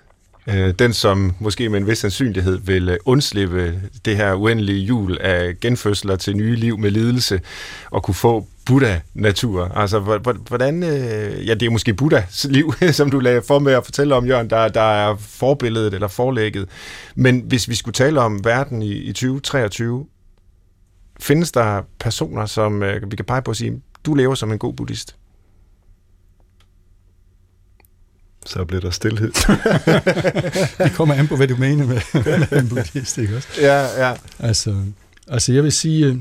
Øh, 0.47 0.75
den, 0.79 0.93
som 0.93 1.35
måske 1.41 1.69
med 1.69 1.79
en 1.79 1.87
vis 1.87 1.99
sandsynlighed 1.99 2.59
vil 2.59 2.89
øh, 2.89 2.99
undslippe 3.05 3.81
det 4.05 4.17
her 4.17 4.35
uendelige 4.35 4.81
jul 4.85 5.19
af 5.21 5.61
genfødsler 5.61 6.17
til 6.17 6.37
nye 6.37 6.57
liv 6.57 6.79
med 6.79 6.91
lidelse, 6.91 7.41
og 7.91 8.03
kunne 8.03 8.15
få 8.15 8.47
Buddha-natur. 8.67 9.65
Altså, 9.75 9.99
hvordan... 10.49 10.83
Øh, 10.83 11.49
ja, 11.49 11.55
det 11.55 11.67
er 11.67 11.71
måske 11.71 11.95
Buddhas 11.95 12.47
liv, 12.51 12.75
som 12.93 13.11
du 13.11 13.19
lagde 13.19 13.43
for 13.43 13.59
med 13.59 13.73
at 13.73 13.85
fortælle 13.85 14.15
om, 14.15 14.27
Jørgen, 14.27 14.51
der, 14.51 14.69
der 14.69 14.81
er 14.81 15.17
forbilledet 15.17 15.95
eller 15.95 16.09
forlægget. 16.09 16.69
Men 17.15 17.41
hvis 17.41 17.69
vi 17.69 17.75
skulle 17.75 17.93
tale 17.93 18.21
om 18.21 18.45
verden 18.45 18.83
i, 18.83 18.93
i 18.93 19.13
2023, 19.13 20.07
findes 21.21 21.53
der 21.53 21.83
personer, 22.01 22.47
som 22.47 22.83
øh, 22.83 23.11
vi 23.11 23.17
kan 23.17 23.25
pege 23.25 23.43
på 23.43 23.51
at 23.51 23.57
sige, 23.57 23.83
du 24.07 24.15
lever 24.15 24.35
som 24.35 24.53
en 24.53 24.59
god 24.59 24.75
buddhist? 24.75 25.17
Så 28.47 28.65
bliver 28.65 28.81
der 28.81 28.91
stillhed. 28.91 29.33
det 30.85 30.93
kommer 30.93 31.15
an 31.15 31.29
på, 31.29 31.37
hvad 31.37 31.49
du 31.49 31.57
mener 31.57 31.87
med, 31.87 32.01
med 32.51 32.59
en 32.59 32.69
buddhist, 32.69 33.19
ikke 33.19 33.37
også? 33.37 33.49
Ja, 33.61 34.09
ja. 34.09 34.15
Altså, 34.39 34.77
altså 35.29 35.53
jeg 35.53 35.63
vil 35.65 35.73
sige, 35.73 36.07
øh, 36.07 36.17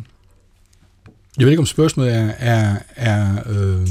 jeg 1.38 1.46
ved 1.46 1.52
ikke, 1.52 1.60
om 1.60 1.66
spørgsmålet 1.66 2.14
er, 2.14 2.32
er, 2.38 2.76
er, 2.96 3.36
øh, 3.50 3.88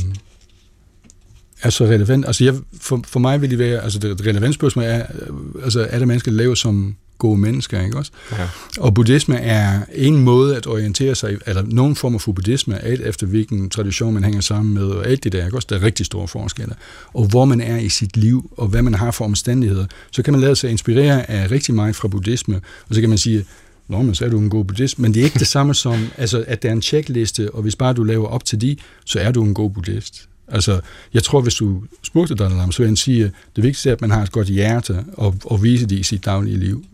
er 1.62 1.70
så 1.70 1.84
relevant. 1.84 2.26
Altså 2.26 2.44
jeg, 2.44 2.54
for, 2.80 3.00
for 3.06 3.20
mig 3.20 3.40
vil 3.40 3.50
det 3.50 3.58
være, 3.58 3.82
altså 3.82 3.98
det 3.98 4.26
relevante 4.26 4.52
spørgsmål 4.52 4.84
er, 4.84 4.98
øh, 4.98 5.64
altså 5.64 5.86
er 5.90 5.98
det 5.98 6.08
mennesker, 6.08 6.30
der 6.30 6.38
lever 6.38 6.54
som 6.54 6.96
gode 7.20 7.40
mennesker, 7.40 7.80
ikke 7.80 7.96
også? 7.96 8.10
Ja. 8.32 8.48
Og 8.78 8.94
buddhisme 8.94 9.36
er 9.36 9.80
en 9.94 10.16
måde 10.16 10.56
at 10.56 10.66
orientere 10.66 11.14
sig, 11.14 11.38
eller 11.46 11.62
nogen 11.62 11.96
former 11.96 12.18
for 12.18 12.32
buddhisme, 12.32 12.84
alt 12.84 13.00
efter 13.00 13.26
hvilken 13.26 13.70
tradition 13.70 14.14
man 14.14 14.24
hænger 14.24 14.40
sammen 14.40 14.74
med, 14.74 14.82
og 14.82 15.06
alt 15.06 15.24
det 15.24 15.32
der, 15.32 15.44
ikke 15.44 15.56
også? 15.56 15.66
Der 15.70 15.76
er 15.76 15.82
rigtig 15.82 16.06
store 16.06 16.28
forskelle. 16.28 16.74
Og 17.14 17.26
hvor 17.26 17.44
man 17.44 17.60
er 17.60 17.76
i 17.76 17.88
sit 17.88 18.16
liv, 18.16 18.50
og 18.56 18.68
hvad 18.68 18.82
man 18.82 18.94
har 18.94 19.10
for 19.10 19.24
omstændigheder, 19.24 19.86
så 20.10 20.22
kan 20.22 20.32
man 20.32 20.40
lade 20.40 20.56
sig 20.56 20.70
inspirere 20.70 21.30
af 21.30 21.50
rigtig 21.50 21.74
meget 21.74 21.96
fra 21.96 22.08
buddhisme, 22.08 22.56
og 22.88 22.94
så 22.94 23.00
kan 23.00 23.08
man 23.08 23.18
sige, 23.18 23.44
Nå, 23.88 24.02
men 24.02 24.14
så 24.14 24.24
er 24.24 24.28
du 24.28 24.38
en 24.38 24.50
god 24.50 24.64
buddhist. 24.64 24.98
Men 24.98 25.14
det 25.14 25.20
er 25.20 25.24
ikke 25.24 25.38
det 25.38 25.46
samme 25.46 25.74
som, 25.74 26.08
altså, 26.16 26.44
at 26.46 26.62
der 26.62 26.68
er 26.68 26.72
en 26.72 26.82
checkliste, 26.82 27.54
og 27.54 27.62
hvis 27.62 27.76
bare 27.76 27.92
du 27.92 28.04
laver 28.04 28.26
op 28.26 28.44
til 28.44 28.60
de, 28.60 28.76
så 29.04 29.20
er 29.20 29.32
du 29.32 29.44
en 29.44 29.54
god 29.54 29.70
buddhist. 29.70 30.28
Altså, 30.48 30.80
jeg 31.14 31.22
tror, 31.22 31.40
hvis 31.40 31.54
du 31.54 31.82
spurgte 32.02 32.34
Dalai 32.34 32.72
så 32.72 32.82
vil 32.82 32.88
jeg 32.88 32.98
sige, 32.98 33.24
at 33.24 33.30
det 33.56 33.64
vigtigste 33.64 33.88
er, 33.88 33.92
at 33.92 34.00
man 34.00 34.10
har 34.10 34.22
et 34.22 34.32
godt 34.32 34.48
hjerte 34.48 35.04
og, 35.12 35.34
og 35.44 35.62
vise 35.62 35.86
det 35.86 35.98
i 35.98 36.02
sit 36.02 36.24
daglige 36.24 36.58
liv. 36.58 36.84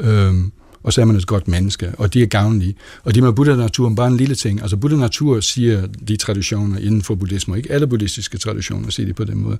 Øhm, 0.00 0.52
og 0.82 0.92
så 0.92 1.00
er 1.00 1.04
man 1.04 1.16
et 1.16 1.26
godt 1.26 1.48
menneske, 1.48 1.92
og 1.98 2.14
de 2.14 2.22
er 2.22 2.26
gavnlige. 2.26 2.74
Og 3.04 3.14
det 3.14 3.22
med 3.22 3.32
Buddha-naturen, 3.32 3.94
bare 3.94 4.08
en 4.08 4.16
lille 4.16 4.34
ting. 4.34 4.62
Altså 4.62 4.76
Buddha-natur 4.76 5.40
siger 5.40 5.86
de 6.08 6.16
traditioner 6.16 6.78
inden 6.78 7.02
for 7.02 7.14
buddhisme, 7.14 7.56
ikke 7.56 7.72
alle 7.72 7.86
buddhistiske 7.86 8.38
traditioner 8.38 8.90
siger 8.90 9.06
det 9.06 9.16
på 9.16 9.24
den 9.24 9.38
måde. 9.38 9.58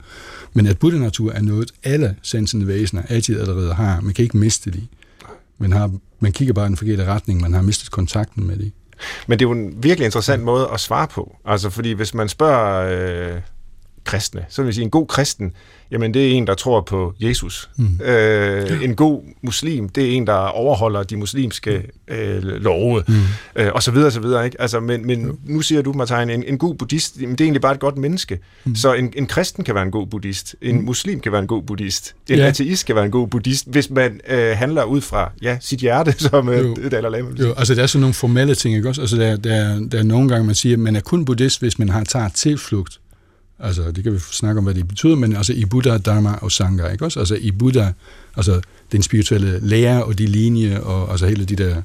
Men 0.52 0.66
at 0.66 0.78
Buddha-natur 0.78 1.32
er 1.32 1.42
noget, 1.42 1.72
alle 1.84 2.16
sensende 2.22 2.66
væsener 2.66 3.02
altid 3.08 3.40
allerede 3.40 3.74
har. 3.74 4.00
Man 4.00 4.14
kan 4.14 4.22
ikke 4.22 4.36
miste 4.36 4.70
det. 4.70 4.82
Man, 5.58 5.72
har, 5.72 5.90
man 6.20 6.32
kigger 6.32 6.54
bare 6.54 6.66
i 6.66 6.68
den 6.68 6.76
forkerte 6.76 7.04
retning, 7.04 7.40
man 7.40 7.52
har 7.52 7.62
mistet 7.62 7.90
kontakten 7.90 8.46
med 8.46 8.56
det. 8.56 8.72
Men 9.26 9.38
det 9.38 9.44
er 9.44 9.48
jo 9.48 9.54
en 9.54 9.74
virkelig 9.82 10.04
interessant 10.04 10.42
måde 10.42 10.68
at 10.72 10.80
svare 10.80 11.06
på. 11.08 11.36
Altså, 11.44 11.70
fordi 11.70 11.92
hvis 11.92 12.14
man 12.14 12.28
spørger 12.28 13.34
øh, 13.34 13.40
kristne, 14.08 14.44
så 14.48 14.62
vil 14.62 14.66
jeg 14.66 14.74
sige, 14.74 14.84
en 14.84 14.90
god 14.90 15.06
kristen, 15.06 15.52
jamen 15.90 16.14
det 16.14 16.28
er 16.28 16.32
en, 16.32 16.46
der 16.46 16.54
tror 16.54 16.80
på 16.80 17.14
Jesus. 17.20 17.70
Mm. 17.76 18.00
Øh, 18.04 18.84
en 18.84 18.94
god 18.94 19.22
muslim, 19.42 19.88
det 19.88 20.04
er 20.04 20.10
en, 20.10 20.26
der 20.26 20.32
overholder 20.32 21.02
de 21.02 21.16
muslimske 21.16 21.82
øh, 22.08 22.42
love, 22.42 23.02
mm. 23.08 23.14
øh, 23.56 23.70
og 23.74 23.82
så 23.82 23.90
videre, 23.90 24.10
så 24.10 24.20
videre. 24.20 24.44
Ikke? 24.44 24.60
Altså, 24.60 24.80
men, 24.80 25.06
men 25.06 25.38
nu 25.44 25.60
siger 25.60 25.82
du, 25.82 25.92
Martin, 25.92 26.30
en, 26.30 26.44
en 26.46 26.58
god 26.58 26.74
buddhist, 26.74 27.20
jamen, 27.20 27.32
det 27.32 27.40
er 27.40 27.44
egentlig 27.44 27.60
bare 27.60 27.74
et 27.74 27.80
godt 27.80 27.96
menneske. 27.96 28.38
Mm. 28.64 28.74
Så 28.74 28.94
en, 28.94 29.12
en 29.16 29.26
kristen 29.26 29.64
kan 29.64 29.74
være 29.74 29.84
en 29.84 29.90
god 29.90 30.06
buddhist, 30.06 30.56
en 30.62 30.76
mm. 30.76 30.84
muslim 30.84 31.20
kan 31.20 31.32
være 31.32 31.40
en 31.40 31.48
god 31.48 31.62
buddhist, 31.62 32.14
en 32.28 32.38
ja. 32.38 32.46
ateist 32.46 32.86
kan 32.86 32.94
være 32.96 33.04
en 33.04 33.10
god 33.10 33.28
buddhist, 33.28 33.66
hvis 33.70 33.90
man 33.90 34.20
øh, 34.28 34.56
handler 34.56 34.84
ud 34.84 35.00
fra 35.00 35.32
ja, 35.42 35.58
sit 35.60 35.80
hjerte, 35.80 36.12
som 36.28 36.48
øh, 36.48 36.90
Dalai 36.90 37.10
Lama 37.10 37.30
Jo, 37.40 37.54
altså 37.56 37.74
der 37.74 37.82
er 37.82 37.86
sådan 37.86 38.00
nogle 38.00 38.14
formelle 38.14 38.54
ting, 38.54 38.76
ikke 38.76 38.88
også? 38.88 39.00
Altså 39.00 39.16
der, 39.16 39.36
der, 39.36 39.88
der 39.92 39.98
er 39.98 40.02
nogle 40.02 40.28
gange, 40.28 40.46
man 40.46 40.54
siger, 40.54 40.76
at 40.76 40.80
man 40.80 40.96
er 40.96 41.00
kun 41.00 41.24
buddhist, 41.24 41.60
hvis 41.60 41.78
man 41.78 41.88
har 41.88 42.04
taget 42.04 42.32
tilflugt 42.32 43.00
Altså, 43.60 43.90
det 43.90 44.04
kan 44.04 44.12
vi 44.12 44.18
snakke 44.18 44.58
om, 44.58 44.64
hvad 44.64 44.74
det 44.74 44.88
betyder, 44.88 45.14
men 45.14 45.36
altså 45.36 45.52
i 45.52 45.64
Buddha, 45.64 45.98
Dharma 45.98 46.34
og 46.34 46.52
Sangha, 46.52 46.88
ikke 46.88 47.04
også? 47.04 47.18
Altså 47.18 47.34
i 47.34 47.50
Buddha, 47.50 47.90
altså 48.36 48.60
den 48.92 49.02
spirituelle 49.02 49.58
lære 49.62 50.04
og 50.04 50.18
de 50.18 50.26
linje, 50.26 50.80
og 50.80 51.10
altså 51.10 51.26
hele 51.26 51.44
de 51.44 51.56
der 51.56 51.82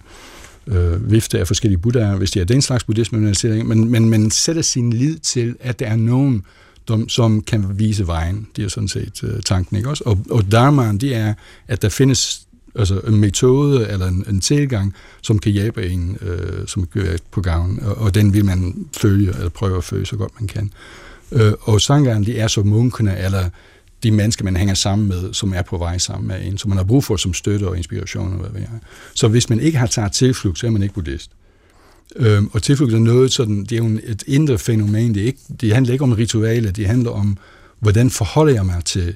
øh, 0.68 1.12
vifte 1.12 1.40
af 1.40 1.48
forskellige 1.48 1.80
buddhaer, 1.80 2.16
hvis 2.16 2.32
det 2.32 2.40
er 2.40 2.46
den 2.46 2.62
slags 2.62 2.84
buddhisme, 2.84 3.20
men, 3.20 3.68
men, 3.68 3.90
men 3.90 4.10
man 4.10 4.32
sætter 4.32 4.62
sin 4.62 4.94
lid 4.94 5.18
til, 5.18 5.56
at 5.60 5.80
der 5.80 5.86
er 5.86 5.96
nogen, 5.96 6.44
som, 6.88 7.10
som 7.10 7.42
kan 7.42 7.80
vise 7.80 8.08
vejen. 8.08 8.48
Det 8.56 8.66
er 8.66 8.70
sådan 8.70 8.88
set 8.88 9.24
øh, 9.24 9.42
tanken, 9.42 9.78
ikke 9.78 9.90
også? 9.90 10.04
Og, 10.06 10.20
og 10.30 10.52
Dharma, 10.52 10.92
det 10.92 11.16
er, 11.16 11.34
at 11.68 11.82
der 11.82 11.90
findes 11.90 12.48
altså 12.76 13.00
en 13.00 13.16
metode 13.16 13.88
eller 13.90 14.08
en, 14.08 14.26
en 14.30 14.42
tilgang, 14.42 14.94
som 15.22 15.40
kan 15.40 15.52
hjælpe 15.52 15.90
en, 15.90 16.18
øh, 16.22 16.68
som 16.68 16.86
gør 16.86 17.18
på 17.32 17.42
gavn, 17.42 17.80
og, 17.82 17.98
og 17.98 18.16
den 18.16 18.34
vil 18.34 18.46
man 18.46 18.86
følge, 18.98 19.34
eller 19.36 19.50
prøve 19.50 19.78
at 19.78 19.84
følge 19.84 20.06
så 20.06 20.16
godt 20.16 20.32
man 20.40 20.48
kan. 20.48 20.72
Øh, 21.34 21.54
og 21.62 21.82
sangeren, 21.82 22.26
de 22.26 22.40
er 22.40 22.48
så 22.48 22.62
munkene, 22.62 23.18
eller 23.18 23.50
de 24.04 24.12
mennesker, 24.12 24.44
man 24.44 24.56
hænger 24.56 24.74
sammen 24.74 25.08
med, 25.08 25.34
som 25.34 25.54
er 25.54 25.62
på 25.62 25.78
vej 25.78 25.98
sammen 25.98 26.28
med 26.28 26.46
en, 26.46 26.58
som 26.58 26.70
man 26.70 26.78
har 26.78 26.86
brug 26.86 27.04
for 27.04 27.16
som 27.16 27.34
støtte 27.34 27.68
og 27.68 27.78
inspiration. 27.78 28.34
Og 28.34 28.40
hvad 28.40 28.50
ved 28.50 28.60
jeg. 28.60 28.70
Så 29.14 29.28
hvis 29.28 29.50
man 29.50 29.60
ikke 29.60 29.78
har 29.78 29.88
taget 29.88 30.12
tilflugt, 30.12 30.60
så 30.60 30.68
er 30.68 30.72
man 30.72 30.84
ikke 30.84 30.96
buddhist. 30.96 31.32
Øhm, 32.16 32.50
og 32.54 32.64
tilflugt 32.64 32.94
er 32.94 33.00
noget 33.00 33.34
sådan, 33.34 33.64
det 33.64 33.72
er 33.72 33.78
jo 33.78 34.00
et 34.04 34.24
indre 34.28 34.58
fænomen, 34.58 35.14
det, 35.14 35.22
er 35.22 35.26
ikke, 35.26 35.40
det 35.62 35.74
handler 35.74 35.94
ikke 35.94 36.04
om 36.04 36.12
ritualer, 36.12 36.72
det 36.72 36.88
handler 36.88 37.12
om, 37.12 37.38
hvordan 37.80 38.10
forholder 38.10 38.54
jeg 38.54 38.66
mig 38.66 38.86
til 38.86 39.16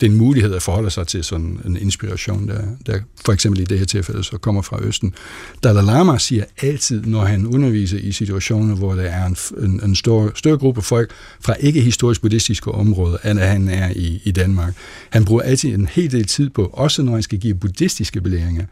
det 0.00 0.06
er 0.06 0.10
en 0.10 0.16
mulighed 0.16 0.54
at 0.54 0.62
forholde 0.62 0.90
sig 0.90 1.06
til 1.06 1.24
sådan 1.24 1.60
en 1.64 1.76
inspiration, 1.76 2.48
der, 2.48 2.60
der 2.86 3.00
for 3.24 3.32
eksempel 3.32 3.60
i 3.60 3.64
det 3.64 3.78
her 3.78 3.86
tilfælde 3.86 4.24
så 4.24 4.38
kommer 4.38 4.62
fra 4.62 4.82
Østen. 4.82 5.14
Dalai 5.62 5.84
Lama 5.84 6.18
siger 6.18 6.44
altid, 6.62 7.02
når 7.02 7.24
han 7.24 7.46
underviser 7.46 7.98
i 7.98 8.12
situationer, 8.12 8.74
hvor 8.74 8.94
der 8.94 9.02
er 9.02 9.26
en, 9.26 9.36
en, 9.64 9.80
en 9.84 9.94
stor, 9.94 10.32
større 10.34 10.58
gruppe 10.58 10.82
folk 10.82 11.10
fra 11.40 11.54
ikke-historisk 11.60 12.20
buddhistiske 12.20 12.72
områder, 12.72 13.30
end 13.30 13.40
at 13.40 13.48
han 13.48 13.68
er 13.68 13.90
i, 13.96 14.22
i 14.24 14.30
Danmark. 14.30 14.74
Han 15.10 15.24
bruger 15.24 15.42
altid 15.42 15.74
en 15.74 15.86
hel 15.86 16.12
del 16.12 16.24
tid 16.24 16.50
på, 16.50 16.70
også 16.72 17.02
når 17.02 17.12
han 17.12 17.22
skal 17.22 17.38
give 17.38 17.54
buddhistiske 17.54 18.20
belæringer, 18.20 18.64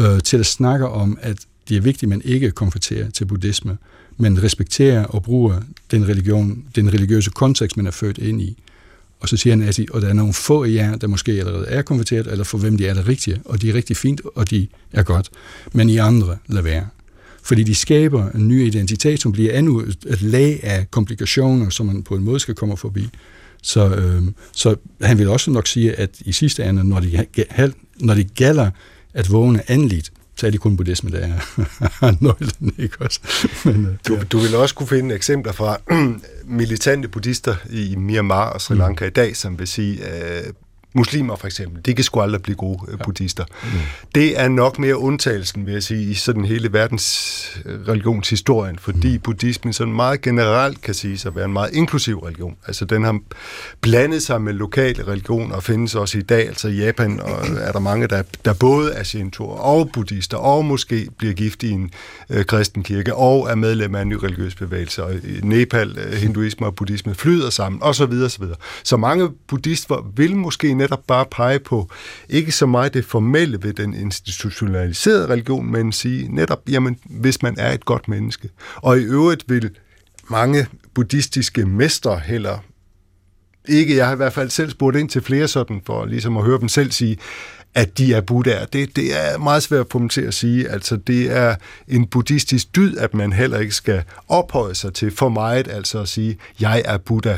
øh, 0.00 0.20
til 0.20 0.36
at 0.36 0.46
snakke 0.46 0.88
om, 0.88 1.18
at 1.22 1.36
det 1.68 1.76
er 1.76 1.80
vigtigt, 1.80 2.02
at 2.02 2.08
man 2.08 2.22
ikke 2.24 2.50
konverterer 2.50 3.10
til 3.10 3.24
buddhisme, 3.24 3.78
men 4.16 4.42
respekterer 4.42 5.04
og 5.04 5.22
bruger 5.22 5.60
den 5.90 6.08
religion, 6.08 6.64
den 6.74 6.94
religiøse 6.94 7.30
kontekst, 7.30 7.76
man 7.76 7.86
er 7.86 7.90
født 7.90 8.18
ind 8.18 8.42
i. 8.42 8.62
Og 9.20 9.28
så 9.28 9.36
siger 9.36 9.56
han, 9.56 9.68
at 9.68 9.80
og 9.90 10.02
der 10.02 10.08
er 10.08 10.12
nogle 10.12 10.34
få 10.34 10.64
af 10.64 10.70
jer, 10.70 10.96
der 10.96 11.06
måske 11.06 11.32
allerede 11.32 11.66
er 11.66 11.82
konverteret, 11.82 12.26
eller 12.26 12.44
for 12.44 12.58
hvem 12.58 12.76
de 12.76 12.86
er 12.86 12.94
det 12.94 13.08
rigtige, 13.08 13.40
og 13.44 13.62
de 13.62 13.70
er 13.70 13.74
rigtig 13.74 13.96
fint, 13.96 14.20
og 14.34 14.50
de 14.50 14.68
er 14.92 15.02
godt. 15.02 15.30
Men 15.72 15.88
I 15.88 15.96
andre, 15.96 16.36
lad 16.48 16.62
være. 16.62 16.86
Fordi 17.42 17.62
de 17.62 17.74
skaber 17.74 18.30
en 18.30 18.48
ny 18.48 18.66
identitet, 18.66 19.20
som 19.20 19.32
bliver 19.32 19.58
endnu 19.58 19.80
et 19.80 20.22
lag 20.22 20.60
af 20.62 20.90
komplikationer, 20.90 21.70
som 21.70 21.86
man 21.86 22.02
på 22.02 22.14
en 22.14 22.24
måde 22.24 22.40
skal 22.40 22.54
komme 22.54 22.76
forbi. 22.76 23.08
Så, 23.62 23.94
øh, 23.94 24.22
så 24.52 24.76
han 25.02 25.18
vil 25.18 25.28
også 25.28 25.50
nok 25.50 25.66
sige, 25.66 25.94
at 25.94 26.10
i 26.20 26.32
sidste 26.32 26.64
ende, 26.64 26.88
når 26.88 27.00
det, 27.00 27.26
når 28.00 28.14
det 28.14 28.34
gælder 28.34 28.70
at 29.14 29.32
vågne 29.32 29.70
endeligt, 29.70 30.12
så 30.36 30.46
er 30.46 30.50
det 30.50 30.60
kun 30.60 30.76
buddhisme, 30.76 31.10
der 31.10 31.18
er 31.18 32.12
nøglen, 32.24 32.74
ikke 32.78 32.96
også? 33.00 33.20
Men, 33.64 33.86
øh, 33.86 33.92
du, 34.08 34.14
ja. 34.14 34.24
du 34.24 34.38
vil 34.38 34.54
også 34.54 34.74
kunne 34.74 34.86
finde 34.86 35.14
eksempler 35.14 35.52
fra 35.52 35.76
militante 36.60 37.08
buddhister 37.08 37.56
i 37.70 37.96
Myanmar 37.96 38.50
og 38.50 38.60
Sri. 38.60 38.74
Lanka 38.74 39.04
mm. 39.04 39.08
i 39.08 39.10
dag, 39.10 39.36
som 39.36 39.58
vil 39.58 39.68
sige, 39.68 40.04
at 40.04 40.52
muslimer 40.96 41.36
for 41.36 41.46
eksempel, 41.46 41.86
de 41.86 41.94
kan 41.94 42.04
sgu 42.04 42.20
aldrig 42.20 42.42
blive 42.42 42.56
gode 42.56 42.78
ja. 42.90 43.04
buddhister. 43.04 43.44
Mm. 43.62 43.68
Det 44.14 44.40
er 44.40 44.48
nok 44.48 44.78
mere 44.78 44.98
undtagelsen, 44.98 45.66
vil 45.66 45.72
jeg 45.72 45.82
sige, 45.82 46.10
i 46.10 46.14
sådan 46.14 46.44
hele 46.44 46.72
verdens 46.72 47.06
øh, 47.64 47.88
religionshistorien, 47.88 48.78
fordi 48.78 49.12
mm. 49.12 49.20
buddhismen 49.20 49.72
sådan 49.72 49.94
meget 49.94 50.20
generelt 50.20 50.82
kan 50.82 50.94
sige 50.94 51.28
at 51.28 51.36
være 51.36 51.44
en 51.44 51.52
meget 51.52 51.74
inklusiv 51.74 52.18
religion. 52.18 52.56
Altså 52.66 52.84
den 52.84 53.04
har 53.04 53.20
blandet 53.80 54.22
sig 54.22 54.42
med 54.42 54.52
lokale 54.52 55.06
religioner 55.08 55.56
og 55.56 55.62
findes 55.62 55.94
også 55.94 56.18
i 56.18 56.22
dag. 56.22 56.48
Altså 56.48 56.68
i 56.68 56.76
Japan 56.76 57.20
og 57.20 57.46
er 57.60 57.72
der 57.72 57.78
mange, 57.78 58.06
der, 58.06 58.22
der 58.44 58.54
både 58.54 58.92
er 58.92 59.02
shintoer 59.02 59.56
og 59.58 59.90
buddhister, 59.92 60.36
og 60.36 60.64
måske 60.64 61.08
bliver 61.18 61.34
gift 61.34 61.62
i 61.62 61.70
en 61.70 61.90
øh, 62.30 62.44
kristen 62.44 62.82
kirke, 62.82 63.14
og 63.14 63.50
er 63.50 63.54
medlem 63.54 63.94
af 63.94 64.02
en 64.02 64.08
ny 64.08 64.14
religiøs 64.14 64.54
bevægelse. 64.54 65.04
Og 65.04 65.14
i 65.14 65.40
Nepal, 65.42 65.98
øh, 65.98 66.12
hinduisme 66.12 66.66
og 66.66 66.74
buddhisme 66.74 67.14
flyder 67.14 67.50
sammen, 67.50 67.82
osv. 67.82 67.94
Så, 67.94 68.06
videre, 68.06 68.30
så, 68.30 68.38
videre. 68.40 68.56
så 68.82 68.96
mange 68.96 69.28
buddhister 69.48 70.12
vil 70.16 70.36
måske 70.36 70.74
netop 70.86 71.06
bare 71.06 71.26
pege 71.30 71.58
på 71.58 71.90
ikke 72.28 72.52
så 72.52 72.66
meget 72.66 72.94
det 72.94 73.04
formelle 73.04 73.62
ved 73.62 73.72
den 73.72 73.94
institutionaliserede 73.94 75.26
religion, 75.26 75.72
men 75.72 75.92
sige 75.92 76.34
netop, 76.34 76.62
jamen, 76.68 76.98
hvis 77.04 77.42
man 77.42 77.54
er 77.58 77.72
et 77.72 77.84
godt 77.84 78.08
menneske. 78.08 78.48
Og 78.76 78.98
i 78.98 79.02
øvrigt 79.02 79.44
vil 79.48 79.70
mange 80.30 80.66
buddhistiske 80.94 81.64
mestre 81.66 82.18
heller 82.18 82.58
ikke, 83.68 83.96
jeg 83.96 84.06
har 84.06 84.12
i 84.12 84.16
hvert 84.16 84.32
fald 84.32 84.50
selv 84.50 84.70
spurgt 84.70 84.96
ind 84.96 85.08
til 85.08 85.22
flere 85.22 85.48
sådan, 85.48 85.82
for 85.86 86.04
ligesom 86.04 86.36
at 86.36 86.44
høre 86.44 86.60
dem 86.60 86.68
selv 86.68 86.92
sige, 86.92 87.18
at 87.74 87.98
de 87.98 88.14
er 88.14 88.20
buddhaer. 88.20 88.64
Det, 88.66 88.96
det 88.96 89.16
er 89.16 89.38
meget 89.38 89.62
svært 89.62 89.86
for 89.90 89.98
dem 89.98 90.08
til 90.08 90.20
at 90.20 90.34
sige. 90.34 90.68
Altså, 90.68 90.96
det 90.96 91.36
er 91.36 91.56
en 91.88 92.06
buddhistisk 92.06 92.76
dyd, 92.76 92.96
at 92.96 93.14
man 93.14 93.32
heller 93.32 93.58
ikke 93.58 93.74
skal 93.74 94.02
ophøje 94.28 94.74
sig 94.74 94.94
til 94.94 95.10
for 95.10 95.28
meget, 95.28 95.68
altså 95.68 96.00
at 96.00 96.08
sige, 96.08 96.38
jeg 96.60 96.82
er 96.84 96.98
buddha. 96.98 97.36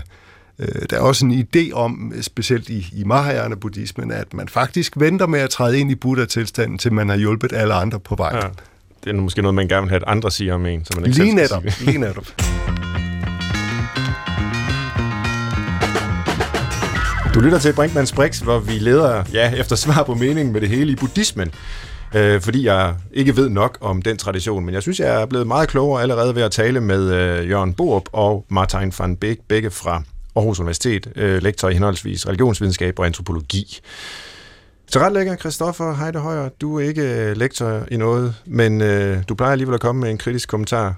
Øh, 0.58 0.82
der 0.90 0.96
er 0.96 1.00
også 1.00 1.26
en 1.26 1.32
idé 1.32 1.72
om, 1.72 2.12
specielt 2.20 2.68
i, 2.68 2.86
i 2.92 3.04
Mahayana-buddhismen, 3.04 4.10
at 4.10 4.34
man 4.34 4.48
faktisk 4.48 4.92
venter 4.96 5.26
med 5.26 5.40
at 5.40 5.50
træde 5.50 5.80
ind 5.80 5.90
i 5.90 5.94
Buddha-tilstanden, 5.94 6.78
til 6.78 6.92
man 6.92 7.08
har 7.08 7.16
hjulpet 7.16 7.52
alle 7.52 7.74
andre 7.74 8.00
på 8.00 8.14
vej. 8.14 8.36
Ja. 8.36 8.48
Det 9.04 9.10
er 9.10 9.20
måske 9.20 9.42
noget, 9.42 9.54
man 9.54 9.68
gerne 9.68 9.82
vil 9.82 9.88
have, 9.88 9.96
at 9.96 10.04
andre 10.06 10.30
siger 10.30 10.54
om 10.54 10.66
en, 10.66 10.84
så 10.84 10.92
man 10.96 11.06
ikke 11.06 11.18
lige 11.18 11.34
netop, 11.34 11.64
lige 11.80 11.98
netop. 11.98 12.26
Du 17.34 17.40
lytter 17.40 17.58
til 17.58 17.72
Brinkmanns 17.72 18.12
Brix, 18.12 18.38
hvor 18.38 18.58
vi 18.58 18.72
leder 18.72 19.24
ja, 19.32 19.52
efter 19.54 19.76
svar 19.76 20.02
på 20.02 20.14
meningen 20.14 20.52
med 20.52 20.60
det 20.60 20.68
hele 20.68 20.92
i 20.92 20.96
buddhismen. 20.96 21.50
Øh, 22.14 22.40
fordi 22.40 22.66
jeg 22.66 22.94
ikke 23.12 23.36
ved 23.36 23.48
nok 23.48 23.78
om 23.80 24.02
den 24.02 24.16
tradition, 24.16 24.64
men 24.64 24.74
jeg 24.74 24.82
synes, 24.82 25.00
jeg 25.00 25.22
er 25.22 25.26
blevet 25.26 25.46
meget 25.46 25.68
klogere 25.68 26.02
allerede 26.02 26.34
ved 26.34 26.42
at 26.42 26.50
tale 26.50 26.80
med 26.80 27.12
øh, 27.12 27.48
Jørgen 27.50 27.74
Borup 27.74 28.08
og 28.12 28.44
Martin 28.48 28.92
van 28.98 29.16
Beek, 29.16 29.38
begge 29.48 29.70
fra 29.70 30.02
Aarhus 30.38 30.60
Universitet, 30.60 31.12
øh, 31.16 31.42
lektor 31.42 31.68
i 31.68 31.72
henholdsvis 31.72 32.26
religionsvidenskab 32.26 32.98
og 32.98 33.06
antropologi. 33.06 33.80
Så 34.86 34.98
ret 34.98 35.12
lækker, 35.12 35.36
Christoffer 35.36 35.94
Heide 35.94 36.18
Højer. 36.18 36.48
Du 36.48 36.78
er 36.78 36.88
ikke 36.88 37.02
øh, 37.02 37.36
lektor 37.36 37.84
i 37.90 37.96
noget, 37.96 38.34
men 38.46 38.80
øh, 38.80 39.22
du 39.28 39.34
plejer 39.34 39.52
alligevel 39.52 39.74
at 39.74 39.80
komme 39.80 40.00
med 40.00 40.10
en 40.10 40.18
kritisk 40.18 40.48
kommentar. 40.48 40.94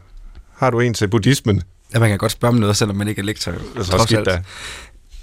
Har 0.56 0.70
du 0.70 0.80
en 0.80 0.94
til 0.94 1.08
buddhismen? 1.08 1.62
Ja, 1.94 1.98
man 1.98 2.08
kan 2.08 2.18
godt 2.18 2.32
spørge 2.32 2.52
om 2.52 2.58
noget, 2.58 2.76
selvom 2.76 2.96
man 2.96 3.08
ikke 3.08 3.20
er 3.20 3.24
lektor. 3.24 3.52
Det 3.52 4.12
er. 4.12 4.24
Da. 4.24 4.42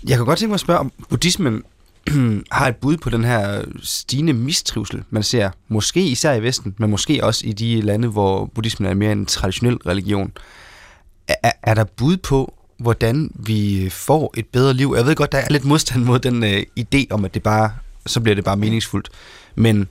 Jeg 0.07 0.17
kan 0.17 0.25
godt 0.25 0.39
tænke 0.39 0.49
mig 0.49 0.53
at 0.53 0.59
spørge, 0.59 0.79
om 0.79 0.91
buddhismen 1.09 1.63
har 2.51 2.67
et 2.67 2.75
bud 2.75 2.97
på 2.97 3.09
den 3.09 3.23
her 3.23 3.63
stigende 3.83 4.33
mistrivsel, 4.33 5.03
man 5.09 5.23
ser, 5.23 5.49
måske 5.67 6.07
især 6.07 6.33
i 6.33 6.43
Vesten, 6.43 6.75
men 6.77 6.89
måske 6.89 7.23
også 7.23 7.45
i 7.45 7.53
de 7.53 7.81
lande, 7.81 8.07
hvor 8.07 8.45
buddhismen 8.45 8.89
er 8.89 8.93
mere 8.93 9.11
en 9.11 9.25
traditionel 9.25 9.75
religion. 9.75 10.31
Er, 11.27 11.51
er 11.63 11.73
der 11.73 11.83
bud 11.83 12.17
på, 12.17 12.53
hvordan 12.77 13.31
vi 13.35 13.89
får 13.89 14.33
et 14.37 14.47
bedre 14.47 14.73
liv. 14.73 14.93
Jeg 14.97 15.05
ved 15.05 15.15
godt, 15.15 15.31
der 15.31 15.37
er 15.37 15.49
lidt 15.49 15.65
modstand 15.65 16.03
mod 16.03 16.19
den 16.19 16.43
øh, 16.43 16.63
idé 16.79 17.05
om, 17.09 17.25
at 17.25 17.33
det 17.33 17.43
bare, 17.43 17.71
så 18.05 18.19
bliver 18.19 18.35
det 18.35 18.43
bare 18.43 18.57
meningsfuldt. 18.57 19.09
Men 19.55 19.87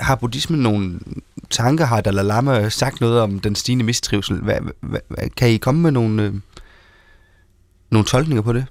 har 0.00 0.14
buddhismen 0.14 0.60
nogle 0.60 0.98
tanker? 1.50 1.84
Har 1.84 2.00
Dalai 2.00 2.24
Lama 2.24 2.68
sagt 2.68 3.00
noget 3.00 3.20
om 3.20 3.40
den 3.40 3.54
stigende 3.54 3.84
mistrivsel? 3.84 4.36
Hvad, 4.36 4.56
hvad, 4.80 5.00
hvad, 5.08 5.30
kan 5.36 5.50
I 5.50 5.56
komme 5.56 5.80
med 5.80 5.90
nogle, 5.90 6.22
øh, 6.22 6.34
nogle 7.90 8.06
tolkninger 8.06 8.42
på 8.42 8.52
det? 8.52 8.66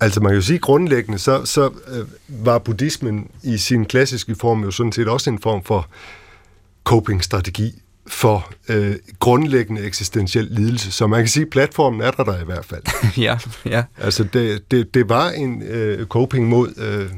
Altså 0.00 0.20
man 0.20 0.30
kan 0.30 0.36
jo 0.36 0.42
sige 0.42 0.58
grundlæggende, 0.58 1.18
så, 1.18 1.44
så 1.44 1.70
øh, 1.88 2.06
var 2.28 2.58
buddhismen 2.58 3.30
i 3.42 3.56
sin 3.56 3.84
klassiske 3.84 4.34
form 4.34 4.64
jo 4.64 4.70
sådan 4.70 4.92
set 4.92 5.08
også 5.08 5.30
en 5.30 5.38
form 5.38 5.64
for 5.64 5.88
coping-strategi 6.84 7.81
for 8.12 8.52
øh, 8.68 8.96
grundlæggende 9.18 9.82
eksistentiel 9.82 10.48
lidelse. 10.50 10.92
Så 10.92 11.06
man 11.06 11.20
kan 11.20 11.28
sige, 11.28 11.42
at 11.42 11.50
platformen 11.50 12.00
er 12.00 12.10
der 12.10 12.24
der 12.24 12.40
i 12.40 12.44
hvert 12.44 12.64
fald. 12.64 12.82
ja, 13.26 13.38
ja. 13.64 13.84
Altså 13.98 14.24
det, 14.24 14.70
det, 14.70 14.94
det 14.94 15.08
var 15.08 15.30
en 15.30 15.62
øh, 15.62 16.06
coping 16.06 16.48
mod 16.48 16.72
øh, 16.76 17.10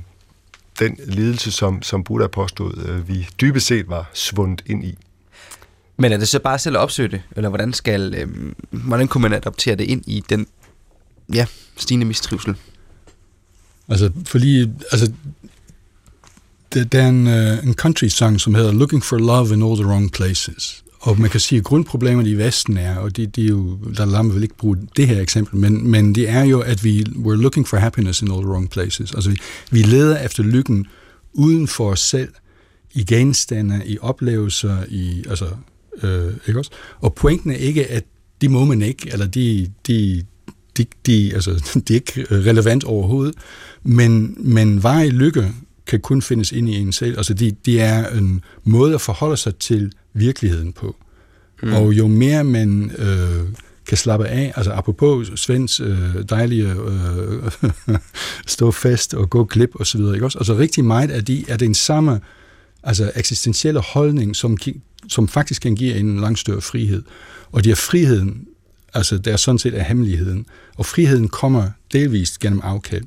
den 0.79 0.99
lidelse, 1.07 1.53
som, 1.53 1.83
som 1.83 2.05
Buddha 2.05 2.27
påstod, 2.27 2.85
øh, 2.89 3.09
vi 3.09 3.29
dybest 3.41 3.67
set 3.67 3.89
var 3.89 4.11
svundet 4.13 4.63
ind 4.67 4.85
i. 4.85 4.99
Men 5.97 6.13
er 6.13 6.17
det 6.17 6.29
så 6.29 6.39
bare 6.39 6.59
selv 6.59 6.77
at 6.77 6.81
opsøge 6.81 7.09
det? 7.09 7.23
Eller 7.37 7.49
hvordan, 7.49 7.73
skal, 7.73 8.15
øh, 8.15 8.29
hvordan 8.71 9.09
kunne 9.09 9.23
man 9.23 9.33
adoptere 9.33 9.77
det 9.77 9.85
ind 9.85 10.03
i 10.07 10.25
den 10.29 10.47
ja, 11.35 11.47
stigende 11.77 12.07
mistrivsel? 12.07 12.57
Altså, 13.89 14.11
fordi, 14.25 14.61
altså, 14.93 15.13
der, 16.75 16.85
der 16.85 17.03
er 17.03 17.09
en, 17.09 17.27
uh, 17.27 17.69
en 17.69 17.75
country 17.75 18.09
song, 18.09 18.41
som 18.41 18.55
hedder 18.55 18.73
Looking 18.73 19.05
for 19.05 19.17
Love 19.17 19.55
in 19.55 19.63
All 19.63 19.77
the 19.77 19.87
Wrong 19.87 20.13
Places. 20.13 20.84
Og 21.05 21.21
man 21.21 21.31
kan 21.31 21.41
sige, 21.41 21.59
at 21.59 21.65
grundproblemet 21.65 22.27
i 22.27 22.35
Vesten 22.35 22.77
er, 22.77 22.97
og 22.97 23.17
det, 23.17 23.37
det 23.37 23.45
er 23.45 23.49
jo, 23.49 23.79
der 23.97 24.05
lader 24.05 24.33
vil 24.33 24.43
ikke 24.43 24.57
bruge 24.57 24.79
det 24.97 25.09
her 25.09 25.21
eksempel, 25.21 25.59
men, 25.59 25.91
men 25.91 26.15
det 26.15 26.29
er 26.29 26.43
jo, 26.43 26.61
at 26.61 26.85
vi 26.85 27.03
we're 27.03 27.35
looking 27.35 27.69
for 27.69 27.77
happiness 27.77 28.23
in 28.23 28.31
all 28.31 28.41
the 28.41 28.51
wrong 28.51 28.71
places. 28.71 29.15
Altså 29.15 29.31
vi, 29.31 29.37
vi 29.71 29.83
leder 29.83 30.19
efter 30.25 30.43
lykken 30.43 30.87
uden 31.33 31.69
for 31.69 31.91
os 31.91 32.01
selv, 32.01 32.29
i 32.95 33.05
genstande, 33.05 33.83
i 33.87 33.99
oplevelser, 34.01 34.85
i, 34.89 35.25
altså, 35.29 35.47
øh, 36.03 36.33
ikke 36.47 36.61
også? 36.61 36.71
Og 37.01 37.15
pointen 37.15 37.51
er 37.51 37.57
ikke, 37.57 37.87
at 37.87 38.05
de 38.41 38.49
må 38.49 38.65
man 38.65 38.83
ikke, 38.83 39.11
eller 39.13 39.27
de, 39.27 39.71
de, 39.87 40.25
de, 40.77 40.87
de, 41.07 41.35
altså, 41.35 41.51
de 41.89 41.93
er 41.93 41.95
ikke 41.95 42.27
relevant 42.31 42.85
overhovedet, 42.85 43.35
men, 43.83 44.37
men 44.39 44.83
varig 44.83 45.13
lykke 45.13 45.53
kan 45.87 46.01
kun 46.01 46.23
findes 46.23 46.53
ind 46.53 46.69
i 46.69 46.77
en 46.77 46.93
selv. 46.93 47.17
Altså, 47.17 47.35
det 47.35 47.67
de 47.67 47.81
er 47.81 48.19
en 48.19 48.45
måde 48.65 48.95
at 48.95 49.01
forholde 49.01 49.37
sig 49.37 49.57
til 49.57 49.93
virkeligheden 50.13 50.73
på. 50.73 50.97
Mm. 51.63 51.73
Og 51.73 51.93
jo 51.93 52.07
mere 52.07 52.45
man 52.45 52.91
øh, 52.99 53.49
kan 53.87 53.97
slappe 53.97 54.27
af, 54.27 54.53
altså 54.57 54.73
apropos 54.73 55.31
Svends 55.37 55.81
øh, 55.81 55.99
dejlige 56.29 56.73
øh, 56.73 57.51
stå 58.47 58.71
fast 58.71 59.15
og 59.15 59.31
gå 59.31 59.45
glip 59.45 59.71
og 59.75 59.87
så 59.87 59.99
videre, 59.99 60.15
ikke 60.15 60.27
også? 60.27 60.39
Altså 60.39 60.59
rigtig 60.59 60.85
meget 60.85 61.11
af 61.11 61.25
de 61.25 61.45
er 61.49 61.57
den 61.57 61.75
samme 61.75 62.21
altså 62.83 63.13
eksistentielle 63.15 63.81
holdning, 63.81 64.37
som, 64.37 64.59
som 65.09 65.29
faktisk 65.29 65.63
kan 65.63 65.75
give 65.75 65.95
en 65.95 66.21
langt 66.21 66.39
større 66.39 66.61
frihed. 66.61 67.03
Og 67.53 67.65
det 67.65 67.71
er 67.71 67.77
friheden, 67.77 68.47
altså 68.95 69.19
det 69.19 69.33
er 69.33 69.37
sådan 69.37 69.59
set 69.59 69.75
af 69.75 69.85
hemmeligheden. 69.85 70.47
Og 70.77 70.87
friheden 70.87 71.29
kommer 71.29 71.71
delvist 71.93 72.41
gennem 72.41 72.61
afkald. 72.63 73.05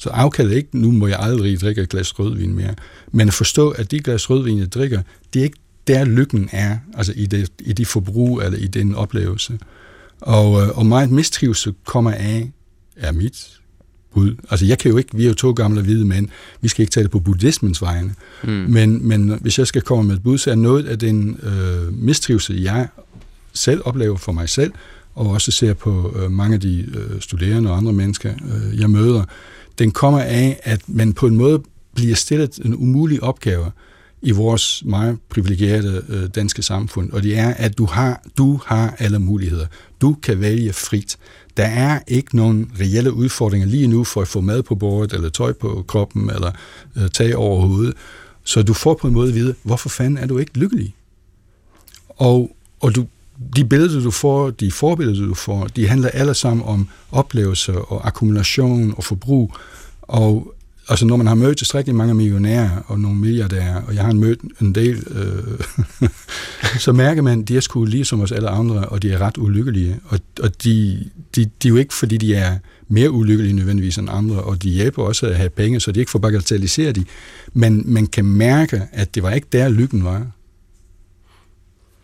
Så 0.00 0.08
afkald 0.08 0.52
ikke, 0.52 0.78
nu 0.78 0.90
må 0.90 1.06
jeg 1.06 1.18
aldrig 1.20 1.60
drikke 1.60 1.82
et 1.82 1.88
glas 1.88 2.18
rødvin 2.18 2.54
mere. 2.54 2.74
Men 3.12 3.28
at 3.28 3.34
forstå, 3.34 3.70
at 3.70 3.90
de 3.90 4.00
glas 4.00 4.30
rødvin, 4.30 4.58
jeg 4.58 4.72
drikker, 4.72 5.02
det 5.34 5.40
er 5.40 5.44
ikke 5.44 5.58
der 5.86 6.04
lykken 6.04 6.48
er, 6.52 6.78
altså 6.94 7.12
i 7.16 7.26
det, 7.26 7.50
i 7.60 7.72
de 7.72 7.86
forbrug 7.86 8.40
eller 8.40 8.58
i 8.58 8.66
den 8.66 8.94
oplevelse. 8.94 9.58
Og, 10.20 10.62
øh, 10.62 10.78
og 10.78 10.86
meget 10.86 11.10
mistrivsel 11.10 11.74
kommer 11.84 12.10
af, 12.10 12.50
er 12.96 13.12
mit 13.12 13.60
bud. 14.14 14.34
Altså 14.50 14.66
jeg 14.66 14.78
kan 14.78 14.90
jo 14.90 14.96
ikke, 14.96 15.16
vi 15.16 15.24
er 15.24 15.28
jo 15.28 15.34
to 15.34 15.52
gamle 15.52 15.82
hvide 15.82 16.04
mænd, 16.04 16.28
vi 16.60 16.68
skal 16.68 16.82
ikke 16.82 16.90
tale 16.90 17.08
på 17.08 17.20
buddhismens 17.20 17.82
vegne, 17.82 18.14
mm. 18.44 18.50
men, 18.50 19.08
men 19.08 19.38
hvis 19.40 19.58
jeg 19.58 19.66
skal 19.66 19.82
komme 19.82 20.04
med 20.08 20.14
et 20.16 20.22
bud, 20.22 20.38
så 20.38 20.50
er 20.50 20.54
noget 20.54 20.86
af 20.86 20.98
den 20.98 21.40
øh, 21.42 21.94
mistrivsel, 21.94 22.62
jeg 22.62 22.88
selv 23.52 23.80
oplever 23.84 24.16
for 24.16 24.32
mig 24.32 24.48
selv, 24.48 24.72
og 25.14 25.26
også 25.26 25.50
ser 25.50 25.74
på 25.74 26.16
øh, 26.18 26.30
mange 26.30 26.54
af 26.54 26.60
de 26.60 26.86
øh, 26.94 27.20
studerende 27.20 27.70
og 27.70 27.76
andre 27.76 27.92
mennesker, 27.92 28.32
øh, 28.32 28.80
jeg 28.80 28.90
møder, 28.90 29.24
den 29.80 29.90
kommer 29.90 30.20
af, 30.20 30.60
at 30.62 30.80
man 30.86 31.12
på 31.12 31.26
en 31.26 31.36
måde 31.36 31.62
bliver 31.94 32.14
stillet 32.14 32.58
en 32.64 32.74
umulig 32.74 33.22
opgave 33.22 33.70
i 34.22 34.30
vores 34.30 34.82
meget 34.86 35.18
privilegerede 35.30 36.04
øh, 36.08 36.28
danske 36.34 36.62
samfund, 36.62 37.12
og 37.12 37.22
det 37.22 37.38
er, 37.38 37.54
at 37.54 37.78
du 37.78 37.84
har, 37.84 38.22
du 38.38 38.60
har 38.66 38.94
alle 38.98 39.18
muligheder. 39.18 39.66
Du 40.00 40.16
kan 40.22 40.40
vælge 40.40 40.72
frit. 40.72 41.18
Der 41.56 41.64
er 41.64 42.00
ikke 42.08 42.36
nogen 42.36 42.70
reelle 42.80 43.12
udfordringer 43.12 43.66
lige 43.66 43.86
nu 43.86 44.04
for 44.04 44.22
at 44.22 44.28
få 44.28 44.40
mad 44.40 44.62
på 44.62 44.74
bordet, 44.74 45.12
eller 45.12 45.28
tøj 45.28 45.52
på 45.52 45.84
kroppen, 45.88 46.30
eller 46.30 46.52
øh, 46.96 47.08
tag 47.10 47.36
over 47.36 47.66
hovedet. 47.66 47.94
Så 48.44 48.62
du 48.62 48.74
får 48.74 48.94
på 48.94 49.06
en 49.06 49.14
måde 49.14 49.28
at 49.28 49.34
vide, 49.34 49.54
hvorfor 49.62 49.88
fanden 49.88 50.18
er 50.18 50.26
du 50.26 50.38
ikke 50.38 50.58
lykkelig? 50.58 50.94
Og, 52.08 52.56
og 52.80 52.94
du, 52.94 53.06
de 53.56 53.64
billeder, 53.64 54.00
du 54.00 54.10
får, 54.10 54.50
de 54.50 54.72
forbilleder, 54.72 55.26
du 55.26 55.34
får, 55.34 55.66
de 55.76 55.88
handler 55.88 56.08
alle 56.08 56.34
sammen 56.34 56.64
om 56.66 56.88
oplevelser 57.12 57.92
og 57.92 58.06
akkumulation 58.06 58.94
og 58.96 59.04
forbrug. 59.04 59.56
Og 60.02 60.54
altså, 60.88 61.06
når 61.06 61.16
man 61.16 61.26
har 61.26 61.34
mødt 61.34 61.58
tilstrækkeligt 61.58 61.96
mange 61.96 62.14
millionærer 62.14 62.70
og 62.86 63.00
nogle 63.00 63.18
milliardærer, 63.18 63.82
og 63.82 63.94
jeg 63.94 64.04
har 64.04 64.12
mødt 64.12 64.40
en 64.60 64.74
del, 64.74 65.04
øh, 65.10 66.08
så 66.84 66.92
mærker 66.92 67.22
man, 67.22 67.40
at 67.42 67.48
de 67.48 67.56
er 67.56 67.60
sgu 67.60 67.84
lige 67.84 68.04
som 68.04 68.20
os 68.20 68.32
alle 68.32 68.48
andre, 68.48 68.84
og 68.84 69.02
de 69.02 69.10
er 69.10 69.18
ret 69.18 69.38
ulykkelige. 69.38 70.00
Og, 70.04 70.18
og 70.42 70.64
de, 70.64 71.04
de, 71.36 71.44
de 71.44 71.68
er 71.68 71.70
jo 71.70 71.76
ikke, 71.76 71.94
fordi 71.94 72.16
de 72.16 72.34
er 72.34 72.58
mere 72.88 73.10
ulykkelige 73.10 73.54
nødvendigvis 73.54 73.98
end 73.98 74.08
andre, 74.10 74.42
og 74.42 74.62
de 74.62 74.70
hjælper 74.70 75.02
også 75.02 75.26
at 75.26 75.36
have 75.36 75.50
penge, 75.50 75.80
så 75.80 75.92
de 75.92 76.00
ikke 76.00 76.10
får 76.10 76.18
bagatelliseret 76.18 76.96
de. 76.96 77.04
Men 77.52 77.82
man 77.86 78.06
kan 78.06 78.24
mærke, 78.24 78.82
at 78.92 79.14
det 79.14 79.22
var 79.22 79.30
ikke 79.30 79.46
der, 79.52 79.68
lykken 79.68 80.04
var. 80.04 80.26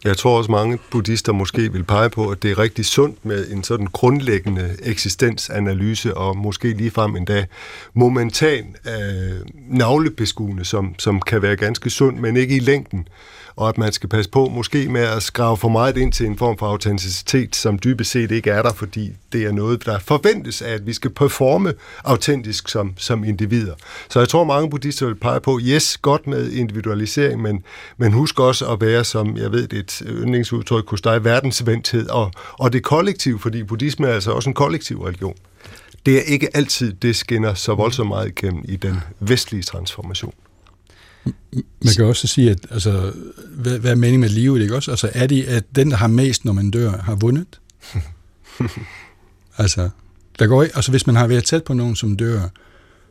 Jeg 0.06 0.16
tror 0.16 0.38
også, 0.38 0.50
mange 0.50 0.78
buddhister 0.90 1.32
måske 1.32 1.72
vil 1.72 1.84
pege 1.84 2.10
på, 2.10 2.28
at 2.28 2.42
det 2.42 2.50
er 2.50 2.58
rigtig 2.58 2.84
sundt 2.84 3.24
med 3.24 3.50
en 3.50 3.64
sådan 3.64 3.86
grundlæggende 3.86 4.76
eksistensanalyse, 4.82 6.16
og 6.16 6.36
måske 6.36 6.72
ligefrem 6.72 7.16
endda 7.16 7.46
momentan 7.94 8.76
øh, 8.86 9.40
navlebeskuende, 9.68 10.64
som, 10.64 10.94
som 10.98 11.20
kan 11.20 11.42
være 11.42 11.56
ganske 11.56 11.90
sund, 11.90 12.18
men 12.18 12.36
ikke 12.36 12.56
i 12.56 12.58
længden 12.58 13.08
og 13.56 13.68
at 13.68 13.78
man 13.78 13.92
skal 13.92 14.08
passe 14.08 14.30
på 14.30 14.48
måske 14.48 14.88
med 14.88 15.00
at 15.00 15.22
skrave 15.22 15.56
for 15.56 15.68
meget 15.68 15.96
ind 15.96 16.12
til 16.12 16.26
en 16.26 16.38
form 16.38 16.58
for 16.58 16.66
autenticitet, 16.66 17.56
som 17.56 17.78
dybest 17.78 18.10
set 18.10 18.30
ikke 18.30 18.50
er 18.50 18.62
der, 18.62 18.72
fordi 18.72 19.12
det 19.32 19.42
er 19.42 19.52
noget, 19.52 19.86
der 19.86 19.98
forventes 19.98 20.62
af, 20.62 20.72
at 20.72 20.86
vi 20.86 20.92
skal 20.92 21.10
performe 21.10 21.72
autentisk 22.04 22.68
som, 22.68 22.94
som 22.96 23.24
individer. 23.24 23.74
Så 24.08 24.18
jeg 24.18 24.28
tror, 24.28 24.44
mange 24.44 24.70
buddhister 24.70 25.06
vil 25.06 25.14
pege 25.14 25.40
på, 25.40 25.60
yes, 25.62 25.98
godt 25.98 26.26
med 26.26 26.52
individualisering, 26.52 27.42
men, 27.42 27.64
men 27.96 28.12
husk 28.12 28.40
også 28.40 28.66
at 28.66 28.80
være, 28.80 29.04
som 29.04 29.36
jeg 29.36 29.52
ved, 29.52 29.68
det 29.68 29.76
er 29.76 29.80
et 29.80 30.02
yndlingsudtryk 30.06 30.90
hos 30.90 31.00
dig, 31.00 31.24
verdensvendthed 31.24 32.08
og, 32.08 32.32
og 32.52 32.72
det 32.72 32.82
kollektiv, 32.82 33.38
fordi 33.38 33.62
buddhisme 33.62 34.06
er 34.06 34.14
altså 34.14 34.30
også 34.30 34.50
en 34.50 34.54
kollektiv 34.54 35.02
religion. 35.02 35.34
Det 36.06 36.18
er 36.18 36.22
ikke 36.22 36.56
altid, 36.56 36.92
det 36.92 37.16
skinner 37.16 37.54
så 37.54 37.74
voldsomt 37.74 38.08
meget 38.08 38.28
igennem 38.28 38.64
i 38.68 38.76
den 38.76 39.00
vestlige 39.20 39.62
transformation. 39.62 40.32
Man 41.84 41.94
kan 41.96 42.04
også 42.04 42.26
sige, 42.26 42.50
at 42.50 42.66
altså, 42.70 43.12
hvad, 43.50 43.78
hvad 43.78 43.90
er 43.90 43.94
meningen 43.94 44.20
med 44.20 44.28
livet? 44.28 44.62
Ikke 44.62 44.76
også? 44.76 44.90
Altså, 44.90 45.10
er 45.12 45.26
det, 45.26 45.44
at 45.44 45.64
den, 45.76 45.90
der 45.90 45.96
har 45.96 46.06
mest, 46.06 46.44
når 46.44 46.52
man 46.52 46.70
dør, 46.70 46.90
har 46.90 47.14
vundet? 47.14 47.60
altså, 49.58 49.88
der 50.38 50.46
går, 50.46 50.62
altså, 50.62 50.90
hvis 50.90 51.06
man 51.06 51.16
har 51.16 51.26
været 51.26 51.44
tæt 51.44 51.64
på 51.64 51.74
nogen, 51.74 51.96
som 51.96 52.16
dør, 52.16 52.48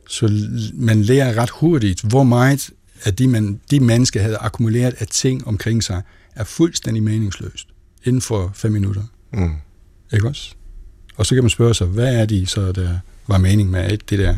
så 0.09 0.49
man 0.73 1.01
lærer 1.01 1.37
ret 1.41 1.49
hurtigt, 1.49 2.01
hvor 2.01 2.23
meget 2.23 2.69
af 3.03 3.15
de, 3.15 3.27
man, 3.27 3.59
de 3.71 3.79
mennesker 3.79 4.21
havde 4.21 4.37
akkumuleret 4.37 4.95
af 4.99 5.07
ting 5.07 5.47
omkring 5.47 5.83
sig, 5.83 6.01
er 6.35 6.43
fuldstændig 6.43 7.03
meningsløst 7.03 7.67
inden 8.03 8.21
for 8.21 8.51
fem 8.53 8.71
minutter. 8.71 9.03
Mm. 9.33 9.51
Ikke 10.13 10.27
også? 10.27 10.53
Og 11.15 11.25
så 11.25 11.35
kan 11.35 11.43
man 11.43 11.49
spørge 11.49 11.73
sig, 11.73 11.87
hvad 11.87 12.15
er 12.15 12.25
de 12.25 12.45
så, 12.45 12.71
der 12.71 12.99
var 13.27 13.37
mening 13.37 13.69
med 13.69 13.97
det 13.97 14.19
der 14.19 14.35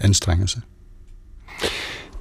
anstrengelse? 0.00 0.60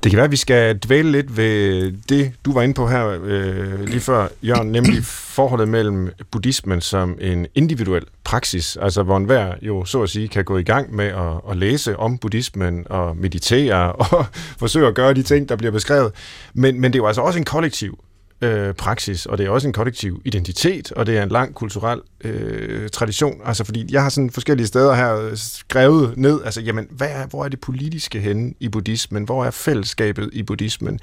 Det 0.06 0.12
kan 0.12 0.18
være, 0.18 0.26
at 0.26 0.32
vi 0.32 0.38
skal 0.38 0.78
dvæle 0.78 1.12
lidt 1.12 1.38
ved 1.38 1.91
det, 2.10 2.32
du 2.45 2.53
var 2.53 2.62
inde 2.62 2.74
på 2.74 2.88
her 2.88 3.20
øh, 3.24 3.86
lige 3.86 3.99
før, 3.99 4.28
Jørgen, 4.43 4.72
nemlig 4.72 5.03
forholdet 5.06 5.68
mellem 5.68 6.10
buddhismen 6.32 6.82
som 6.82 7.18
en 7.22 7.47
individuel 7.56 8.03
praksis, 8.24 8.78
altså 8.82 9.03
hvor 9.03 9.18
enhver 9.18 9.53
jo 9.62 9.86
så 9.86 10.03
at 10.03 10.10
sige 10.10 10.28
kan 10.28 10.43
gå 10.43 10.58
i 10.58 10.64
gang 10.64 10.95
med 10.95 11.06
at, 11.06 11.51
at 11.51 11.58
læse 11.58 11.97
om 11.97 12.18
buddhismen 12.18 12.86
og 12.89 13.18
meditere 13.18 13.91
og 13.91 14.26
forsøge 14.60 14.88
at 14.88 14.95
gøre 14.95 15.14
de 15.14 15.24
ting, 15.24 15.49
der 15.49 15.56
bliver 15.56 15.72
beskrevet. 15.72 16.12
Men, 16.53 16.82
men 16.82 16.93
det 16.93 16.99
er 16.99 17.03
jo 17.03 17.08
altså 17.08 17.22
også 17.22 17.39
en 17.39 17.45
kollektiv 17.45 17.99
øh, 18.41 18.73
praksis, 18.73 19.25
og 19.25 19.38
det 19.38 19.45
er 19.45 19.49
også 19.49 19.67
en 19.67 19.73
kollektiv 19.73 20.21
identitet, 20.25 20.91
og 20.91 21.05
det 21.05 21.17
er 21.17 21.23
en 21.23 21.29
lang 21.29 21.55
kulturel 21.55 22.01
øh, 22.21 22.89
tradition. 22.89 23.41
Altså 23.45 23.63
fordi 23.63 23.86
jeg 23.91 24.01
har 24.01 24.09
sådan 24.09 24.29
forskellige 24.29 24.67
steder 24.67 24.95
her 24.95 25.15
øh, 25.15 25.31
skrevet 25.36 26.17
ned, 26.17 26.41
altså 26.45 26.61
jamen, 26.61 26.88
hvad 26.89 27.09
er, 27.09 27.27
hvor 27.27 27.45
er 27.45 27.49
det 27.49 27.59
politiske 27.59 28.19
henne 28.19 28.53
i 28.59 28.69
buddhismen? 28.69 29.23
Hvor 29.23 29.45
er 29.45 29.51
fællesskabet 29.51 30.29
i 30.33 30.43
buddhismen? 30.43 30.99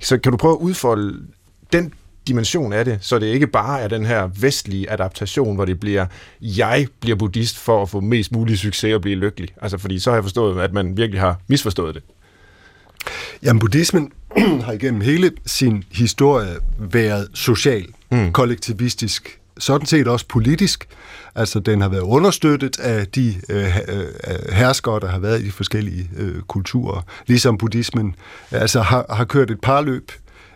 Så 0.00 0.18
kan 0.18 0.32
du 0.32 0.38
prøve 0.38 0.52
at 0.52 0.58
udfolde 0.58 1.26
den 1.72 1.92
dimension 2.28 2.72
af 2.72 2.84
det, 2.84 2.98
så 3.00 3.18
det 3.18 3.26
ikke 3.26 3.46
bare 3.46 3.80
er 3.80 3.88
den 3.88 4.06
her 4.06 4.28
vestlige 4.40 4.90
adaptation, 4.90 5.54
hvor 5.54 5.64
det 5.64 5.80
bliver, 5.80 6.06
jeg 6.40 6.86
bliver 7.00 7.16
buddhist 7.16 7.58
for 7.58 7.82
at 7.82 7.88
få 7.88 8.00
mest 8.00 8.32
mulig 8.32 8.58
succes 8.58 8.94
og 8.94 9.00
blive 9.00 9.16
lykkelig. 9.16 9.48
Altså 9.62 9.78
fordi 9.78 9.98
så 9.98 10.10
har 10.10 10.16
jeg 10.16 10.24
forstået, 10.24 10.62
at 10.62 10.72
man 10.72 10.96
virkelig 10.96 11.20
har 11.20 11.40
misforstået 11.48 11.94
det. 11.94 12.02
Jamen, 13.42 13.60
buddhismen 13.60 14.12
har 14.64 14.72
igennem 14.72 15.00
hele 15.00 15.30
sin 15.46 15.84
historie 15.92 16.56
været 16.78 17.28
social, 17.34 17.86
mm. 18.10 18.32
kollektivistisk, 18.32 19.40
sådan 19.58 19.86
set 19.86 20.08
også 20.08 20.26
politisk. 20.28 20.88
Altså, 21.34 21.60
den 21.60 21.80
har 21.80 21.88
været 21.88 22.02
understøttet 22.02 22.80
af 22.80 23.06
de 23.06 23.34
øh, 23.48 23.76
øh, 23.88 24.06
herskere, 24.52 25.00
der 25.00 25.08
har 25.08 25.18
været 25.18 25.40
i 25.40 25.44
de 25.44 25.52
forskellige 25.52 26.10
øh, 26.16 26.42
kulturer, 26.42 27.02
ligesom 27.26 27.58
buddhismen 27.58 28.14
altså, 28.50 28.80
har, 28.80 29.06
har 29.10 29.24
kørt 29.24 29.50
et 29.50 29.60
par 29.60 29.80
løb 29.80 30.12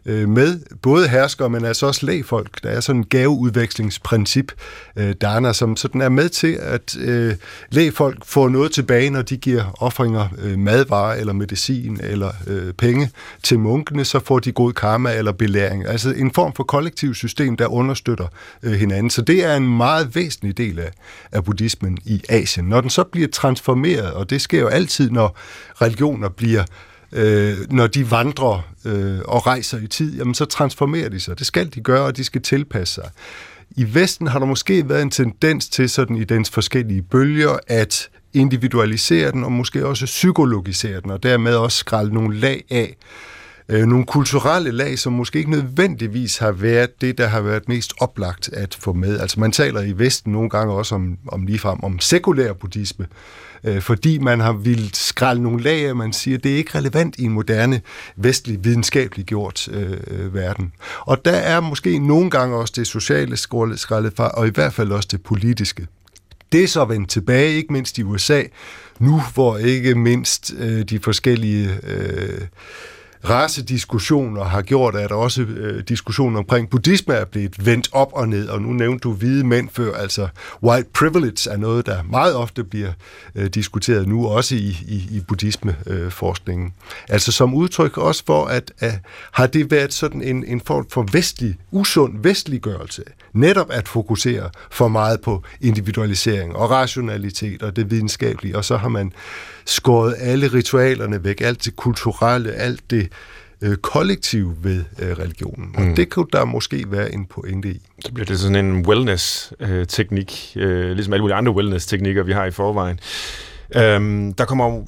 øh, 0.07 0.29
med 0.29 0.61
både 0.83 1.09
herskere, 1.09 1.51
men 1.51 1.65
altså 1.65 1.87
også 1.87 2.07
lægfolk. 2.07 2.63
Der 2.63 2.71
er 2.71 2.81
sådan 2.81 3.01
en 3.01 3.07
gaveudvekslingsprincip, 3.07 4.53
øh, 4.97 5.13
Dana, 5.13 5.53
som 5.53 5.77
sådan 5.77 6.01
er 6.01 6.09
med 6.09 6.29
til, 6.29 6.59
at 6.63 6.97
øh, 7.01 7.35
lægfolk 7.71 8.25
får 8.25 8.49
noget 8.49 8.73
tilbage, 8.73 9.11
når 9.11 9.23
de 9.23 9.37
giver 9.37 9.83
offringer 9.83 10.29
øh, 10.39 10.59
madvarer 10.59 11.15
eller 11.15 11.33
medicin 11.33 12.01
eller 12.03 12.33
øh, 12.47 12.73
penge 12.73 13.11
til 13.43 13.59
munkene, 13.59 14.05
så 14.05 14.21
får 14.25 14.39
de 14.39 14.53
god 14.53 14.73
karma 14.73 15.15
eller 15.15 15.33
belæring. 15.33 15.87
Altså 15.87 16.11
en 16.11 16.31
form 16.31 16.53
for 16.55 16.65
kollektiv 16.65 17.15
system, 17.15 17.57
der 17.57 17.67
understøtter 17.67 18.27
øh, 18.63 18.73
hinanden. 18.73 19.11
Så 19.11 19.23
det 19.23 19.45
er 19.45 19.57
en 19.57 19.77
meget 19.77 20.15
væsentlig 20.15 20.59
del 20.59 20.79
af, 20.79 20.91
af 21.33 21.45
buddhismen 21.45 21.99
i 22.05 22.23
Asien. 22.29 22.67
Når 22.67 22.81
den 22.81 22.91
så 22.91 23.05
bliver 23.05 23.29
transformeret, 23.29 24.13
og 24.13 24.31
det 24.31 24.41
sker 24.41 24.61
jo 24.61 24.69
altid, 24.69 25.11
når 25.11 25.37
religioner 25.83 26.29
bliver 26.29 26.65
øh, 27.13 27.57
når 27.71 27.87
de 27.87 28.11
vandrer 28.11 28.70
øh, 28.85 29.19
og 29.25 29.47
rejser 29.47 29.79
i 29.79 29.87
tid, 29.87 30.17
jamen 30.17 30.35
så 30.35 30.45
transformerer 30.45 31.09
de 31.09 31.21
sig. 31.21 31.39
Det 31.39 31.47
skal 31.47 31.75
de 31.75 31.81
gøre, 31.81 32.07
og 32.07 32.17
de 32.17 32.25
skal 32.25 32.43
tilpasse 32.43 32.95
sig. 32.95 33.11
I 33.77 33.95
Vesten 33.95 34.27
har 34.27 34.39
der 34.39 34.47
måske 34.47 34.89
været 34.89 35.03
en 35.03 35.11
tendens 35.11 35.69
til 35.69 35.91
sådan 35.91 36.17
i 36.17 36.25
dens 36.25 36.51
forskellige 36.51 37.03
bølger 37.03 37.59
at 37.67 38.09
individualisere 38.33 39.33
den 39.33 39.45
og 39.45 39.53
måske 39.53 39.87
også 39.87 40.07
psykologisere 40.07 41.01
den, 41.01 41.11
og 41.11 41.23
dermed 41.23 41.55
også 41.55 41.79
skralde 41.79 42.15
nogle 42.15 42.37
lag 42.37 42.65
af. 42.71 42.97
Øh, 43.69 43.87
nogle 43.87 44.07
kulturelle 44.07 44.71
lag, 44.71 44.99
som 44.99 45.13
måske 45.13 45.39
ikke 45.39 45.51
nødvendigvis 45.51 46.39
har 46.39 46.53
været 46.53 47.01
det, 47.01 47.19
der 47.19 47.27
har 47.27 47.41
været 47.41 47.69
mest 47.69 47.93
oplagt 48.01 48.49
at 48.53 48.77
få 48.81 48.93
med. 48.93 49.21
Altså 49.21 49.41
man 49.41 49.53
taler 49.53 49.81
i 49.81 49.93
Vesten 49.93 50.33
nogle 50.33 50.51
gange 50.51 50.75
også 50.75 50.95
om, 50.95 51.19
om 51.29 51.47
ligefrem 51.47 51.83
om 51.83 52.01
sekulær 52.01 52.53
buddhisme, 52.53 53.07
øh, 53.65 53.83
fordi 53.83 54.19
man 54.19 54.41
har 54.41 54.53
ville 54.53 54.91
skralde 54.95 55.43
nogle 55.43 55.63
lag 55.63 55.89
af, 55.89 55.97
man 55.97 56.13
siger, 56.13 56.39
det 56.39 56.53
er 56.53 56.57
ikke 56.57 56.79
relevant 56.79 57.17
i 57.19 57.25
en 57.25 57.33
moderne, 57.33 57.81
vestlig, 58.17 58.65
videnskabelig 58.65 59.25
gjort 59.25 59.69
øh, 59.69 59.97
øh, 60.07 60.35
verden. 60.35 60.73
Og 61.01 61.25
der 61.25 61.37
er 61.37 61.61
måske 61.61 61.99
nogle 61.99 62.31
gange 62.31 62.57
også 62.57 62.73
det 62.77 62.87
sociale 62.87 63.37
skraldet 63.37 64.13
fra, 64.17 64.29
og 64.29 64.47
i 64.47 64.51
hvert 64.51 64.73
fald 64.73 64.93
også 64.93 65.09
det 65.11 65.23
politiske. 65.23 65.87
Det 66.53 66.65
er 66.65 66.69
så 66.69 66.85
vendt 66.85 67.11
tilbage, 67.11 67.55
ikke 67.55 67.73
mindst 67.73 67.99
i 67.99 68.03
USA, 68.03 68.43
nu 68.99 69.23
hvor 69.35 69.57
ikke 69.57 69.95
mindst 69.95 70.53
øh, 70.59 70.83
de 70.83 71.01
forskellige... 71.01 71.71
Øh, 71.83 72.41
racediskussioner 73.29 74.45
har 74.45 74.63
gjort, 74.63 74.95
at 74.95 75.13
også 75.13 75.43
øh, 75.43 75.83
diskussionen 75.89 76.37
omkring 76.37 76.71
buddhisme 76.71 77.15
er 77.15 77.25
blevet 77.25 77.67
vendt 77.67 77.89
op 77.93 78.13
og 78.13 78.29
ned, 78.29 78.49
og 78.49 78.63
nu 78.63 78.73
nævnte 78.73 79.03
du 79.03 79.13
hvide 79.13 79.47
mænd 79.47 79.69
før, 79.73 79.95
altså 79.95 80.29
white 80.63 80.89
privilege 80.95 81.51
er 81.51 81.57
noget, 81.57 81.87
der 81.87 82.03
meget 82.03 82.35
ofte 82.35 82.65
bliver 82.65 82.93
øh, 83.35 83.47
diskuteret 83.47 84.09
nu, 84.09 84.27
også 84.27 84.55
i, 84.55 84.77
i, 84.89 85.09
i 85.11 85.23
buddhismeforskningen. 85.29 86.67
Øh, 86.67 87.05
altså 87.09 87.33
som 87.33 87.55
udtryk 87.55 87.99
også 87.99 88.23
for, 88.27 88.47
at 88.47 88.73
øh, 88.83 88.91
har 89.33 89.47
det 89.47 89.71
været 89.71 89.93
sådan 89.93 90.23
en, 90.23 90.45
en 90.45 90.61
form 90.61 90.87
for 90.91 91.07
vestlig, 91.13 91.57
usund 91.71 92.23
vestliggørelse, 92.23 93.03
netop 93.33 93.71
at 93.71 93.89
fokusere 93.89 94.51
for 94.71 94.89
meget 94.89 95.21
på 95.21 95.43
individualisering 95.61 96.57
og 96.57 96.71
rationalitet 96.71 97.63
og 97.63 97.77
det 97.77 97.91
videnskabelige, 97.91 98.57
og 98.57 98.65
så 98.65 98.77
har 98.77 98.89
man 98.89 99.13
skåret 99.71 100.15
alle 100.19 100.49
ritualerne 100.49 101.25
væk, 101.25 101.41
alt 101.41 101.65
det 101.65 101.77
kulturelle, 101.77 102.53
alt 102.53 102.91
det 102.91 103.09
øh, 103.63 103.77
kollektiv 103.77 104.53
ved 104.63 104.85
øh, 104.99 105.19
religionen. 105.19 105.75
Og 105.77 105.83
mm. 105.83 105.95
det 105.97 106.11
kunne 106.11 106.27
der 106.33 106.45
måske 106.45 106.85
være 106.89 107.15
en 107.15 107.27
pointe 107.27 107.69
i. 107.71 107.81
Så 108.05 108.13
bliver 108.13 108.27
det 108.27 108.39
sådan 108.39 108.65
en 108.65 108.87
wellness-teknik, 108.87 110.53
øh, 110.57 110.93
ligesom 110.93 111.13
alle 111.13 111.23
mulige 111.23 111.37
andre 111.37 111.53
wellness-teknikker, 111.53 112.23
vi 112.23 112.33
har 112.33 112.45
i 112.45 112.51
forvejen. 112.51 112.99
Øhm, 113.77 114.33
der 114.33 114.45
kommer 114.45 114.67
jo 114.67 114.87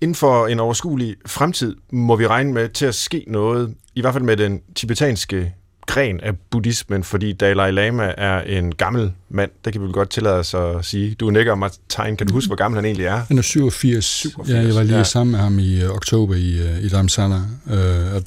inden 0.00 0.14
for 0.14 0.46
en 0.46 0.60
overskuelig 0.60 1.16
fremtid, 1.26 1.76
må 1.92 2.16
vi 2.16 2.26
regne 2.26 2.52
med 2.52 2.68
til 2.68 2.86
at 2.86 2.94
ske 2.94 3.24
noget, 3.26 3.74
i 3.94 4.00
hvert 4.00 4.12
fald 4.12 4.24
med 4.24 4.36
den 4.36 4.60
tibetanske 4.76 5.54
gren 5.90 6.20
af 6.20 6.32
buddhismen, 6.50 7.04
fordi 7.04 7.32
Dalai 7.32 7.70
Lama 7.70 8.14
er 8.16 8.40
en 8.40 8.74
gammel 8.74 9.12
mand. 9.30 9.50
Det 9.64 9.72
kan 9.72 9.82
vi 9.82 9.86
vel 9.86 9.94
godt 9.94 10.10
tillade 10.10 10.34
os 10.34 10.54
at 10.54 10.84
sige. 10.84 11.14
Du 11.14 11.30
nikker 11.30 11.54
mig 11.54 11.70
tegn. 11.88 12.16
Kan 12.16 12.26
du 12.26 12.32
huske, 12.32 12.48
hvor 12.48 12.56
gammel 12.56 12.76
han 12.76 12.84
egentlig 12.84 13.06
er? 13.06 13.22
Han 13.28 13.38
er 13.38 13.42
87. 13.42 14.04
87 14.04 14.50
ja, 14.50 14.60
jeg 14.60 14.74
var 14.74 14.82
lige 14.82 14.96
ja. 14.96 15.04
sammen 15.04 15.32
med 15.32 15.40
ham 15.40 15.58
i 15.58 15.84
uh, 15.84 15.90
oktober 15.90 16.34
i, 16.34 16.60
uh, 16.62 16.84
i 16.84 16.88
Dharamsala, 16.88 17.36
uh, 17.66 17.72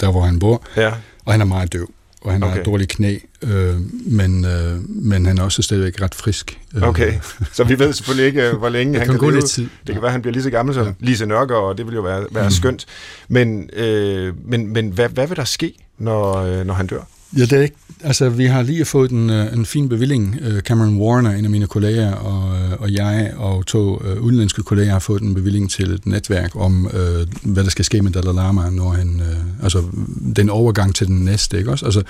der 0.00 0.10
hvor 0.10 0.20
han 0.20 0.38
bor. 0.38 0.62
Ja. 0.76 0.92
Og 1.24 1.32
han 1.32 1.40
er 1.40 1.44
meget 1.44 1.72
døv 1.72 1.88
og 2.24 2.32
han 2.32 2.42
okay. 2.42 2.56
har 2.56 2.62
dårlige 2.62 2.86
knæ, 2.86 3.18
øh, 3.42 3.74
men, 4.06 4.44
øh, 4.44 4.88
men 4.88 5.26
han 5.26 5.38
er 5.38 5.42
også 5.42 5.62
stadigvæk 5.62 6.02
ret 6.02 6.14
frisk. 6.14 6.60
Okay, 6.82 7.12
så 7.52 7.64
vi 7.64 7.78
ved 7.78 7.92
selvfølgelig 7.92 8.26
ikke, 8.26 8.56
hvor 8.58 8.68
længe 8.68 8.98
han 8.98 9.08
kan, 9.08 9.18
kan 9.18 9.28
leve. 9.28 9.40
Lidt 9.40 9.50
tid. 9.50 9.68
Det 9.86 9.92
kan 9.92 10.02
være, 10.02 10.08
at 10.08 10.12
han 10.12 10.22
bliver 10.22 10.32
lige 10.32 10.42
så 10.42 10.50
gammel 10.50 10.74
som 10.74 10.86
ja. 10.86 10.92
Lise 11.00 11.26
Nørgaard, 11.26 11.62
og 11.62 11.78
det 11.78 11.86
vil 11.86 11.94
jo 11.94 12.00
være, 12.00 12.26
være 12.30 12.44
mm. 12.44 12.50
skønt. 12.50 12.86
Men, 13.28 13.70
øh, 13.72 14.34
men, 14.44 14.72
men 14.72 14.88
hvad, 14.88 15.08
hvad 15.08 15.26
vil 15.26 15.36
der 15.36 15.44
ske, 15.44 15.74
når, 15.98 16.36
øh, 16.36 16.66
når 16.66 16.74
han 16.74 16.86
dør? 16.86 17.00
Ja, 17.36 17.42
det 17.42 17.52
er 17.52 17.62
ikke, 17.62 17.76
altså 18.00 18.28
vi 18.28 18.44
har 18.44 18.62
lige 18.62 18.84
fået 18.84 19.10
en, 19.10 19.30
øh, 19.30 19.52
en 19.52 19.66
fin 19.66 19.88
bevilling. 19.88 20.38
Øh, 20.40 20.60
Cameron 20.60 20.96
Warner, 20.96 21.30
en 21.30 21.44
af 21.44 21.50
mine 21.50 21.66
kolleger, 21.66 22.12
og, 22.12 22.56
øh, 22.56 22.72
og 22.80 22.92
jeg 22.92 23.32
og 23.36 23.66
to 23.66 23.96
uh, 23.96 24.22
udenlandske 24.22 24.62
kolleger 24.62 24.92
har 24.92 24.98
fået 24.98 25.22
en 25.22 25.34
bevilling 25.34 25.70
til 25.70 25.90
et 25.90 26.06
netværk 26.06 26.56
om, 26.56 26.86
uh, 26.86 27.52
hvad 27.52 27.64
der 27.64 27.70
skal 27.70 27.84
ske 27.84 28.02
med 28.02 28.12
Dalai 28.12 28.34
Lama, 28.34 28.70
når 28.70 28.90
han, 28.90 29.20
uh, 29.20 29.64
altså 29.64 29.82
den 30.36 30.50
overgang 30.50 30.94
til 30.94 31.06
den 31.06 31.24
næste, 31.24 31.58
ikke 31.58 31.70
også? 31.70 31.84
Altså 31.84 32.02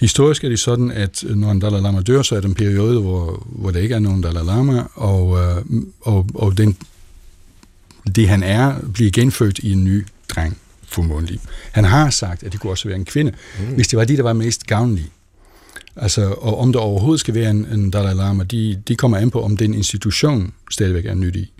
historisk 0.00 0.44
er 0.44 0.48
det 0.48 0.58
sådan, 0.58 0.90
at 0.90 1.24
når 1.28 1.50
en 1.50 1.60
Dalai 1.60 1.80
Lama 1.80 2.00
dør, 2.00 2.22
så 2.22 2.36
er 2.36 2.40
der 2.40 2.48
en 2.48 2.54
periode, 2.54 3.00
hvor, 3.00 3.46
hvor 3.46 3.70
der 3.70 3.80
ikke 3.80 3.94
er 3.94 3.98
nogen 3.98 4.20
Dalai 4.20 4.44
Lama, 4.44 4.82
og, 4.94 5.28
uh, 5.28 5.82
og, 6.00 6.26
og 6.34 6.58
den, 6.58 6.76
det 8.16 8.28
han 8.28 8.42
er, 8.42 8.74
bliver 8.94 9.10
genfødt 9.10 9.58
i 9.58 9.72
en 9.72 9.84
ny 9.84 10.06
dreng 10.34 10.56
formodentlig. 10.88 11.40
Han 11.72 11.84
har 11.84 12.10
sagt, 12.10 12.42
at 12.42 12.52
det 12.52 12.60
kunne 12.60 12.72
også 12.72 12.88
være 12.88 12.98
en 12.98 13.04
kvinde, 13.04 13.32
mm. 13.58 13.74
hvis 13.74 13.88
det 13.88 13.98
var 13.98 14.04
de, 14.04 14.16
der 14.16 14.22
var 14.22 14.32
mest 14.32 14.66
gavnlige. 14.66 15.08
Altså, 15.96 16.26
og 16.26 16.58
om 16.58 16.72
der 16.72 16.80
overhovedet 16.80 17.20
skal 17.20 17.34
være 17.34 17.50
en, 17.50 17.66
en 17.72 17.90
Dalai 17.90 18.14
Lama, 18.14 18.44
de, 18.44 18.82
de 18.88 18.96
kommer 18.96 19.16
an 19.16 19.30
på, 19.30 19.42
om 19.42 19.56
den 19.56 19.74
institution 19.74 20.52
stadigvæk 20.70 21.06
er 21.06 21.14
nyttig. 21.14 21.52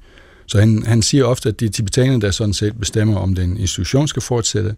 Så 0.47 0.59
han, 0.61 0.83
han 0.87 1.03
siger 1.03 1.24
ofte, 1.24 1.49
at 1.49 1.61
det 1.61 1.66
er 1.66 1.70
tibetanerne, 1.70 2.20
der 2.20 2.31
sådan 2.31 2.55
set 2.55 2.76
bestemmer, 2.79 3.16
om 3.16 3.35
den 3.35 3.57
institution 3.57 4.09
skal 4.09 4.22
fortsætte, 4.22 4.74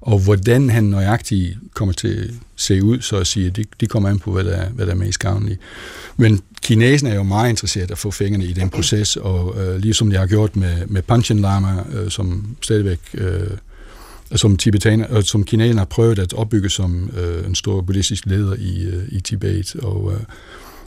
og 0.00 0.18
hvordan 0.18 0.70
han 0.70 0.84
nøjagtigt 0.84 1.58
kommer 1.74 1.94
til 1.94 2.08
at 2.08 2.30
se 2.56 2.82
ud, 2.84 3.00
så 3.00 3.16
at 3.16 3.26
sige, 3.26 3.50
de, 3.50 3.64
de 3.80 3.86
kommer 3.86 4.08
an 4.08 4.18
på, 4.18 4.32
hvad 4.32 4.44
der, 4.44 4.50
er, 4.50 4.68
hvad 4.70 4.86
der 4.86 4.92
er 4.92 4.96
mest 4.96 5.18
gavnligt. 5.18 5.60
Men 6.16 6.40
kinesen 6.62 7.06
er 7.06 7.14
jo 7.14 7.22
meget 7.22 7.50
interesseret 7.50 7.90
at 7.90 7.98
få 7.98 8.10
fingrene 8.10 8.44
i 8.44 8.52
den 8.52 8.70
proces, 8.70 9.16
og 9.16 9.56
øh, 9.60 9.78
ligesom 9.78 10.10
de 10.10 10.16
har 10.16 10.26
gjort 10.26 10.56
med, 10.56 10.86
med 10.86 11.02
Panchen 11.02 11.38
Lama, 11.38 11.84
øh, 11.92 12.10
som 12.10 12.56
stadigvæk 12.60 13.00
øh, 13.14 13.50
som, 14.34 14.56
tibetaner, 14.56 15.16
øh, 15.16 15.22
som 15.22 15.44
kinesen 15.44 15.78
har 15.78 15.84
prøvet 15.84 16.18
at 16.18 16.32
opbygge 16.32 16.70
som 16.70 17.10
øh, 17.16 17.46
en 17.46 17.54
stor 17.54 17.80
buddhistisk 17.80 18.26
leder 18.26 18.54
i, 18.58 18.82
øh, 18.82 19.04
i 19.08 19.20
Tibet. 19.20 19.76
Og, 19.76 20.12
øh, 20.12 20.20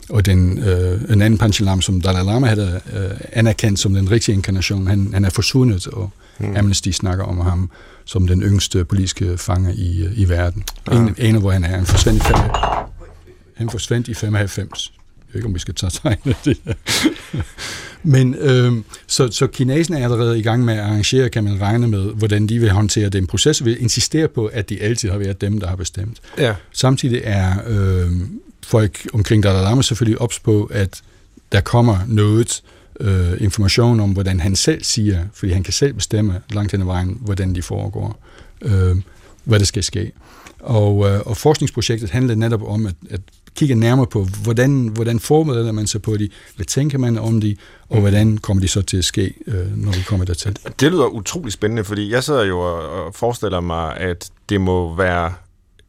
og 0.08 0.26
den, 0.26 0.58
øh, 0.58 1.00
en 1.10 1.22
anden 1.22 1.38
Panchen 1.38 1.64
Lam, 1.64 1.82
som 1.82 2.00
Dalai 2.00 2.24
Lama 2.24 2.46
havde 2.46 2.80
øh, 2.92 3.20
anerkendt 3.32 3.78
som 3.78 3.94
den 3.94 4.10
rigtige 4.10 4.34
inkarnation, 4.34 4.86
han, 4.86 5.10
han 5.12 5.24
er 5.24 5.30
forsvundet, 5.30 5.86
og 5.86 6.10
hmm. 6.38 6.56
Amnesty 6.56 6.90
snakker 6.90 7.24
om 7.24 7.40
ham 7.40 7.70
som 8.04 8.26
den 8.26 8.42
yngste 8.42 8.84
politiske 8.84 9.38
fange 9.38 9.74
i, 9.74 10.04
øh, 10.04 10.18
i 10.18 10.28
verden. 10.28 10.64
Ja. 10.90 10.96
En, 10.96 11.14
en 11.18 11.34
af, 11.34 11.40
hvor 11.40 11.50
han 11.50 11.64
er. 11.64 11.68
Han 11.68 11.86
forsvandt 11.86 12.22
i, 12.22 12.26
fem, 12.26 12.36
han 13.56 13.70
forsvandt 13.70 14.08
i 14.08 14.14
95. 14.14 14.92
Jeg 15.32 15.34
ved 15.34 15.40
ikke, 15.40 15.46
om 15.46 15.54
vi 15.54 15.58
skal 15.58 15.74
tage 15.74 15.90
tegnet 15.90 16.36
det. 16.44 16.58
Men 18.02 18.34
øh, 18.34 18.72
så, 19.06 19.28
så 19.30 19.46
kinesen 19.46 19.94
er 19.94 20.04
allerede 20.04 20.38
i 20.38 20.42
gang 20.42 20.64
med 20.64 20.74
at 20.74 20.80
arrangere, 20.80 21.28
kan 21.28 21.44
man 21.44 21.60
regne 21.60 21.88
med, 21.88 22.02
hvordan 22.02 22.46
de 22.46 22.58
vil 22.58 22.70
håndtere 22.70 23.08
den 23.08 23.26
proces, 23.26 23.60
og 23.60 23.66
vil 23.66 23.82
insistere 23.82 24.28
på, 24.28 24.46
at 24.46 24.68
de 24.68 24.82
altid 24.82 25.10
har 25.10 25.18
været 25.18 25.40
dem, 25.40 25.60
der 25.60 25.66
har 25.66 25.76
bestemt. 25.76 26.20
Ja. 26.38 26.54
Samtidig 26.72 27.20
er 27.24 27.54
øh, 27.66 28.10
folk 28.62 29.08
omkring 29.12 29.42
Dalai 29.42 29.62
Lama 29.62 29.82
selvfølgelig 29.82 30.20
ops 30.20 30.38
på, 30.38 30.70
at 30.72 31.02
der 31.52 31.60
kommer 31.60 31.98
noget 32.08 32.62
øh, 33.00 33.32
information 33.40 34.00
om, 34.00 34.10
hvordan 34.10 34.40
han 34.40 34.56
selv 34.56 34.84
siger, 34.84 35.24
fordi 35.34 35.52
han 35.52 35.62
kan 35.62 35.72
selv 35.72 35.92
bestemme 35.92 36.40
langt 36.50 36.72
hen 36.72 36.80
ad 36.80 36.86
vejen, 36.86 37.18
hvordan 37.20 37.54
de 37.54 37.62
foregår, 37.62 38.24
øh, 38.62 38.96
hvad 39.44 39.58
der 39.58 39.64
skal 39.64 39.84
ske. 39.84 40.12
Og, 40.60 41.10
øh, 41.10 41.20
og 41.20 41.36
forskningsprojektet 41.36 42.10
handler 42.10 42.34
netop 42.34 42.62
om 42.62 42.86
at, 42.86 42.94
at 43.10 43.20
kigge 43.56 43.74
nærmere 43.74 44.06
på, 44.06 44.26
hvordan, 44.42 44.88
hvordan 44.88 45.20
forbereder 45.20 45.72
man 45.72 45.86
sig 45.86 46.02
på 46.02 46.16
de, 46.16 46.28
hvad 46.56 46.66
tænker 46.66 46.98
man 46.98 47.18
om 47.18 47.40
de, 47.40 47.56
og 47.88 48.00
hvordan 48.00 48.38
kommer 48.38 48.60
de 48.60 48.68
så 48.68 48.82
til 48.82 48.96
at 48.96 49.04
ske, 49.04 49.34
øh, 49.46 49.76
når 49.76 49.92
vi 49.92 50.02
kommer 50.06 50.26
dertil. 50.26 50.58
Det 50.80 50.92
lyder 50.92 51.06
utrolig 51.06 51.52
spændende, 51.52 51.84
fordi 51.84 52.10
jeg 52.10 52.24
sidder 52.24 52.44
jo 52.44 52.60
og 52.60 53.14
forestiller 53.14 53.60
mig, 53.60 53.96
at 53.96 54.30
det 54.48 54.60
må 54.60 54.96
være 54.96 55.32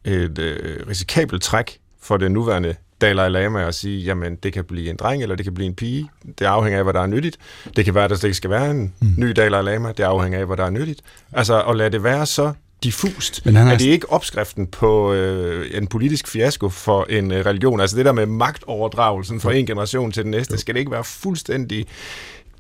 et 0.06 0.40
øh, 0.40 0.88
risikabelt 0.88 1.44
træk 1.44 1.78
for 2.02 2.18
den 2.18 2.32
nuværende 2.32 2.76
Dalai 3.02 3.30
Lama 3.30 3.68
at 3.68 3.76
sige, 3.76 4.04
jamen 4.04 4.36
det 4.36 4.54
kan 4.54 4.64
blive 4.64 4.90
en 4.90 4.96
dreng, 4.96 5.22
eller 5.22 5.36
det 5.36 5.46
kan 5.46 5.54
blive 5.54 5.68
en 5.68 5.76
pige. 5.76 6.10
Det 6.40 6.46
afhænger 6.46 6.78
af, 6.78 6.86
hvad 6.86 6.94
der 6.94 7.02
er 7.02 7.08
nyttigt. 7.08 7.38
Det 7.76 7.86
kan 7.86 7.96
være, 7.96 8.04
at 8.04 8.10
der 8.10 8.16
slet 8.16 8.28
ikke 8.28 8.38
skal 8.38 8.50
være 8.50 8.72
en 8.72 8.94
mm. 9.02 9.14
ny 9.18 9.28
Dalai 9.28 9.64
Lama. 9.64 9.92
Det 9.98 10.04
afhænger 10.04 10.40
af, 10.40 10.46
hvad 10.46 10.58
der 10.58 10.66
er 10.66 10.70
nyttigt. 10.70 11.02
Altså 11.34 11.62
at 11.62 11.76
lade 11.76 11.90
det 11.90 12.04
være 12.04 12.26
så 12.26 12.54
diffust. 12.84 13.46
Men 13.46 13.56
han 13.56 13.66
har... 13.66 13.74
Er 13.74 13.78
det 13.78 13.86
ikke 13.86 14.12
opskriften 14.12 14.68
på 14.68 15.14
øh, 15.14 15.68
en 15.74 15.88
politisk 15.88 16.28
fiasko 16.28 16.70
for 16.70 17.06
en 17.10 17.32
øh, 17.32 17.46
religion? 17.46 17.82
Altså 17.82 17.98
det 17.98 18.06
der 18.06 18.12
med 18.12 18.26
magtoverdragelsen 18.26 19.40
fra 19.40 19.54
en 19.54 19.66
generation 19.66 20.12
til 20.12 20.24
den 20.24 20.32
næste, 20.32 20.58
skal 20.58 20.76
det 20.76 20.80
ikke 20.80 20.92
være 20.92 21.04
fuldstændig 21.04 21.86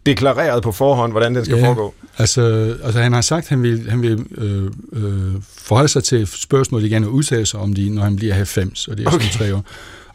deklareret 0.05 0.63
på 0.63 0.71
forhånd, 0.71 1.11
hvordan 1.11 1.35
den 1.35 1.45
skal 1.45 1.57
ja, 1.57 1.67
foregå? 1.67 1.93
Altså, 2.17 2.75
altså 2.83 3.01
han 3.01 3.13
har 3.13 3.21
sagt, 3.21 3.43
at 3.43 3.49
han 3.49 3.63
vil, 3.63 3.89
han 3.89 4.01
vil 4.01 4.25
øh, 4.37 4.71
øh, 4.93 5.33
forholde 5.57 5.89
sig 5.89 6.03
til 6.03 6.27
spørgsmålet 6.27 6.85
igen 6.85 7.03
og 7.03 7.13
udtale 7.13 7.45
sig 7.45 7.59
om 7.59 7.73
det, 7.73 7.91
når 7.91 8.03
han 8.03 8.15
bliver 8.15 8.33
90, 8.33 8.87
og 8.87 8.97
det 8.97 9.05
er 9.05 9.07
okay. 9.07 9.25
sådan 9.25 9.37
tre 9.37 9.55
år. 9.55 9.65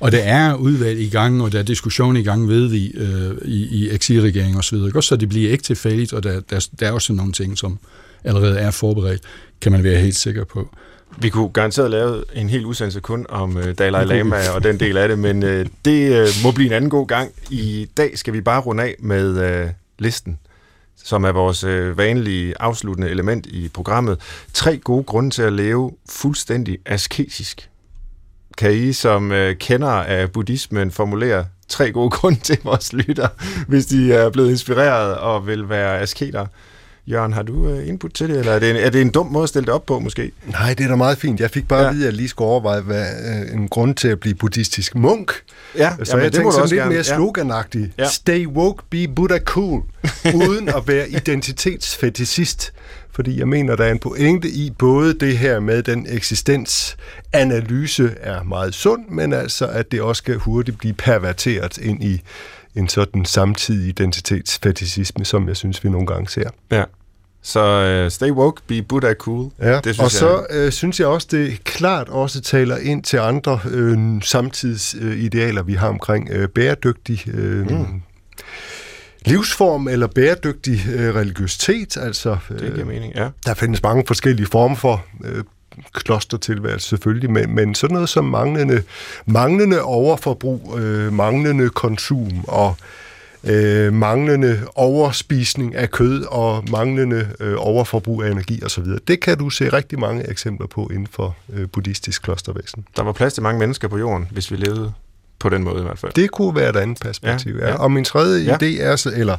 Og 0.00 0.12
der 0.12 0.18
er 0.18 0.54
udvalg 0.54 1.00
i 1.00 1.08
gang, 1.08 1.42
og 1.42 1.52
der 1.52 1.58
er 1.58 1.62
diskussion 1.62 2.16
i 2.16 2.22
gang, 2.22 2.48
ved 2.48 2.66
vi, 2.66 2.92
øh, 2.94 3.30
i, 3.44 3.66
i 3.66 3.90
eksilregering 3.90 4.56
og 4.56 4.64
så 4.64 5.00
så 5.00 5.16
det 5.16 5.28
bliver 5.28 5.50
ikke 5.50 5.64
tilfældigt, 5.64 6.12
og 6.12 6.22
der, 6.22 6.40
der, 6.40 6.68
der 6.80 6.86
er 6.86 6.92
også 6.92 7.12
nogle 7.12 7.32
ting, 7.32 7.58
som 7.58 7.78
allerede 8.24 8.58
er 8.58 8.70
forberedt, 8.70 9.22
kan 9.60 9.72
man 9.72 9.84
være 9.84 10.00
helt 10.00 10.16
sikker 10.16 10.44
på. 10.44 10.68
Vi 11.18 11.28
kunne 11.28 11.48
garanteret 11.48 11.90
lave 11.90 12.24
en 12.34 12.48
helt 12.48 12.64
udsendelse 12.64 13.00
kun 13.00 13.26
om 13.28 13.56
uh, 13.56 13.70
Dalai 13.78 14.04
Lama 14.04 14.36
og 14.54 14.64
den 14.64 14.80
del 14.80 14.96
af 14.96 15.08
det, 15.08 15.18
men 15.18 15.42
uh, 15.42 15.66
det 15.84 16.22
uh, 16.22 16.28
må 16.44 16.52
blive 16.52 16.66
en 16.66 16.72
anden 16.72 16.90
god 16.90 17.06
gang. 17.06 17.30
I 17.50 17.88
dag 17.96 18.18
skal 18.18 18.32
vi 18.32 18.40
bare 18.40 18.60
runde 18.60 18.82
af 18.82 18.94
med 18.98 19.68
listen, 19.98 20.38
som 21.04 21.24
er 21.24 21.32
vores 21.32 21.64
vanlige 21.96 22.54
afsluttende 22.60 23.10
element 23.10 23.46
i 23.46 23.68
programmet. 23.68 24.18
Tre 24.52 24.78
gode 24.78 25.04
grunde 25.04 25.30
til 25.30 25.42
at 25.42 25.52
leve 25.52 25.92
fuldstændig 26.08 26.78
asketisk. 26.86 27.70
Kan 28.58 28.72
I 28.72 28.92
som 28.92 29.32
kender 29.60 29.88
af 29.88 30.32
buddhismen 30.32 30.90
formulere 30.90 31.46
tre 31.68 31.92
gode 31.92 32.10
grunde 32.10 32.40
til 32.40 32.58
vores 32.64 32.92
lytter, 32.92 33.28
hvis 33.68 33.86
de 33.86 34.12
er 34.12 34.30
blevet 34.30 34.50
inspireret 34.50 35.14
og 35.16 35.46
vil 35.46 35.68
være 35.68 36.00
asketer? 36.00 36.46
Jørgen, 37.10 37.32
har 37.32 37.42
du 37.42 37.68
øh, 37.68 37.88
input 37.88 38.10
til 38.10 38.28
det, 38.28 38.38
eller 38.38 38.52
er 38.52 38.58
det, 38.58 38.70
en, 38.70 38.76
er 38.76 38.90
det 38.90 39.00
en 39.00 39.10
dum 39.10 39.26
måde 39.26 39.42
at 39.42 39.48
stille 39.48 39.66
det 39.66 39.74
op 39.74 39.86
på, 39.86 39.98
måske? 39.98 40.32
Nej, 40.46 40.74
det 40.74 40.84
er 40.84 40.88
da 40.88 40.96
meget 40.96 41.18
fint. 41.18 41.40
Jeg 41.40 41.50
fik 41.50 41.68
bare 41.68 41.80
ja. 41.80 41.88
at 41.88 41.94
vide, 41.94 42.04
at 42.04 42.06
jeg 42.06 42.16
lige 42.16 42.28
skulle 42.28 42.48
overveje 42.48 42.80
hvad, 42.80 43.04
øh, 43.04 43.54
en 43.54 43.68
grund 43.68 43.94
til 43.94 44.08
at 44.08 44.20
blive 44.20 44.34
buddhistisk 44.34 44.94
munk. 44.94 45.32
Ja, 45.76 45.92
så 46.02 46.10
jamen, 46.10 46.24
jeg 46.24 46.32
tænkte 46.32 46.52
sådan 46.52 46.68
lidt 46.68 46.78
gerne. 46.78 46.94
mere 46.94 47.04
sloganagtigt. 47.04 47.92
Ja. 47.98 48.08
Stay 48.08 48.46
woke, 48.46 48.82
be 48.90 49.08
Buddha 49.08 49.38
cool, 49.38 49.82
uden 50.34 50.68
at 50.68 50.82
være 50.86 51.10
identitetsfetisist. 51.20 52.72
Fordi 53.10 53.38
jeg 53.38 53.48
mener, 53.48 53.76
der 53.76 53.84
er 53.84 53.92
en 53.92 53.98
pointe 53.98 54.48
i 54.48 54.72
både 54.78 55.14
det 55.14 55.38
her 55.38 55.60
med, 55.60 55.82
den 55.82 56.06
eksistensanalyse 56.08 58.14
er 58.20 58.42
meget 58.42 58.74
sund, 58.74 59.04
men 59.08 59.32
altså, 59.32 59.66
at 59.66 59.92
det 59.92 60.00
også 60.00 60.20
skal 60.20 60.36
hurtigt 60.36 60.78
blive 60.78 60.94
perverteret 60.94 61.78
ind 61.78 62.04
i 62.04 62.22
en 62.74 62.88
sådan 62.88 63.24
samtidig 63.24 63.88
identitetsfetisisme, 63.88 65.24
som 65.24 65.48
jeg 65.48 65.56
synes, 65.56 65.84
vi 65.84 65.88
nogle 65.88 66.06
gange 66.06 66.28
ser. 66.28 66.50
Ja. 66.70 66.84
Så 67.48 68.04
uh, 68.04 68.10
stay 68.10 68.30
woke, 68.30 68.62
be 68.66 68.82
Buddha 68.82 69.14
cool. 69.14 69.50
Ja, 69.60 69.80
det 69.80 70.00
og 70.00 70.10
så 70.10 70.46
øh, 70.50 70.72
synes 70.72 71.00
jeg 71.00 71.08
også, 71.08 71.28
det 71.30 71.64
klart 71.64 72.08
også 72.08 72.40
taler 72.40 72.76
ind 72.76 73.02
til 73.02 73.16
andre 73.16 73.60
øh, 73.70 74.22
samtidsidealer, 74.22 75.62
vi 75.62 75.74
har 75.74 75.88
omkring 75.88 76.28
øh, 76.30 76.48
bæredygtig 76.48 77.28
øh, 77.28 77.70
mm. 77.70 78.02
livsform 79.26 79.88
eller 79.88 80.06
bæredygtig 80.06 80.86
øh, 80.94 81.14
religiøsitet. 81.14 81.96
Altså, 81.96 82.36
det 82.48 82.74
giver 82.74 82.86
mening, 82.86 83.14
ja. 83.14 83.28
Der 83.46 83.54
findes 83.54 83.82
mange 83.82 84.04
forskellige 84.06 84.46
former 84.46 84.76
for 84.76 85.04
øh, 85.24 85.44
klostertilværelse 85.92 86.88
selvfølgelig, 86.88 87.30
men, 87.30 87.54
men 87.54 87.74
sådan 87.74 87.94
noget 87.94 88.08
som 88.08 88.24
manglende, 88.24 88.82
manglende 89.26 89.82
overforbrug, 89.82 90.78
øh, 90.78 91.12
manglende 91.12 91.70
konsum 91.70 92.44
og 92.44 92.76
øh, 92.80 93.07
manglende 93.92 94.60
overspisning 94.74 95.74
af 95.74 95.90
kød 95.90 96.24
og 96.24 96.64
manglende 96.70 97.28
øh, 97.40 97.54
overforbrug 97.58 98.22
af 98.22 98.30
energi 98.30 98.62
osv. 98.64 98.84
Det 99.08 99.20
kan 99.20 99.38
du 99.38 99.50
se 99.50 99.68
rigtig 99.68 99.98
mange 99.98 100.30
eksempler 100.30 100.66
på 100.66 100.88
inden 100.92 101.06
for 101.10 101.36
øh, 101.52 101.68
buddhistisk 101.68 102.22
klostervæsen. 102.22 102.84
Der 102.96 103.02
var 103.02 103.12
plads 103.12 103.34
til 103.34 103.42
mange 103.42 103.58
mennesker 103.58 103.88
på 103.88 103.98
jorden, 103.98 104.28
hvis 104.30 104.50
vi 104.50 104.56
levede 104.56 104.92
på 105.38 105.48
den 105.48 105.62
måde 105.62 105.80
i 105.80 105.82
hvert 105.82 105.98
fald. 105.98 106.12
Det 106.12 106.30
kunne 106.30 106.54
være 106.54 106.70
et 106.70 106.76
andet 106.76 106.98
perspektiv. 107.00 107.56
Ja, 107.56 107.68
ja. 107.68 107.74
Og 107.74 107.92
min 107.92 108.04
tredje 108.04 108.44
ja. 108.44 108.56
idé 108.56 108.82
er, 108.82 108.96
så, 108.96 109.12
eller 109.16 109.36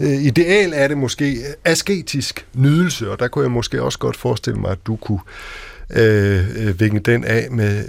øh, 0.00 0.08
ideal 0.08 0.72
er 0.74 0.88
det 0.88 0.98
måske 0.98 1.38
asketisk 1.64 2.46
nydelse, 2.54 3.10
og 3.10 3.18
der 3.18 3.28
kunne 3.28 3.42
jeg 3.42 3.50
måske 3.50 3.82
også 3.82 3.98
godt 3.98 4.16
forestille 4.16 4.60
mig, 4.60 4.70
at 4.70 4.78
du 4.86 4.96
kunne 4.96 5.20
øh, 5.90 6.44
øh 6.56 6.80
vinge 6.80 7.00
den 7.00 7.24
af 7.24 7.48
med 7.50 7.88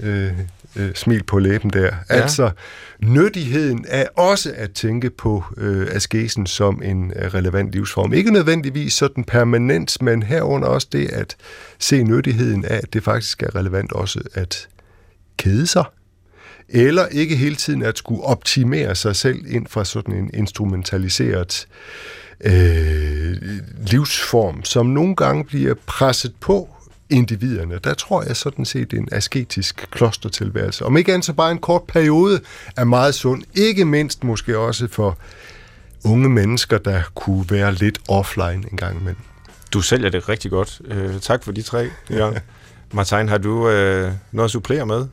øh, 0.00 0.26
øh, 0.26 0.32
øh, 0.76 0.94
smil 0.94 1.22
på 1.22 1.38
læben 1.38 1.70
der. 1.70 1.82
Ja. 1.82 1.92
Altså, 2.08 2.50
nyttigheden 2.98 3.84
er 3.88 4.06
også 4.16 4.52
at 4.56 4.70
tænke 4.70 5.10
på 5.10 5.44
øh, 5.56 5.86
askesen 5.90 6.46
som 6.46 6.82
en 6.84 7.12
øh, 7.16 7.34
relevant 7.34 7.72
livsform. 7.72 8.12
Ikke 8.12 8.30
nødvendigvis 8.30 8.92
sådan 8.92 9.24
permanent, 9.24 10.02
men 10.02 10.22
herunder 10.22 10.68
også 10.68 10.88
det 10.92 11.08
at 11.08 11.36
se 11.78 12.02
nyttigheden 12.02 12.64
af, 12.64 12.76
at 12.76 12.92
det 12.92 13.04
faktisk 13.04 13.42
er 13.42 13.56
relevant 13.56 13.92
også 13.92 14.20
at 14.34 14.68
kede 15.36 15.66
sig, 15.66 15.84
eller 16.68 17.06
ikke 17.06 17.36
hele 17.36 17.56
tiden 17.56 17.82
at 17.82 17.98
skulle 17.98 18.22
optimere 18.22 18.94
sig 18.94 19.16
selv 19.16 19.38
ind 19.48 19.66
fra 19.66 19.84
sådan 19.84 20.14
en 20.14 20.30
instrumentaliseret 20.34 21.66
øh, 22.44 23.36
livsform, 23.86 24.64
som 24.64 24.86
nogle 24.86 25.16
gange 25.16 25.44
bliver 25.44 25.74
presset 25.86 26.32
på 26.40 26.68
individerne. 27.12 27.78
Der 27.84 27.94
tror 27.94 28.22
jeg 28.22 28.36
sådan 28.36 28.64
set 28.64 28.92
en 28.92 29.08
asketisk 29.12 29.86
klostertilværelse. 29.90 30.84
Om 30.84 30.96
ikke 30.96 31.12
andet 31.12 31.24
så 31.24 31.32
bare 31.32 31.50
en 31.50 31.58
kort 31.58 31.82
periode 31.82 32.40
er 32.76 32.84
meget 32.84 33.14
sund. 33.14 33.42
Ikke 33.54 33.84
mindst 33.84 34.24
måske 34.24 34.58
også 34.58 34.88
for 34.88 35.18
unge 36.04 36.28
mennesker, 36.28 36.78
der 36.78 37.02
kunne 37.14 37.44
være 37.50 37.74
lidt 37.74 37.98
offline 38.08 38.64
en 38.72 38.76
gang 38.76 39.00
imellem. 39.00 39.22
Du 39.72 39.80
sælger 39.80 40.08
det 40.08 40.28
rigtig 40.28 40.50
godt. 40.50 40.80
Uh, 40.90 41.20
tak 41.20 41.44
for 41.44 41.52
de 41.52 41.62
tre, 41.62 41.88
Jørgen. 42.10 42.38
Martin, 42.94 43.28
har 43.28 43.38
du 43.38 43.52
uh, 43.52 44.12
noget 44.32 44.44
at 44.44 44.50
supplere 44.50 44.86
med? 44.86 45.06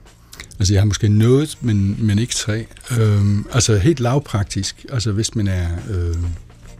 Altså, 0.60 0.74
jeg 0.74 0.82
har 0.82 0.86
måske 0.86 1.10
noget, 1.10 1.58
men, 1.62 2.06
men 2.06 2.20
ikke 2.20 2.34
tre. 2.34 2.66
Øhm, 3.00 3.45
altså, 3.54 3.78
helt 3.78 4.00
lavpraktisk. 4.00 4.86
Altså, 4.89 5.12
hvis 5.12 5.36
man 5.36 5.47
er 5.47 5.68
øh, 5.89 6.16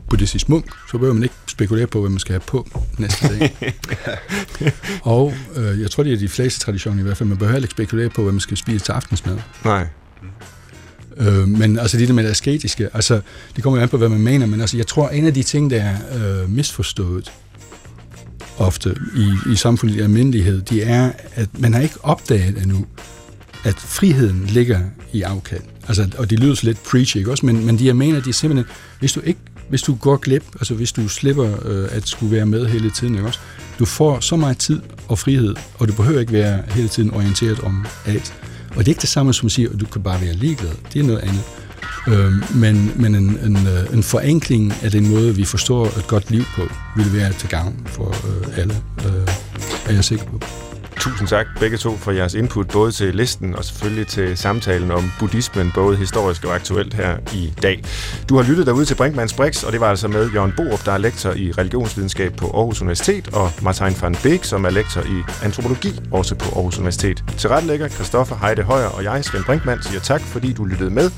buddhistisk 0.10 0.50
munk, 0.50 0.66
så 0.92 0.98
behøver 0.98 1.14
man 1.14 1.24
ikke 1.24 1.36
spekulere 1.60 1.88
på, 1.88 2.00
hvad 2.00 2.10
man 2.10 2.20
skal 2.20 2.34
have 2.34 2.42
på 2.48 2.68
næste 2.98 3.28
dag. 3.28 3.56
og 5.02 5.34
øh, 5.56 5.82
jeg 5.82 5.92
tror, 5.92 6.04
det 6.04 6.14
er 6.14 6.18
de 6.18 6.30
fleste 6.30 6.60
traditioner 6.60 7.00
i 7.00 7.04
hvert 7.04 7.18
fald. 7.18 7.30
Man 7.30 7.38
behøver 7.38 7.58
ikke 7.58 7.72
spekulere 7.72 8.10
på, 8.10 8.22
hvad 8.22 8.32
man 8.32 8.40
skal 8.40 8.58
spise 8.58 8.86
til 8.86 8.92
aftensmad. 8.92 9.38
Nej. 9.66 9.88
Øh, 11.18 11.48
men 11.48 11.80
altså 11.80 11.98
det 11.98 12.08
der 12.08 12.14
med 12.14 12.24
det 12.24 12.30
asketiske, 12.30 12.90
altså 12.94 13.22
det 13.56 13.64
kommer 13.64 13.80
jo 13.80 13.84
an 13.84 13.90
på, 13.90 13.98
hvad 13.98 14.10
man 14.10 14.22
mener, 14.22 14.46
men 14.46 14.62
altså 14.62 14.78
jeg 14.78 14.88
tror, 14.88 15.10
en 15.10 15.26
af 15.26 15.34
de 15.34 15.44
ting, 15.44 15.70
der 15.70 15.84
er 15.84 15.96
øh, 16.42 16.50
misforstået 16.50 17.32
ofte 18.58 18.96
i, 19.16 19.52
i 19.54 19.56
samfundet 19.56 19.96
i 19.96 20.00
almindelighed, 20.00 20.62
det 20.62 20.90
er, 20.90 21.12
at 21.36 21.60
man 21.60 21.74
har 21.74 21.82
ikke 21.82 21.96
opdaget 22.04 22.58
endnu, 22.58 22.86
at 23.64 23.76
friheden 23.76 24.46
ligger 24.46 24.80
i 25.14 25.22
afkald. 25.22 25.64
Altså, 25.88 26.10
og 26.18 26.30
det 26.30 26.40
lyder 26.40 26.56
så 26.56 26.66
lidt 26.66 26.84
preachy, 26.84 27.18
ikke 27.18 27.32
også? 27.32 27.46
Men, 27.46 27.66
men 27.66 27.80
de 27.80 27.86
jeg 27.86 27.96
mener, 27.96 28.22
de 28.22 28.30
er 28.30 28.34
simpelthen, 28.34 28.66
hvis 29.00 29.14
du 29.14 29.20
ikke 29.20 29.40
hvis 29.70 29.82
du 29.82 29.96
går 29.96 30.18
glip, 30.18 30.44
altså 30.54 30.74
hvis 30.74 30.92
du 30.92 31.08
slipper 31.08 31.68
øh, 31.68 31.88
at 31.92 32.08
skulle 32.08 32.36
være 32.36 32.46
med 32.46 32.66
hele 32.66 32.92
tiden, 32.92 33.16
ikke 33.16 33.28
også? 33.28 33.40
Du 33.80 33.86
får 33.86 34.20
så 34.20 34.36
meget 34.36 34.58
tid 34.58 34.82
og 35.08 35.20
frihed, 35.20 35.56
og 35.76 35.88
du 35.88 35.94
behøver 35.94 36.20
ikke 36.20 36.34
være 36.34 36.64
hele 36.70 36.88
tiden 36.88 37.14
orienteret 37.14 37.60
om 37.60 37.86
alt. 38.06 38.34
Og 38.70 38.78
det 38.78 38.86
er 38.86 38.90
ikke 38.90 39.02
det 39.02 39.10
samme 39.10 39.34
som 39.34 39.46
at 39.46 39.52
sige, 39.52 39.70
at 39.74 39.80
du 39.80 39.86
kan 39.86 40.04
bare 40.04 40.22
være 40.22 40.34
ligeglad. 40.34 40.72
Det 40.94 41.00
er 41.00 41.04
noget 41.04 41.20
andet. 41.20 41.44
Øh, 42.08 42.56
men 42.56 42.92
men 42.96 43.16
en, 43.16 43.40
en, 43.46 43.56
øh, 43.68 43.94
en 43.94 44.04
forenkling 44.04 44.74
af 44.84 44.92
den 44.92 45.10
måde, 45.10 45.36
vi 45.36 45.46
forstår 45.46 45.86
et 45.86 46.08
godt 46.08 46.32
liv 46.32 46.44
på, 46.56 46.62
vil 46.96 47.14
være 47.14 47.34
til 47.34 47.50
gavn 47.50 47.76
for 47.86 48.10
øh, 48.10 48.58
alle, 48.58 48.76
øh, 49.06 49.28
er 49.86 49.94
jeg 49.94 50.04
sikker 50.04 50.26
på. 50.26 50.40
Tusind 51.00 51.28
tak 51.28 51.48
begge 51.60 51.78
to 51.78 51.98
for 51.98 52.12
jeres 52.12 52.34
input, 52.34 52.68
både 52.68 52.92
til 52.92 53.16
listen 53.16 53.56
og 53.56 53.66
selvfølgelig 53.66 54.08
til 54.08 54.38
samtalen 54.38 54.92
om 54.92 55.12
buddhismen, 55.20 55.72
både 55.76 55.98
historisk 55.98 56.46
og 56.46 56.56
aktuelt 56.56 56.94
her 56.94 57.18
i 57.34 57.54
dag. 57.62 57.84
Du 58.30 58.36
har 58.36 58.44
lyttet 58.44 58.66
derude 58.68 58.86
til 58.86 58.96
Brinkmanns 58.96 59.34
Brix, 59.34 59.64
og 59.64 59.72
det 59.72 59.82
var 59.82 59.90
altså 59.90 60.08
med 60.08 60.30
Jørgen 60.32 60.54
Borup, 60.58 60.86
der 60.86 60.92
er 60.92 60.98
lektor 60.98 61.32
i 61.32 61.52
religionsvidenskab 61.52 62.34
på 62.34 62.46
Aarhus 62.46 62.82
Universitet, 62.82 63.30
og 63.34 63.52
Martin 63.62 64.02
van 64.02 64.16
Beek, 64.24 64.44
som 64.44 64.66
er 64.66 64.70
lektor 64.70 65.02
i 65.02 65.44
antropologi, 65.44 66.00
også 66.12 66.36
på 66.36 66.46
Aarhus 66.56 66.78
Universitet. 66.78 67.24
Til 67.38 67.50
retlægger 67.50 67.88
Christoffer 67.88 68.36
Heide 68.36 68.64
Højer 68.64 68.88
og 68.88 69.04
jeg, 69.04 69.26
Svend 69.26 69.44
Brinkmann, 69.44 69.84
siger 69.84 70.00
tak, 70.00 70.22
fordi 70.22 70.54
du 70.54 70.66
lyttede 70.66 70.90
med. 70.90 71.12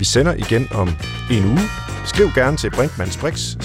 Vi 0.00 0.04
sender 0.04 0.34
igen 0.34 0.68
om 0.74 0.88
en 1.30 1.44
uge. 1.44 1.60
Skriv 2.04 2.30
gerne 2.34 2.56
til 2.56 2.70
brinkmannsbrix, 2.70 3.56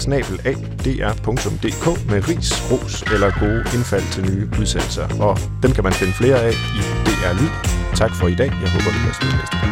med 2.09 2.27
ris, 2.27 2.71
ros 2.71 3.01
eller 3.01 3.31
gode 3.39 3.63
indfald 3.75 4.03
til 4.11 4.23
nye 4.31 4.49
udsendelser. 4.59 5.21
Og 5.21 5.39
dem 5.63 5.71
kan 5.71 5.83
man 5.83 5.93
finde 5.93 6.13
flere 6.13 6.39
af 6.39 6.51
i 6.51 6.81
DR 7.05 7.33
Lyd. 7.41 7.49
Tak 7.95 8.15
for 8.15 8.27
i 8.27 8.35
dag. 8.35 8.51
Jeg 8.63 8.71
håber, 8.71 8.91
vi 8.95 8.99
kan 8.99 9.07
næste 9.39 9.57
gang. 9.61 9.71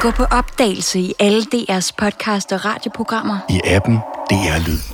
Gå 0.00 0.10
på 0.10 0.24
opdagelse 0.24 1.00
i 1.00 1.14
alle 1.20 1.42
DR's 1.54 1.90
podcast 1.98 2.52
og 2.52 2.64
radioprogrammer. 2.64 3.38
I 3.50 3.60
appen 3.64 3.96
DR 4.30 4.68
Lyd. 4.68 4.93